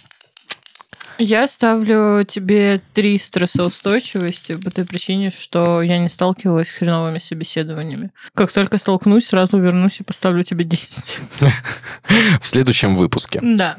Я 1.20 1.48
ставлю 1.48 2.24
тебе 2.26 2.82
три 2.94 3.18
стрессоустойчивости 3.20 4.56
по 4.56 4.72
той 4.72 4.86
причине, 4.86 5.30
что 5.30 5.82
я 5.82 6.00
не 6.00 6.10
сталкивалась 6.10 6.70
с 6.70 6.72
хреновыми 6.72 7.20
собеседованиями. 7.20 8.12
Как 8.34 8.52
только 8.52 8.80
столкнусь, 8.80 9.28
сразу 9.28 9.60
вернусь 9.60 10.00
и 10.00 10.04
поставлю 10.04 10.44
тебе 10.44 10.66
10. 10.66 11.20
В 12.42 12.48
следующем 12.48 12.96
выпуске. 12.96 13.40
Да. 13.44 13.78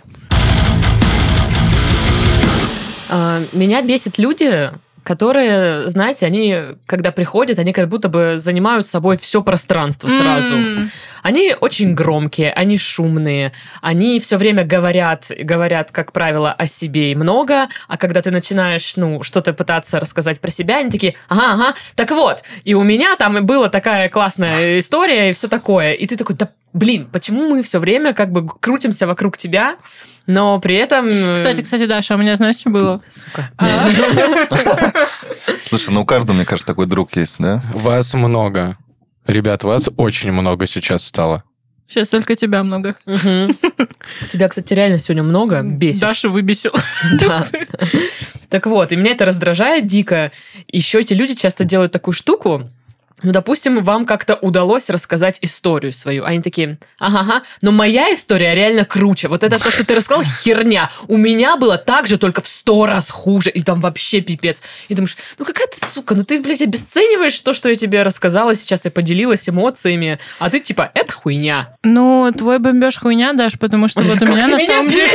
А, 3.08 3.42
Меня 3.52 3.82
бесит 3.82 4.18
люди, 4.18 4.70
которые, 5.04 5.88
знаете, 5.88 6.26
они, 6.26 6.56
когда 6.86 7.12
приходят, 7.12 7.58
они 7.58 7.72
как 7.72 7.88
будто 7.88 8.08
бы 8.08 8.34
занимают 8.36 8.86
собой 8.86 9.16
все 9.18 9.42
пространство 9.42 10.08
сразу. 10.08 10.56
М. 10.56 10.90
Они 11.22 11.54
очень 11.60 11.94
громкие, 11.94 12.52
они 12.52 12.76
шумные, 12.76 13.52
они 13.82 14.18
все 14.18 14.36
время 14.36 14.64
говорят, 14.64 15.26
говорят, 15.38 15.90
как 15.92 16.12
правило, 16.12 16.52
о 16.52 16.66
себе 16.66 17.12
и 17.12 17.14
много, 17.14 17.68
а 17.86 17.96
когда 17.98 18.22
ты 18.22 18.30
начинаешь, 18.30 18.96
ну, 18.96 19.22
что-то 19.22 19.52
пытаться 19.52 20.00
рассказать 20.00 20.40
про 20.40 20.50
себя, 20.50 20.78
они 20.78 20.90
такие, 20.90 21.14
ага, 21.28 21.52
ага, 21.52 21.74
так 21.94 22.10
вот, 22.10 22.42
и 22.64 22.74
у 22.74 22.82
меня 22.82 23.16
там 23.16 23.38
и 23.38 23.40
была 23.42 23.68
такая 23.68 24.08
классная 24.08 24.78
история 24.78 25.30
и 25.30 25.32
все 25.34 25.48
такое, 25.48 25.92
и 25.92 26.06
ты 26.06 26.16
такой, 26.16 26.36
да 26.36 26.48
блин, 26.74 27.08
почему 27.10 27.48
мы 27.48 27.62
все 27.62 27.78
время 27.78 28.12
как 28.12 28.30
бы 28.30 28.46
крутимся 28.46 29.06
вокруг 29.06 29.38
тебя, 29.38 29.76
но 30.26 30.58
при 30.60 30.76
этом... 30.76 31.06
э, 31.06 31.34
Кстати, 31.36 31.62
кстати, 31.62 31.86
Даша, 31.86 32.14
у 32.14 32.18
меня 32.18 32.36
знаешь, 32.36 32.56
что 32.56 32.70
было? 32.70 33.00
Сука. 33.08 33.50
Слушай, 35.68 35.90
ну 35.90 36.02
у 36.02 36.06
каждого, 36.06 36.34
мне 36.36 36.44
кажется, 36.44 36.66
такой 36.66 36.86
друг 36.86 37.14
есть, 37.16 37.36
да? 37.38 37.62
Вас 37.72 38.12
много. 38.14 38.76
Ребят, 39.26 39.64
вас 39.64 39.88
очень 39.96 40.32
много 40.32 40.66
сейчас 40.66 41.04
стало. 41.04 41.44
Сейчас 41.86 42.08
только 42.08 42.34
тебя 42.34 42.62
много. 42.62 42.96
Тебя, 44.30 44.48
кстати, 44.48 44.72
реально 44.72 44.98
сегодня 44.98 45.22
много 45.22 45.62
бесит. 45.62 46.00
Даша 46.00 46.28
выбесил. 46.28 46.72
Да. 47.18 47.44
Так 48.48 48.66
вот, 48.66 48.92
и 48.92 48.96
меня 48.96 49.10
это 49.12 49.24
раздражает 49.24 49.86
дико. 49.86 50.30
Еще 50.68 51.00
эти 51.00 51.12
люди 51.12 51.34
часто 51.34 51.64
делают 51.64 51.92
такую 51.92 52.14
штуку, 52.14 52.70
ну, 53.24 53.32
допустим, 53.32 53.82
вам 53.82 54.06
как-то 54.06 54.34
удалось 54.36 54.90
рассказать 54.90 55.38
историю 55.40 55.92
свою. 55.92 56.24
Они 56.24 56.42
такие, 56.42 56.78
ага, 56.98 57.42
но 57.62 57.72
моя 57.72 58.12
история 58.12 58.54
реально 58.54 58.84
круче. 58.84 59.28
Вот 59.28 59.42
это 59.42 59.58
то, 59.58 59.70
что 59.70 59.84
ты 59.84 59.94
рассказал, 59.94 60.22
херня. 60.42 60.90
У 61.08 61.16
меня 61.16 61.56
было 61.56 61.78
так 61.78 62.06
же, 62.06 62.18
только 62.18 62.42
в 62.42 62.46
сто 62.46 62.86
раз 62.86 63.10
хуже. 63.10 63.50
И 63.50 63.62
там 63.62 63.80
вообще 63.80 64.20
пипец. 64.20 64.62
И 64.88 64.94
думаешь, 64.94 65.16
ну 65.38 65.44
какая 65.44 65.66
ты 65.68 65.84
сука, 65.86 66.14
ну 66.14 66.22
ты, 66.22 66.40
блядь, 66.40 66.62
обесцениваешь 66.62 67.40
то, 67.40 67.52
что 67.54 67.68
я 67.70 67.76
тебе 67.76 68.02
рассказала 68.02 68.54
сейчас 68.54 68.84
и 68.86 68.90
поделилась 68.90 69.48
эмоциями. 69.48 70.18
А 70.38 70.50
ты 70.50 70.60
типа, 70.60 70.90
это 70.94 71.12
хуйня. 71.12 71.76
Ну, 71.82 72.30
твой 72.36 72.58
бомбеж 72.58 72.98
хуйня, 72.98 73.32
Даш, 73.32 73.58
потому 73.58 73.88
что 73.88 74.02
вот 74.02 74.20
у 74.22 74.26
меня 74.26 74.48
на 74.48 74.58
самом 74.58 74.90
деле... 74.90 75.10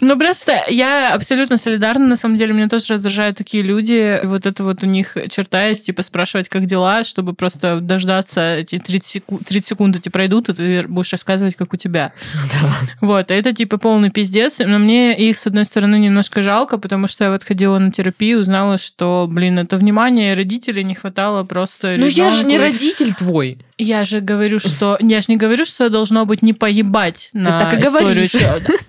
Ну, 0.00 0.18
просто 0.18 0.64
я 0.68 1.14
абсолютно 1.14 1.56
солидарна, 1.56 2.06
на 2.06 2.16
самом 2.16 2.36
деле. 2.36 2.52
Меня 2.52 2.68
тоже 2.68 2.94
раздражают 2.94 3.36
такие 3.36 3.62
люди. 3.62 4.20
Вот 4.24 4.46
это 4.46 4.64
вот 4.64 4.82
у 4.82 4.86
них 4.86 5.16
черта 5.30 5.66
есть, 5.66 5.86
типа, 5.86 6.02
спрашивать, 6.14 6.48
как 6.48 6.66
дела, 6.66 7.02
чтобы 7.02 7.34
просто 7.34 7.80
дождаться 7.80 8.54
эти 8.54 8.78
30, 8.78 9.04
секунд, 9.04 9.48
30 9.48 9.66
секунд 9.66 9.96
эти 9.96 10.10
пройдут, 10.10 10.48
и 10.48 10.52
ты 10.52 10.86
будешь 10.86 11.10
рассказывать, 11.10 11.56
как 11.56 11.72
у 11.72 11.76
тебя. 11.76 12.12
Да. 12.52 12.70
Вот, 13.00 13.32
это 13.32 13.52
типа 13.52 13.78
полный 13.78 14.10
пиздец. 14.10 14.60
Но 14.60 14.78
мне 14.78 15.16
их, 15.16 15.36
с 15.36 15.48
одной 15.48 15.64
стороны, 15.64 15.98
немножко 15.98 16.40
жалко, 16.40 16.78
потому 16.78 17.08
что 17.08 17.24
я 17.24 17.30
вот 17.32 17.42
ходила 17.42 17.78
на 17.78 17.90
терапию, 17.90 18.38
узнала, 18.38 18.78
что, 18.78 19.26
блин, 19.28 19.58
это 19.58 19.76
внимание 19.76 20.34
родителей 20.34 20.84
не 20.84 20.94
хватало 20.94 21.42
просто 21.42 21.96
Ну 21.98 22.06
я 22.06 22.30
же 22.30 22.46
не 22.46 22.58
родитель 22.58 23.12
твой. 23.12 23.58
Я 23.76 24.04
же 24.04 24.20
говорю, 24.20 24.60
что... 24.60 24.96
Я 25.00 25.20
же 25.20 25.26
не 25.28 25.36
говорю, 25.36 25.64
что 25.64 25.90
должно 25.90 26.26
быть 26.26 26.42
не 26.42 26.52
поебать 26.52 27.30
на 27.32 27.58
так 27.58 27.74
и 27.74 27.80
историю. 27.80 28.28
говоришь. 28.28 28.32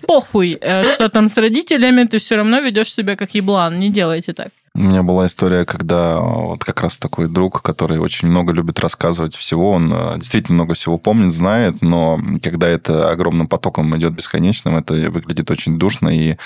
Похуй, 0.06 0.56
э, 0.60 0.84
что 0.84 1.08
там 1.08 1.28
с 1.28 1.36
родителями, 1.36 2.04
ты 2.04 2.18
все 2.18 2.36
равно 2.36 2.60
ведешь 2.60 2.94
себя 2.94 3.16
как 3.16 3.34
еблан. 3.34 3.80
Не 3.80 3.90
делайте 3.90 4.32
так. 4.32 4.50
У 4.76 4.82
меня 4.82 5.02
была 5.02 5.26
история, 5.26 5.64
когда 5.64 6.20
вот 6.20 6.62
как 6.62 6.82
раз 6.82 6.98
такой 6.98 7.28
друг, 7.28 7.62
который 7.62 7.98
очень 7.98 8.28
много 8.28 8.52
любит 8.52 8.78
рассказывать 8.78 9.34
всего, 9.34 9.70
он 9.70 9.90
э, 9.90 10.18
действительно 10.18 10.56
много 10.56 10.74
всего 10.74 10.98
помнит, 10.98 11.32
знает, 11.32 11.80
но 11.80 12.20
когда 12.42 12.68
это 12.68 13.10
огромным 13.10 13.48
потоком 13.48 13.96
идет 13.96 14.12
бесконечным, 14.12 14.76
это 14.76 14.92
выглядит 15.10 15.50
очень 15.50 15.78
душно, 15.78 16.10
и 16.10 16.36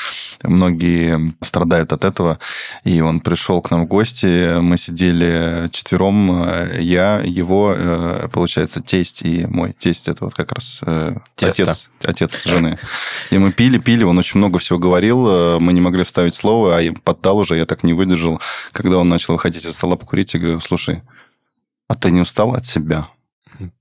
многие 0.44 1.34
страдают 1.42 1.92
от 1.92 2.04
этого. 2.04 2.38
И 2.84 3.00
он 3.00 3.18
пришел 3.18 3.60
к 3.62 3.72
нам 3.72 3.86
в 3.86 3.88
гости, 3.88 4.60
мы 4.60 4.78
сидели 4.78 5.68
четвером, 5.72 6.44
э, 6.44 6.78
я, 6.82 7.18
его, 7.24 7.74
э, 7.76 8.28
получается, 8.32 8.80
тесть 8.80 9.22
и 9.22 9.44
мой 9.46 9.74
тесть, 9.76 10.06
это 10.06 10.26
вот 10.26 10.34
как 10.34 10.52
раз 10.52 10.82
э, 10.86 11.16
Тесто. 11.34 11.62
отец, 11.64 11.90
отец 12.04 12.44
жены. 12.44 12.78
И 13.32 13.38
мы 13.38 13.50
пили, 13.50 13.78
пили, 13.78 14.04
он 14.04 14.16
очень 14.18 14.38
много 14.38 14.60
всего 14.60 14.78
говорил, 14.78 15.26
э, 15.28 15.58
мы 15.58 15.72
не 15.72 15.80
могли 15.80 16.04
вставить 16.04 16.34
слово, 16.34 16.78
а 16.78 16.94
поддал 17.02 17.38
уже, 17.38 17.56
я 17.56 17.66
так 17.66 17.82
не 17.82 17.92
выдержал. 17.92 18.19
Когда 18.72 18.98
он 18.98 19.08
начал 19.08 19.34
выходить 19.34 19.64
из 19.64 19.74
стола 19.74 19.96
покурить, 19.96 20.34
я 20.34 20.40
говорю, 20.40 20.60
слушай, 20.60 21.02
а 21.88 21.94
ты 21.94 22.10
не 22.10 22.20
устал 22.20 22.54
от 22.54 22.66
себя? 22.66 23.08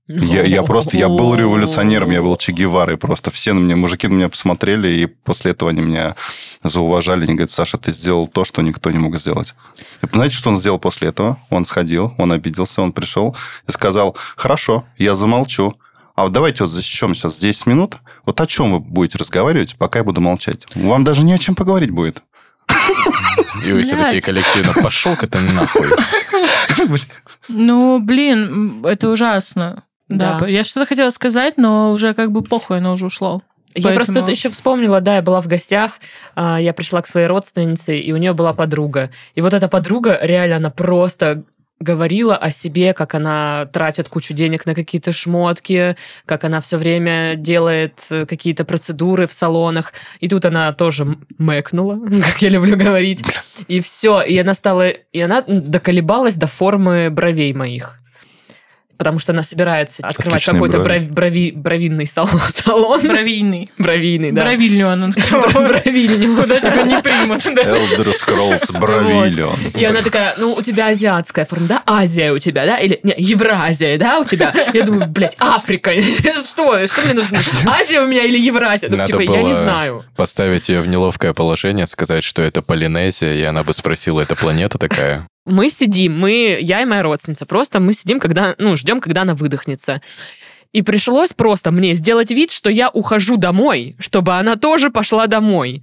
Я, 0.08 0.42
я 0.42 0.62
просто, 0.62 0.96
я 0.96 1.08
был 1.08 1.34
революционером, 1.34 2.10
я 2.10 2.22
был 2.22 2.36
Че 2.36 2.52
Геварой 2.52 2.96
просто. 2.96 3.30
Все 3.30 3.52
на 3.52 3.60
меня, 3.60 3.76
мужики 3.76 4.08
на 4.08 4.14
меня 4.14 4.28
посмотрели, 4.28 4.88
и 4.88 5.06
после 5.06 5.52
этого 5.52 5.70
они 5.70 5.80
меня 5.80 6.16
зауважали. 6.62 7.24
Они 7.24 7.34
говорят, 7.34 7.50
Саша, 7.50 7.78
ты 7.78 7.92
сделал 7.92 8.26
то, 8.26 8.44
что 8.44 8.62
никто 8.62 8.90
не 8.90 8.98
мог 8.98 9.16
сделать. 9.16 9.54
Знаете, 10.12 10.34
что 10.34 10.50
он 10.50 10.56
сделал 10.56 10.78
после 10.78 11.08
этого? 11.08 11.38
Он 11.48 11.64
сходил, 11.64 12.14
он 12.18 12.32
обиделся, 12.32 12.82
он 12.82 12.92
пришел 12.92 13.36
и 13.68 13.72
сказал, 13.72 14.16
хорошо, 14.36 14.84
я 14.98 15.14
замолчу. 15.14 15.74
А 16.14 16.24
вот 16.24 16.32
давайте 16.32 16.64
вот 16.64 16.70
засечем 16.70 17.14
сейчас 17.14 17.38
10 17.38 17.66
минут. 17.66 17.96
Вот 18.26 18.40
о 18.40 18.46
чем 18.46 18.72
вы 18.72 18.80
будете 18.80 19.16
разговаривать, 19.18 19.76
пока 19.78 20.00
я 20.00 20.04
буду 20.04 20.20
молчать? 20.20 20.66
Вам 20.74 21.04
даже 21.04 21.24
не 21.24 21.32
о 21.32 21.38
чем 21.38 21.54
поговорить 21.54 21.90
будет. 21.90 22.22
И 23.64 23.72
вы 23.72 23.82
все 23.82 23.96
такие 23.96 24.22
коллективно, 24.22 24.72
пошел-ка 24.82 25.26
ты 25.26 25.38
нахуй. 25.40 25.86
Ну, 27.48 27.98
блин, 28.00 28.84
это 28.84 29.08
ужасно. 29.10 29.84
Да. 30.08 30.38
Да. 30.38 30.46
Я 30.46 30.64
что-то 30.64 30.86
хотела 30.86 31.10
сказать, 31.10 31.56
но 31.56 31.92
уже 31.92 32.14
как 32.14 32.32
бы 32.32 32.42
похуй, 32.42 32.78
оно 32.78 32.92
уже 32.92 33.06
ушло. 33.06 33.42
Я 33.74 33.84
Поэтому- 33.84 33.94
просто 33.96 34.20
это 34.20 34.30
еще 34.32 34.48
вспомнила, 34.48 35.00
да, 35.00 35.16
я 35.16 35.22
была 35.22 35.40
в 35.40 35.46
гостях, 35.46 35.98
а, 36.34 36.60
я 36.60 36.72
пришла 36.72 37.02
к 37.02 37.06
своей 37.06 37.28
родственнице, 37.28 37.96
и 37.96 38.12
у 38.12 38.16
нее 38.16 38.32
была 38.32 38.52
подруга. 38.52 39.10
И 39.36 39.40
вот 39.40 39.54
эта 39.54 39.68
подруга, 39.68 40.18
реально, 40.20 40.56
она 40.56 40.70
просто 40.70 41.44
говорила 41.80 42.36
о 42.36 42.50
себе, 42.50 42.92
как 42.92 43.14
она 43.14 43.66
тратит 43.72 44.08
кучу 44.08 44.34
денег 44.34 44.66
на 44.66 44.74
какие-то 44.74 45.12
шмотки, 45.12 45.96
как 46.26 46.44
она 46.44 46.60
все 46.60 46.76
время 46.76 47.34
делает 47.36 48.00
э, 48.10 48.26
какие-то 48.26 48.64
процедуры 48.64 49.26
в 49.26 49.32
салонах. 49.32 49.94
И 50.20 50.28
тут 50.28 50.44
она 50.44 50.72
тоже 50.72 51.16
мэкнула, 51.38 51.98
как 52.22 52.42
я 52.42 52.50
люблю 52.50 52.76
говорить. 52.76 53.24
И 53.66 53.80
все. 53.80 54.20
И 54.20 54.36
она 54.38 54.54
стала... 54.54 54.88
И 54.88 55.20
она 55.20 55.42
доколебалась 55.46 56.36
до 56.36 56.46
формы 56.46 57.08
бровей 57.10 57.52
моих. 57.54 57.99
Потому 59.00 59.18
что 59.18 59.32
она 59.32 59.42
собирается 59.42 60.06
открывать 60.06 60.42
Отличные 60.42 60.54
какой-то 60.60 60.78
брови. 60.84 60.98
бров- 61.00 61.08
брови- 61.14 61.52
бровинный 61.54 62.06
салон. 62.06 62.38
салон. 62.50 63.00
Бровийный. 63.00 63.70
Бровийный, 63.78 64.30
да. 64.30 64.42
Бровильню 64.42 64.90
она 64.90 65.08
Бровильню. 65.54 66.36
Куда 66.36 66.60
тебя 66.60 66.82
не 66.82 67.00
примут. 67.00 67.42
да. 67.54 67.62
Elder 67.62 68.14
Scrolls 68.14 68.78
Бравиллион. 68.78 69.56
И 69.74 69.82
она 69.86 70.02
такая, 70.02 70.34
ну, 70.36 70.52
у 70.52 70.60
тебя 70.60 70.88
азиатская 70.88 71.46
форма, 71.46 71.66
да? 71.66 71.82
Азия 71.86 72.30
у 72.32 72.38
тебя, 72.38 72.66
да? 72.66 72.76
Или 72.76 73.00
не, 73.02 73.14
Евразия, 73.16 73.96
да, 73.98 74.18
у 74.18 74.24
тебя? 74.24 74.52
Я 74.74 74.82
думаю, 74.82 75.08
блядь, 75.08 75.34
Африка. 75.38 75.92
Что? 76.34 76.86
Что 76.86 77.00
мне 77.02 77.14
нужно? 77.14 77.38
Азия 77.66 78.00
у 78.02 78.06
меня 78.06 78.24
или 78.24 78.38
Евразия? 78.38 78.90
Ну, 78.90 78.98
Надо 78.98 79.12
типа, 79.12 79.22
я 79.22 79.38
не 79.38 79.42
было 79.44 79.52
знаю. 79.54 80.04
Поставить 80.14 80.68
ее 80.68 80.82
в 80.82 80.88
неловкое 80.88 81.32
положение, 81.32 81.86
сказать, 81.86 82.22
что 82.22 82.42
это 82.42 82.60
Полинезия, 82.60 83.32
и 83.32 83.42
она 83.44 83.62
бы 83.64 83.72
спросила, 83.72 84.20
это 84.20 84.36
планета 84.36 84.76
такая? 84.76 85.26
Мы 85.50 85.68
сидим, 85.68 86.18
мы, 86.18 86.58
я 86.60 86.82
и 86.82 86.84
моя 86.84 87.02
родственница, 87.02 87.44
просто 87.44 87.80
мы 87.80 87.92
сидим, 87.92 88.20
когда, 88.20 88.54
ну, 88.58 88.76
ждем, 88.76 89.00
когда 89.00 89.22
она 89.22 89.34
выдохнется. 89.34 90.00
И 90.72 90.82
пришлось 90.82 91.32
просто 91.32 91.72
мне 91.72 91.94
сделать 91.94 92.30
вид, 92.30 92.52
что 92.52 92.70
я 92.70 92.88
ухожу 92.88 93.36
домой, 93.36 93.96
чтобы 93.98 94.34
она 94.34 94.54
тоже 94.54 94.90
пошла 94.90 95.26
домой. 95.26 95.82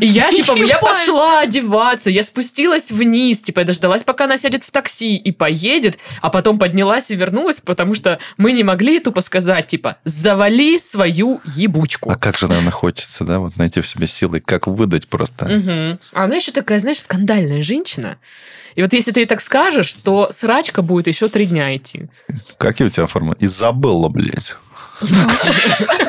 И 0.00 0.06
я, 0.06 0.30
типа, 0.32 0.56
я 0.56 0.78
пошла 0.78 1.40
одеваться, 1.40 2.10
я 2.10 2.22
спустилась 2.22 2.90
вниз, 2.90 3.40
типа, 3.40 3.60
я 3.60 3.66
дождалась, 3.66 4.04
пока 4.04 4.24
она 4.24 4.36
сядет 4.36 4.64
в 4.64 4.70
такси 4.70 5.16
и 5.16 5.32
поедет, 5.32 5.98
а 6.20 6.30
потом 6.30 6.58
поднялась 6.58 7.10
и 7.10 7.14
вернулась, 7.14 7.60
потому 7.60 7.94
что 7.94 8.18
мы 8.36 8.52
не 8.52 8.64
могли 8.64 9.00
тупо 9.00 9.20
сказать, 9.20 9.66
типа, 9.66 9.98
завали 10.04 10.78
свою 10.78 11.40
ебучку. 11.44 12.10
А 12.10 12.16
как 12.16 12.38
же, 12.38 12.48
наверное, 12.48 12.72
хочется, 12.72 13.24
да, 13.24 13.38
вот 13.38 13.56
найти 13.56 13.80
в 13.80 13.86
себе 13.86 14.06
силы, 14.06 14.40
как 14.40 14.66
выдать 14.66 15.08
просто. 15.08 15.46
Мгм. 15.46 15.98
А 16.12 16.24
она 16.24 16.36
еще 16.36 16.52
такая, 16.52 16.78
знаешь, 16.78 17.00
скандальная 17.00 17.62
женщина. 17.62 18.18
И 18.74 18.82
вот 18.82 18.92
если 18.92 19.10
ты 19.10 19.20
ей 19.20 19.26
так 19.26 19.40
скажешь, 19.40 19.92
то 19.92 20.28
срачка 20.30 20.82
будет 20.82 21.08
еще 21.08 21.28
три 21.28 21.46
дня 21.46 21.76
идти. 21.76 22.06
Какие 22.58 22.86
у 22.86 22.90
тебя 22.90 23.06
формы? 23.06 23.36
Изабелла, 23.40 24.08
блядь. 24.08 24.54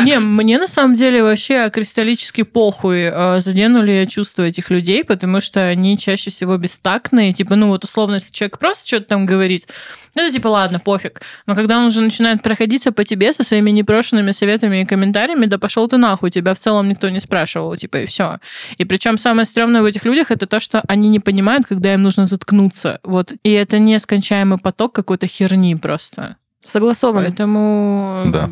Не, 0.00 0.18
мне 0.18 0.58
на 0.58 0.66
самом 0.66 0.94
деле 0.94 1.22
вообще 1.22 1.70
кристаллически 1.70 2.42
похуй, 2.42 3.10
э, 3.12 3.40
задену 3.40 3.82
ли 3.82 4.00
я 4.00 4.06
чувства 4.06 4.42
этих 4.42 4.70
людей, 4.70 5.04
потому 5.04 5.40
что 5.40 5.60
они 5.64 5.96
чаще 5.96 6.30
всего 6.30 6.56
бестактные. 6.56 7.32
Типа, 7.32 7.54
ну 7.54 7.68
вот 7.68 7.84
условно, 7.84 8.14
если 8.14 8.32
человек 8.32 8.58
просто 8.58 8.86
что-то 8.86 9.06
там 9.06 9.26
говорит, 9.26 9.68
ну, 10.14 10.22
это 10.22 10.32
типа, 10.32 10.48
ладно, 10.48 10.78
пофиг. 10.78 11.22
Но 11.46 11.54
когда 11.54 11.78
он 11.78 11.86
уже 11.86 12.00
начинает 12.00 12.42
проходиться 12.42 12.92
по 12.92 13.04
тебе 13.04 13.32
со 13.32 13.44
своими 13.44 13.70
непрошенными 13.70 14.32
советами 14.32 14.82
и 14.82 14.84
комментариями, 14.84 15.46
да 15.46 15.58
пошел 15.58 15.88
ты 15.88 15.96
нахуй, 15.96 16.30
тебя 16.30 16.54
в 16.54 16.58
целом 16.58 16.88
никто 16.88 17.08
не 17.08 17.20
спрашивал, 17.20 17.76
типа, 17.76 17.98
и 17.98 18.06
все. 18.06 18.38
И 18.78 18.84
причем 18.84 19.18
самое 19.18 19.46
стрёмное 19.46 19.82
в 19.82 19.84
этих 19.84 20.04
людях 20.04 20.30
это 20.30 20.46
то, 20.46 20.60
что 20.60 20.82
они 20.88 21.08
не 21.08 21.20
понимают, 21.20 21.66
когда 21.66 21.94
им 21.94 22.02
нужно 22.02 22.26
заткнуться. 22.26 23.00
Вот. 23.04 23.32
И 23.42 23.50
это 23.52 23.78
нескончаемый 23.78 24.58
поток 24.58 24.94
какой-то 24.94 25.26
херни 25.26 25.74
просто. 25.76 26.36
Согласован. 26.64 27.24
Поэтому 27.24 28.24
Да. 28.26 28.50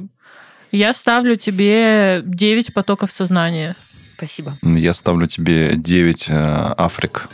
Я 0.73 0.95
ставлю 0.95 1.37
тебе 1.37 2.23
9 2.25 2.75
потоков 2.75 3.11
сознания. 3.13 3.75
Спасибо. 4.17 4.53
Я 4.63 4.95
ставлю 4.95 5.27
тебе 5.27 5.75
9 5.77 6.27
э, 6.29 6.75
Африк. 6.77 7.29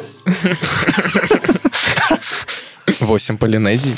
Восемь 3.00 3.36
Полинезий. 3.36 3.96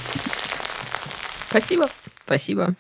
Спасибо. 1.49 1.91
Спасибо. 2.25 2.75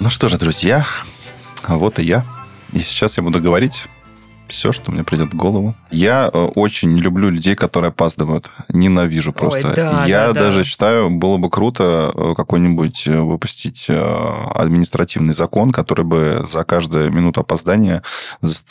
Ну 0.00 0.10
что 0.10 0.28
же, 0.28 0.38
друзья, 0.38 0.86
вот 1.66 1.98
и 1.98 2.04
я. 2.04 2.24
И 2.72 2.78
сейчас 2.78 3.16
я 3.16 3.22
буду 3.22 3.40
говорить 3.40 3.86
все, 4.48 4.72
что 4.72 4.92
мне 4.92 5.04
придет 5.04 5.32
в 5.32 5.36
голову. 5.36 5.74
Я 5.96 6.30
э, 6.32 6.38
очень 6.54 6.96
люблю 6.98 7.30
людей, 7.30 7.54
которые 7.54 7.88
опаздывают. 7.88 8.50
Ненавижу 8.68 9.32
просто. 9.32 9.68
Ой, 9.68 9.74
да, 9.76 10.04
Я 10.06 10.26
да, 10.28 10.32
да. 10.32 10.40
даже 10.42 10.64
считаю, 10.64 11.10
было 11.10 11.38
бы 11.38 11.48
круто 11.48 12.12
э, 12.14 12.34
какой-нибудь 12.36 13.06
э, 13.08 13.20
выпустить 13.20 13.88
административный 13.88 15.32
закон, 15.32 15.70
который 15.70 16.04
бы 16.04 16.44
за 16.46 16.64
каждую 16.64 17.10
минуту 17.12 17.40
опоздания 17.40 18.02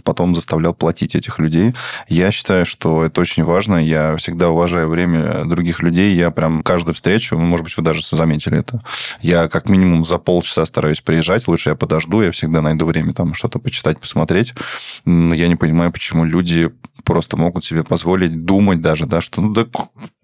потом 0.03 0.35
заставлял 0.35 0.73
платить 0.73 1.15
этих 1.15 1.39
людей. 1.39 1.73
Я 2.07 2.31
считаю, 2.31 2.65
что 2.65 3.03
это 3.03 3.21
очень 3.21 3.43
важно. 3.43 3.77
Я 3.77 4.15
всегда 4.17 4.49
уважаю 4.49 4.87
время 4.87 5.45
других 5.45 5.81
людей. 5.81 6.15
Я 6.15 6.31
прям 6.31 6.61
каждую 6.63 6.93
встречу, 6.93 7.37
ну, 7.37 7.43
может 7.45 7.63
быть, 7.63 7.75
вы 7.77 7.83
даже 7.83 8.01
заметили 8.03 8.59
это, 8.59 8.81
я 9.21 9.47
как 9.49 9.69
минимум 9.69 10.05
за 10.05 10.17
полчаса 10.19 10.65
стараюсь 10.65 11.01
приезжать. 11.01 11.47
Лучше 11.47 11.69
я 11.71 11.75
подожду, 11.75 12.21
я 12.21 12.31
всегда 12.31 12.61
найду 12.61 12.85
время 12.85 13.13
там 13.13 13.33
что-то 13.33 13.59
почитать, 13.59 13.99
посмотреть. 13.99 14.53
М, 15.05 15.33
Я 15.33 15.47
не 15.47 15.55
понимаю, 15.55 15.91
почему 15.91 16.23
люди 16.23 16.71
просто 17.15 17.37
могут 17.37 17.63
себе 17.63 17.85
позволить 17.85 18.43
думать 18.43 18.81
даже, 18.81 19.05
да, 19.05 19.21
что 19.21 19.39
ну 19.39 19.53
да, 19.53 19.65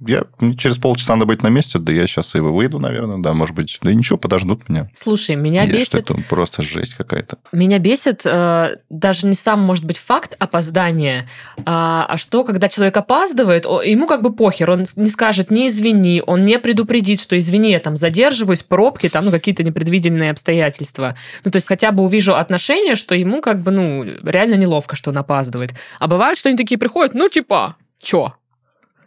я 0.08 0.24
через 0.58 0.78
полчаса 0.78 1.16
надо 1.16 1.26
быть 1.26 1.44
на 1.44 1.48
месте, 1.48 1.80
да 1.80 1.92
я 1.94 2.08
сейчас 2.08 2.36
и 2.36 2.40
выйду, 2.40 2.80
наверное, 2.80 3.18
да, 3.20 3.34
может 3.34 3.56
быть, 3.56 3.78
да 3.82 3.94
ничего, 3.94 4.18
подождут 4.18 4.68
меня. 4.68 4.90
Слушай, 4.94 5.36
меня 5.36 5.64
Я 5.64 5.72
бесит... 5.72 5.96
это 5.96 6.16
просто 6.30 6.62
жесть 6.62 6.96
какая-то. 6.96 7.38
Меня 7.52 7.80
бесит 7.80 8.22
э, 8.26 8.78
даже 8.90 9.28
не 9.28 9.36
сам, 9.36 9.62
может 9.62 9.86
быть, 9.86 9.98
факт 9.98 10.36
опоздания, 10.40 11.28
а, 11.66 12.06
а 12.10 12.18
что, 12.18 12.44
когда 12.44 12.68
человек 12.68 12.98
опаздывает, 12.98 13.66
ему 13.66 14.08
как 14.08 14.22
бы 14.24 14.34
похер, 14.34 14.72
он 14.72 14.86
не 14.96 15.08
скажет 15.08 15.52
не 15.52 15.68
извини, 15.68 16.24
он 16.26 16.46
не 16.46 16.58
предупредит, 16.58 17.22
что 17.22 17.38
извини, 17.38 17.72
я 17.72 17.80
там 17.80 17.96
задерживаюсь, 17.96 18.64
пробки, 18.64 19.10
там, 19.10 19.26
ну, 19.26 19.32
какие-то 19.32 19.64
непредвиденные 19.64 20.32
обстоятельства. 20.32 21.16
Ну, 21.44 21.52
то 21.52 21.58
есть 21.58 21.68
хотя 21.68 21.92
бы 21.92 22.04
увижу 22.04 22.34
отношение, 22.34 22.96
что 22.96 23.14
ему 23.14 23.42
как 23.42 23.62
бы, 23.62 23.72
ну, 23.72 24.06
реально 24.24 24.56
неловко, 24.56 24.96
что 24.96 25.12
он 25.12 25.18
опаздывает. 25.18 25.74
А 26.00 26.08
бывает, 26.08 26.38
что 26.38 26.50
они 26.50 26.58
такие 26.58 26.78
приходят, 26.78 27.14
ну, 27.14 27.30
типа, 27.30 27.76
чё? 28.02 28.34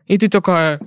И 0.07 0.19
ты 0.19 0.29
такая, 0.29 0.81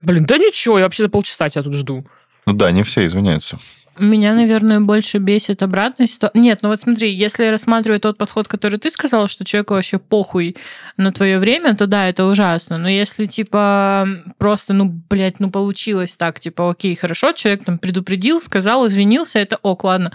блин, 0.00 0.24
да 0.24 0.38
ничего, 0.38 0.78
я 0.78 0.84
вообще 0.84 1.08
полчаса 1.08 1.48
тебя 1.48 1.62
тут 1.62 1.74
жду. 1.74 2.06
Ну 2.46 2.52
да, 2.52 2.70
не 2.70 2.82
все 2.82 3.04
извиняются. 3.04 3.58
Меня, 3.98 4.32
наверное, 4.32 4.80
больше 4.80 5.18
бесит 5.18 5.62
обратная 5.62 6.06
ситуация. 6.06 6.40
Нет, 6.40 6.60
ну 6.62 6.70
вот 6.70 6.80
смотри, 6.80 7.12
если 7.12 7.44
рассматривать 7.48 8.00
тот 8.00 8.16
подход, 8.16 8.48
который 8.48 8.78
ты 8.78 8.88
сказала, 8.88 9.28
что 9.28 9.44
человеку 9.44 9.74
вообще 9.74 9.98
похуй 9.98 10.56
на 10.96 11.12
твое 11.12 11.38
время, 11.38 11.76
то 11.76 11.86
да, 11.86 12.08
это 12.08 12.24
ужасно. 12.24 12.78
Но 12.78 12.88
если, 12.88 13.26
типа, 13.26 14.08
просто, 14.38 14.72
ну, 14.72 14.86
блядь, 15.10 15.40
ну, 15.40 15.50
получилось 15.50 16.16
так, 16.16 16.40
типа, 16.40 16.70
окей, 16.70 16.94
хорошо, 16.96 17.32
человек 17.32 17.64
там 17.64 17.76
предупредил, 17.76 18.40
сказал, 18.40 18.86
извинился, 18.86 19.40
это 19.40 19.58
ок, 19.60 19.84
ладно. 19.84 20.10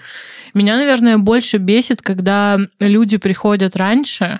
Меня, 0.55 0.75
наверное, 0.75 1.19
больше 1.19 1.57
бесит, 1.57 2.01
когда 2.01 2.57
люди 2.79 3.17
приходят 3.17 3.75
раньше, 3.75 4.39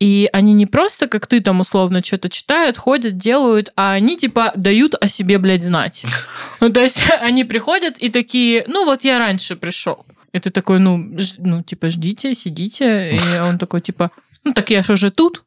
и 0.00 0.28
они 0.32 0.52
не 0.52 0.66
просто, 0.66 1.06
как 1.06 1.26
ты 1.26 1.40
там 1.40 1.60
условно 1.60 2.02
что-то 2.02 2.28
читают, 2.28 2.78
ходят, 2.78 3.16
делают, 3.16 3.72
а 3.76 3.92
они 3.92 4.16
типа 4.16 4.52
дают 4.56 4.94
о 5.00 5.08
себе, 5.08 5.38
блядь, 5.38 5.62
знать. 5.62 6.04
Ну, 6.60 6.70
то 6.70 6.80
есть 6.80 7.02
они 7.20 7.44
приходят 7.44 7.98
и 7.98 8.08
такие, 8.10 8.64
ну 8.66 8.84
вот 8.84 9.04
я 9.04 9.18
раньше 9.18 9.56
пришел. 9.56 10.06
И 10.32 10.38
ты 10.38 10.50
такой, 10.50 10.78
ну, 10.78 11.16
ну, 11.38 11.62
типа, 11.62 11.90
ждите, 11.90 12.34
сидите. 12.34 13.16
И 13.16 13.40
он 13.40 13.58
такой, 13.58 13.80
типа, 13.80 14.10
ну 14.44 14.52
так 14.52 14.70
я 14.70 14.82
же 14.82 14.94
уже 14.94 15.10
тут. 15.10 15.44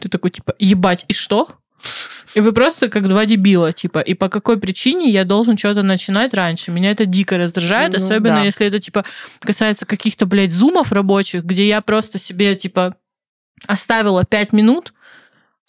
Ты 0.00 0.08
такой, 0.08 0.30
типа, 0.30 0.54
ебать, 0.58 1.04
и 1.08 1.12
что? 1.12 1.48
И 2.34 2.40
вы 2.40 2.52
просто 2.52 2.88
как 2.88 3.08
два 3.08 3.26
дебила, 3.26 3.72
типа, 3.72 3.98
и 3.98 4.14
по 4.14 4.28
какой 4.28 4.58
причине 4.58 5.10
я 5.10 5.24
должен 5.24 5.58
что-то 5.58 5.82
начинать 5.82 6.32
раньше? 6.34 6.70
Меня 6.70 6.90
это 6.90 7.04
дико 7.04 7.36
раздражает, 7.36 7.92
Ну, 7.92 7.98
особенно 7.98 8.36
да. 8.36 8.44
если 8.44 8.66
это, 8.66 8.78
типа, 8.78 9.04
касается 9.40 9.84
каких-то, 9.84 10.24
блядь, 10.26 10.52
зумов 10.52 10.92
рабочих, 10.92 11.44
где 11.44 11.68
я 11.68 11.80
просто 11.82 12.18
себе, 12.18 12.54
типа, 12.54 12.96
оставила 13.66 14.24
пять 14.24 14.52
минут, 14.52 14.92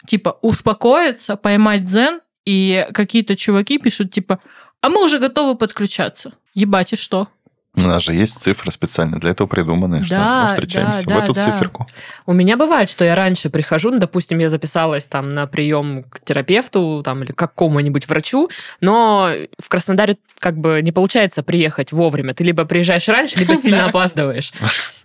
типа, 0.06 0.38
успокоиться, 0.42 1.36
поймать 1.36 1.84
дзен, 1.84 2.20
и 2.44 2.86
какие-то 2.92 3.36
чуваки 3.36 3.78
пишут, 3.78 4.12
типа, 4.12 4.40
а 4.80 4.88
мы 4.88 5.04
уже 5.04 5.18
готовы 5.18 5.56
подключаться. 5.56 6.32
Ебать, 6.52 6.92
и 6.92 6.96
что? 6.96 7.28
У 7.76 7.80
нас 7.80 8.04
же 8.04 8.14
есть 8.14 8.40
цифры 8.40 8.70
специально 8.70 9.18
для 9.18 9.30
этого 9.30 9.48
придуманные, 9.48 10.04
что 10.04 10.14
Да, 10.14 10.42
мы 10.44 10.48
встречаемся 10.50 11.04
да, 11.06 11.18
в 11.18 11.24
эту 11.24 11.34
да. 11.34 11.44
циферку. 11.44 11.88
У 12.24 12.32
меня 12.32 12.56
бывает, 12.56 12.88
что 12.88 13.04
я 13.04 13.16
раньше 13.16 13.50
прихожу, 13.50 13.90
ну, 13.90 13.98
допустим, 13.98 14.38
я 14.38 14.48
записалась 14.48 15.08
там 15.08 15.34
на 15.34 15.48
прием 15.48 16.04
к 16.04 16.20
терапевту 16.20 17.02
там, 17.04 17.24
или 17.24 17.32
к 17.32 17.36
какому-нибудь 17.36 18.06
врачу, 18.06 18.48
но 18.80 19.32
в 19.58 19.68
Краснодаре 19.68 20.18
как 20.38 20.56
бы 20.56 20.80
не 20.82 20.92
получается 20.92 21.42
приехать 21.42 21.90
вовремя. 21.90 22.32
Ты 22.32 22.44
либо 22.44 22.64
приезжаешь 22.64 23.08
раньше, 23.08 23.40
либо 23.40 23.56
сильно 23.56 23.86
опаздываешь. 23.86 24.52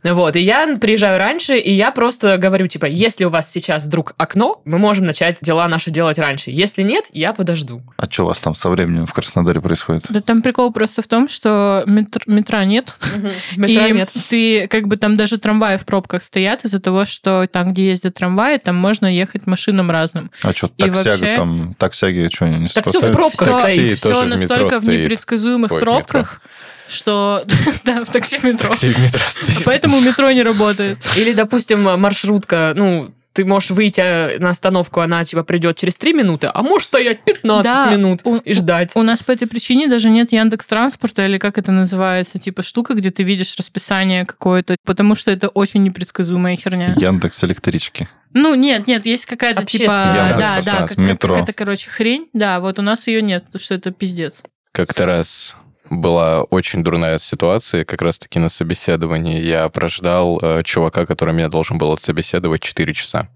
Вот, 0.04 0.36
и 0.38 0.40
я 0.40 0.78
приезжаю 0.78 1.18
раньше, 1.18 1.58
и 1.58 1.74
я 1.74 1.92
просто 1.92 2.38
говорю, 2.38 2.68
типа, 2.68 2.86
если 2.86 3.26
у 3.26 3.30
вас 3.30 3.52
сейчас 3.52 3.84
вдруг 3.84 4.14
окно, 4.18 4.62
мы 4.64 4.78
можем 4.78 5.06
начать 5.06 5.38
дела 5.42 5.68
наши 5.68 5.92
делать 5.92 6.18
раньше. 6.18 6.52
Если 6.52 6.84
нет, 6.84 7.06
я 7.12 7.34
подожду. 7.34 7.82
А 7.98 8.10
что 8.10 8.24
у 8.24 8.28
вас 8.28 8.40
там 8.40 8.56
со 8.56 8.70
временем 8.70 9.06
в 9.06 9.14
Краснодаре 9.14 9.60
происходит? 9.60 10.06
Да 10.10 10.22
там 10.22 10.42
прикол 10.42 10.72
просто 10.72 11.02
в 11.02 11.08
том, 11.08 11.28
что 11.28 11.84
метр- 11.86 12.24
метра 12.28 12.64
нет. 12.64 12.96
Метро 13.58 13.86
и 13.88 13.92
нет. 13.92 14.10
ты 14.30 14.68
как 14.68 14.88
бы 14.88 14.96
там 14.96 15.18
даже 15.18 15.38
трамваи 15.38 15.76
в 15.78 15.86
пробках 15.86 16.24
стоят 16.24 16.64
из-за 16.64 16.80
того, 16.80 17.04
что 17.06 17.48
там, 17.52 17.74
где 17.74 17.90
ездят 17.90 18.14
трамваи, 18.16 18.58
там 18.58 18.76
можно 18.78 19.06
ехать 19.06 19.48
машинам 19.48 19.92
разным. 19.92 20.32
А 20.44 20.54
что, 20.54 20.72
И 20.78 20.84
таксяга 20.84 21.10
вообще- 21.10 21.36
там, 21.36 21.74
таксяги 21.78 22.30
что, 22.34 22.46
они 22.46 22.60
не 22.60 22.68
Так 22.68 22.88
всё 22.88 23.02
в 23.02 23.12
пробках 23.12 23.62
стоит. 23.62 23.98
всё 24.00 24.10
тоже 24.14 24.20
в 24.22 24.30
метро 24.30 24.38
настолько 24.48 24.80
в 24.80 24.84
непредсказуемых 24.88 25.70
пробках, 25.80 26.42
что... 26.90 27.46
Да, 27.84 28.04
в 28.04 28.12
такси 28.12 28.38
в 28.40 28.44
метро. 28.44 28.70
Такси 28.70 28.92
в 28.92 29.00
метро 29.00 29.22
стоит. 29.28 29.64
Поэтому 29.66 30.00
метро 30.00 30.30
не 30.32 30.44
работает. 30.44 30.98
Или, 31.18 31.34
допустим, 31.34 31.84
маршрутка, 31.84 32.74
ну, 32.76 33.12
ты 33.34 33.46
можешь 33.46 33.70
выйти 33.70 34.38
на 34.40 34.50
остановку, 34.50 35.00
она 35.02 35.24
типа 35.24 35.44
придет 35.44 35.78
через 35.78 35.96
3 35.98 36.14
минуты, 36.14 36.50
а 36.54 36.62
можешь 36.62 36.88
стоять 36.88 37.22
15 37.24 37.64
Да, 37.64 37.92
минут 37.92 38.22
у- 38.26 38.38
и 38.38 38.54
ждать. 38.54 38.92
У 38.96 39.02
нас 39.04 39.24
по 39.24 39.32
этой 39.32 39.48
причине 39.48 39.88
даже 39.88 40.10
нет 40.10 40.32
Яндекс 40.32 40.66
Транспорта 40.68 41.26
или 41.26 41.38
как 41.38 41.58
это 41.58 41.72
называется, 41.72 42.38
типа 42.40 42.64
штука, 42.64 42.96
где 42.96 43.12
ты 43.12 43.24
видишь 43.24 43.56
расписание 43.58 44.26
какое-то, 44.26 44.76
потому 44.84 45.16
что 45.16 45.32
это 45.32 45.48
очень 45.48 45.84
непредсказуемая 45.84 46.56
херня. 46.58 46.96
Яндекс 46.98 47.44
электрички. 47.44 48.10
Ну, 48.34 48.56
нет, 48.56 48.88
нет, 48.88 49.06
есть 49.06 49.26
какая-то 49.26 49.64
типа... 49.64 49.86
Общественный 49.94 50.38
Да, 50.38 50.38
да, 50.38 50.62
да, 50.66 50.88
как- 50.88 50.98
метро. 50.98 51.34
какая-то, 51.36 51.54
короче, 51.54 51.90
хрень. 51.90 52.28
Да, 52.34 52.60
вот 52.60 52.78
у 52.80 52.82
нас 52.82 53.08
ее 53.08 53.22
нет, 53.22 53.46
потому 53.46 53.62
что 53.64 53.76
это 53.76 53.92
пиздец. 53.92 54.44
Как-то 54.74 55.06
раз 55.06 55.56
была 55.90 56.44
очень 56.44 56.84
дурная 56.84 57.18
ситуация, 57.18 57.86
как 57.86 58.02
раз-таки 58.02 58.40
на 58.40 58.50
собеседовании. 58.50 59.42
Я 59.42 59.70
прождал 59.70 60.40
э, 60.42 60.64
чувака, 60.64 61.06
который 61.06 61.34
меня 61.34 61.50
должен 61.50 61.78
был 61.78 61.92
отсобеседовать 61.92 62.62
4 62.62 62.94
часа. 62.94 63.28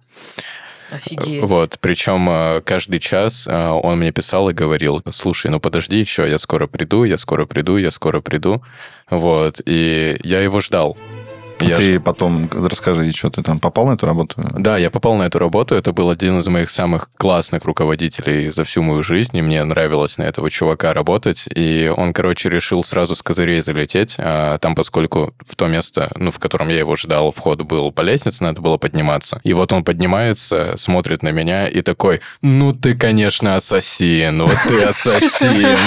Офигеть. 0.91 1.43
Вот, 1.43 1.77
причем 1.81 2.29
э, 2.29 2.61
каждый 2.61 2.99
час 2.99 3.47
э, 3.47 3.67
он 3.67 3.97
мне 3.97 4.11
писал 4.11 4.49
и 4.49 4.53
говорил, 4.53 5.01
слушай, 5.11 5.49
ну 5.49 5.59
подожди 5.59 5.99
еще, 5.99 6.29
я 6.29 6.37
скоро 6.37 6.67
приду, 6.67 7.03
я 7.03 7.17
скоро 7.17 7.45
приду, 7.45 7.77
я 7.77 7.89
скоро 7.89 8.21
приду. 8.21 8.63
Вот, 9.09 9.61
и 9.65 10.17
я 10.23 10.41
его 10.41 10.61
ждал. 10.61 10.97
Я 11.70 11.76
ты 11.76 11.99
потом 11.99 12.49
расскажи, 12.51 13.11
что 13.11 13.30
ты 13.30 13.43
там 13.43 13.59
попал 13.59 13.88
на 13.88 13.93
эту 13.93 14.05
работу? 14.05 14.36
Да, 14.57 14.78
я 14.78 14.89
попал 14.89 15.16
на 15.16 15.24
эту 15.24 15.39
работу. 15.39 15.76
Это 15.76 15.93
был 15.93 16.09
один 16.09 16.39
из 16.39 16.47
моих 16.47 16.70
самых 16.70 17.09
классных 17.18 17.66
руководителей 17.66 18.49
за 18.49 18.64
всю 18.64 18.82
мою 18.82 19.03
жизнь. 19.03 19.38
И 19.38 19.41
мне 19.41 19.64
нравилось 19.64 20.18
на 20.18 20.24
этого 20.24 20.49
чувака 20.49 20.93
работать. 20.93 21.45
И 21.53 21.91
он, 21.95 22.14
короче, 22.14 22.49
решил 22.49 22.84
сразу 22.84 23.16
с 23.16 23.22
козырей 23.24 23.61
залететь. 23.61 24.16
А 24.18 24.57
там, 24.57 24.76
поскольку 24.76 25.34
в 25.45 25.55
то 25.55 25.68
место, 25.68 26.11
ну, 26.16 26.32
в 26.32 26.39
котором 26.39 26.70
я 26.70 26.80
его 26.80 26.95
ждал, 26.95 27.32
вход 27.32 27.61
был 27.64 27.91
по 27.91 28.01
лестнице, 28.01 28.43
надо 28.43 28.61
было 28.61 28.78
подниматься. 28.78 29.39
И 29.43 29.53
вот 29.53 29.74
он 29.74 29.84
поднимается, 29.84 30.74
смотрит 30.78 31.24
на 31.24 31.30
меня 31.30 31.68
и 31.68 31.82
такой, 31.82 32.22
ну, 32.41 32.74
ты, 32.74 32.95
конечно, 32.95 33.55
ассасин. 33.55 34.41
Вот 34.43 34.57
ты 34.68 34.84
ассасин. 34.84 35.78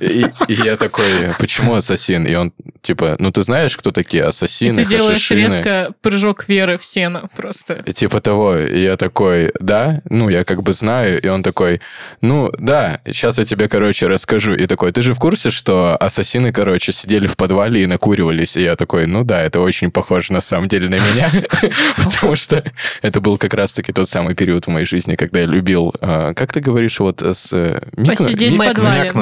И, 0.00 0.26
и 0.48 0.54
я 0.54 0.76
такой, 0.76 1.04
почему 1.38 1.74
ассасин? 1.74 2.26
И 2.26 2.34
он, 2.34 2.52
типа, 2.82 3.16
ну 3.22 3.30
ты 3.30 3.42
знаешь, 3.42 3.76
кто 3.76 3.92
такие 3.92 4.24
И 4.24 4.26
ассасины, 4.26 4.74
ты 4.74 4.84
делаешь 4.84 5.14
хашишины?» 5.14 5.40
резко 5.40 5.94
прыжок 6.02 6.48
веры 6.48 6.76
в 6.76 6.84
сено 6.84 7.28
просто. 7.36 7.82
Типа 7.92 8.20
того. 8.20 8.56
И 8.58 8.82
я 8.82 8.96
такой, 8.96 9.52
да, 9.60 10.02
ну, 10.10 10.28
я 10.28 10.42
как 10.42 10.64
бы 10.64 10.72
знаю. 10.72 11.22
И 11.22 11.28
он 11.28 11.44
такой, 11.44 11.80
ну, 12.20 12.50
да, 12.58 13.00
сейчас 13.06 13.38
я 13.38 13.44
тебе, 13.44 13.68
короче, 13.68 14.08
расскажу. 14.08 14.54
И 14.54 14.66
такой, 14.66 14.90
ты 14.90 15.02
же 15.02 15.14
в 15.14 15.18
курсе, 15.18 15.50
что 15.50 15.96
ассасины, 15.96 16.52
короче, 16.52 16.92
сидели 16.92 17.28
в 17.28 17.36
подвале 17.36 17.84
и 17.84 17.86
накуривались? 17.86 18.56
И 18.56 18.62
я 18.62 18.74
такой, 18.74 19.06
ну 19.06 19.22
да, 19.22 19.40
это 19.40 19.60
очень 19.60 19.92
похоже 19.92 20.32
на 20.32 20.40
самом 20.40 20.66
деле 20.66 20.88
на 20.88 20.96
меня. 20.96 21.30
Потому 21.96 22.34
что 22.34 22.64
это 23.02 23.20
был 23.20 23.38
как 23.38 23.54
раз-таки 23.54 23.92
тот 23.92 24.08
самый 24.08 24.34
период 24.34 24.66
в 24.66 24.70
моей 24.70 24.86
жизни, 24.86 25.14
когда 25.14 25.40
я 25.40 25.46
любил, 25.46 25.94
а, 26.00 26.34
как 26.34 26.52
ты 26.52 26.58
говоришь, 26.58 26.98
вот 26.98 27.22
с... 27.22 27.52
э, 27.52 27.80
Посидеть 28.04 28.54
в 28.54 28.58
подвале. 28.58 29.12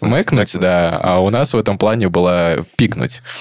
Мэкнуть. 0.00 0.56
Да. 0.58 0.98
А 1.02 1.18
у 1.20 1.28
нас 1.28 1.52
в 1.52 1.58
этом 1.58 1.76
плане 1.76 2.08
было 2.08 2.64
пикнуть. 2.76 3.22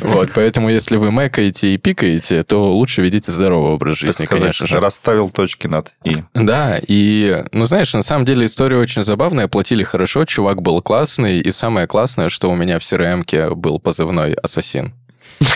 Вот, 0.00 0.30
поэтому 0.34 0.70
если 0.70 0.96
вы 0.96 1.10
мэкаете 1.10 1.74
и 1.74 1.78
пикаете, 1.78 2.42
то 2.42 2.72
лучше 2.72 3.02
ведите 3.02 3.32
здоровый 3.32 3.72
образ 3.72 3.98
жизни, 3.98 4.26
конечно 4.26 4.66
же. 4.66 4.80
расставил 4.80 5.30
точки 5.30 5.66
над 5.66 5.92
«и». 6.04 6.16
Да, 6.34 6.78
и, 6.86 7.44
ну, 7.52 7.64
знаешь, 7.64 7.92
на 7.94 8.02
самом 8.02 8.24
деле 8.24 8.46
история 8.46 8.76
очень 8.76 9.04
забавная, 9.04 9.48
платили 9.48 9.82
хорошо, 9.82 10.24
чувак 10.24 10.62
был 10.62 10.80
классный, 10.82 11.40
и 11.40 11.50
самое 11.50 11.86
классное, 11.86 12.28
что 12.28 12.50
у 12.50 12.56
меня 12.56 12.78
в 12.78 12.82
CRM-ке 12.82 13.50
был 13.54 13.78
позывной 13.78 14.34
«Ассасин». 14.34 14.94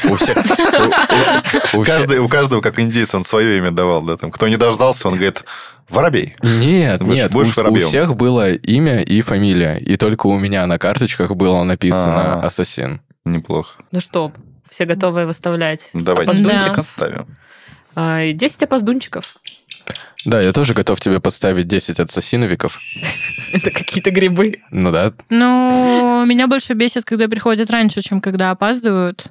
У 0.09 0.15
всех... 0.17 0.37
у- 0.39 1.77
у- 1.79 1.81
у 1.81 1.85
Каждый, 1.85 2.19
у 2.19 2.29
каждого, 2.29 2.61
как 2.61 2.79
индейец, 2.79 3.15
он 3.15 3.25
свое 3.25 3.59
имя 3.59 3.71
давал. 3.71 4.03
Да, 4.03 4.17
там, 4.17 4.31
кто 4.31 4.49
не 4.49 4.57
дождался, 4.57 5.09
он 5.09 5.15
говорит, 5.15 5.45
воробей. 5.89 6.37
Нет, 6.43 7.01
Будешь- 7.03 7.15
нет, 7.15 7.33
будешь 7.33 7.57
у, 7.57 7.73
у 7.73 7.77
всех 7.77 8.17
было 8.17 8.51
имя 8.53 9.01
и 9.03 9.21
фамилия. 9.23 9.77
И 9.79 9.97
только 9.97 10.27
у 10.29 10.39
меня 10.39 10.67
на 10.67 10.79
карточках 10.79 11.33
было 11.33 11.63
написано 11.65 12.43
А. 12.43 12.47
«Ассасин». 12.47 13.01
Неплохо. 13.25 13.77
Ну 13.93 14.01
что, 14.01 14.33
все 14.69 14.85
готовы 14.85 15.27
выставлять 15.27 15.91
Давайте 15.95 16.31
опоздунчиков? 16.33 16.81
ставим. 16.85 17.27
А, 17.95 18.33
10 18.33 18.63
опоздунчиков. 18.65 19.37
Да, 20.25 20.41
я 20.41 20.53
тоже 20.53 20.73
готов 20.73 21.01
тебе 21.01 21.21
подставить 21.21 21.67
10 21.67 21.99
ассасиновиков. 21.99 22.81
Это 23.53 23.71
какие-то 23.71 24.11
грибы. 24.11 24.61
Ну 24.71 24.93
да. 24.93 25.13
Ну, 25.31 26.25
меня 26.27 26.47
больше 26.47 26.75
бесит, 26.75 27.05
когда 27.05 27.27
приходят 27.29 27.71
раньше, 27.71 28.03
чем 28.03 28.21
когда 28.21 28.51
опаздывают. 28.51 29.25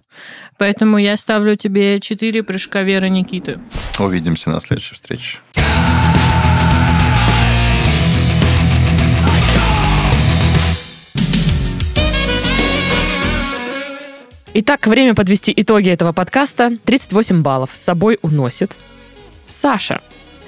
Поэтому 0.57 0.97
я 0.97 1.15
ставлю 1.15 1.55
тебе 1.55 1.99
4 1.99 2.43
прыжка 2.43 2.83
Веры 2.83 3.09
Никиты. 3.09 3.59
Увидимся 3.99 4.49
на 4.49 4.59
следующей 4.59 4.95
встрече. 4.95 5.39
Итак, 14.53 14.85
время 14.85 15.15
подвести 15.15 15.53
итоги 15.55 15.89
этого 15.89 16.11
подкаста. 16.11 16.77
38 16.83 17.41
баллов 17.41 17.69
с 17.73 17.79
собой 17.79 18.19
уносит 18.21 18.75
Саша. 19.47 20.01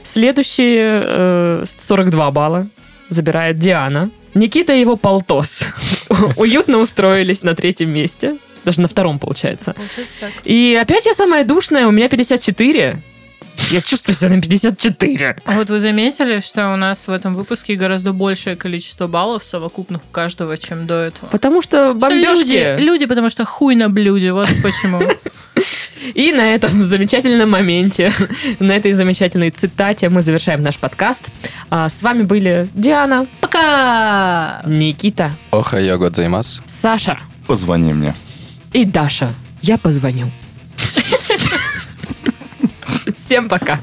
Следующие 0.03 1.01
э, 1.05 1.65
42 1.77 2.31
балла 2.31 2.67
забирает 3.09 3.59
Диана. 3.59 4.09
Никита 4.33 4.73
и 4.73 4.81
его 4.81 4.95
полтос 4.95 5.67
уютно 6.37 6.79
устроились 6.79 7.43
на 7.43 7.55
третьем 7.55 7.89
месте. 7.89 8.37
Даже 8.65 8.81
на 8.81 8.87
втором, 8.87 9.19
получается. 9.19 9.75
И 10.45 10.77
опять 10.81 11.05
я 11.05 11.13
самая 11.13 11.43
душная, 11.43 11.87
у 11.87 11.91
меня 11.91 12.07
54. 12.07 12.97
Я 13.71 13.81
чувствую 13.81 14.15
себя 14.15 14.29
на 14.29 14.41
54. 14.41 15.37
А 15.45 15.51
вот 15.51 15.69
вы 15.69 15.79
заметили, 15.79 16.39
что 16.39 16.73
у 16.73 16.75
нас 16.75 17.07
в 17.07 17.11
этом 17.11 17.33
выпуске 17.33 17.75
гораздо 17.75 18.13
большее 18.13 18.55
количество 18.55 19.07
баллов 19.07 19.43
совокупных 19.43 20.01
у 20.03 20.11
каждого, 20.11 20.57
чем 20.57 20.87
до 20.87 20.95
этого? 20.95 21.29
Потому 21.29 21.61
что 21.61 21.93
бомбежки. 21.93 22.51
Люди, 22.51 22.81
люди, 22.81 23.05
потому 23.05 23.29
что 23.29 23.45
хуй 23.45 23.75
на 23.75 23.89
блюде, 23.89 24.31
вот 24.31 24.49
почему. 24.63 25.01
И 26.13 26.31
на 26.31 26.53
этом 26.53 26.83
замечательном 26.83 27.49
моменте, 27.51 28.11
на 28.59 28.73
этой 28.73 28.93
замечательной 28.93 29.49
цитате 29.51 30.09
мы 30.09 30.21
завершаем 30.21 30.61
наш 30.61 30.77
подкаст. 30.77 31.29
А, 31.69 31.89
С 31.89 32.01
вами 32.03 32.23
были 32.23 32.69
Диана, 32.73 33.27
Пока! 33.41 34.61
Никита, 34.65 35.31
Охайо 35.51 35.97
годзаймас. 35.97 36.61
Саша 36.67 37.17
Позвони 37.47 37.93
мне. 37.93 38.15
и 38.73 38.85
Даша. 38.85 39.33
Я 39.61 39.77
позвоню. 39.77 40.29
Всем 43.13 43.49
пока. 43.49 43.79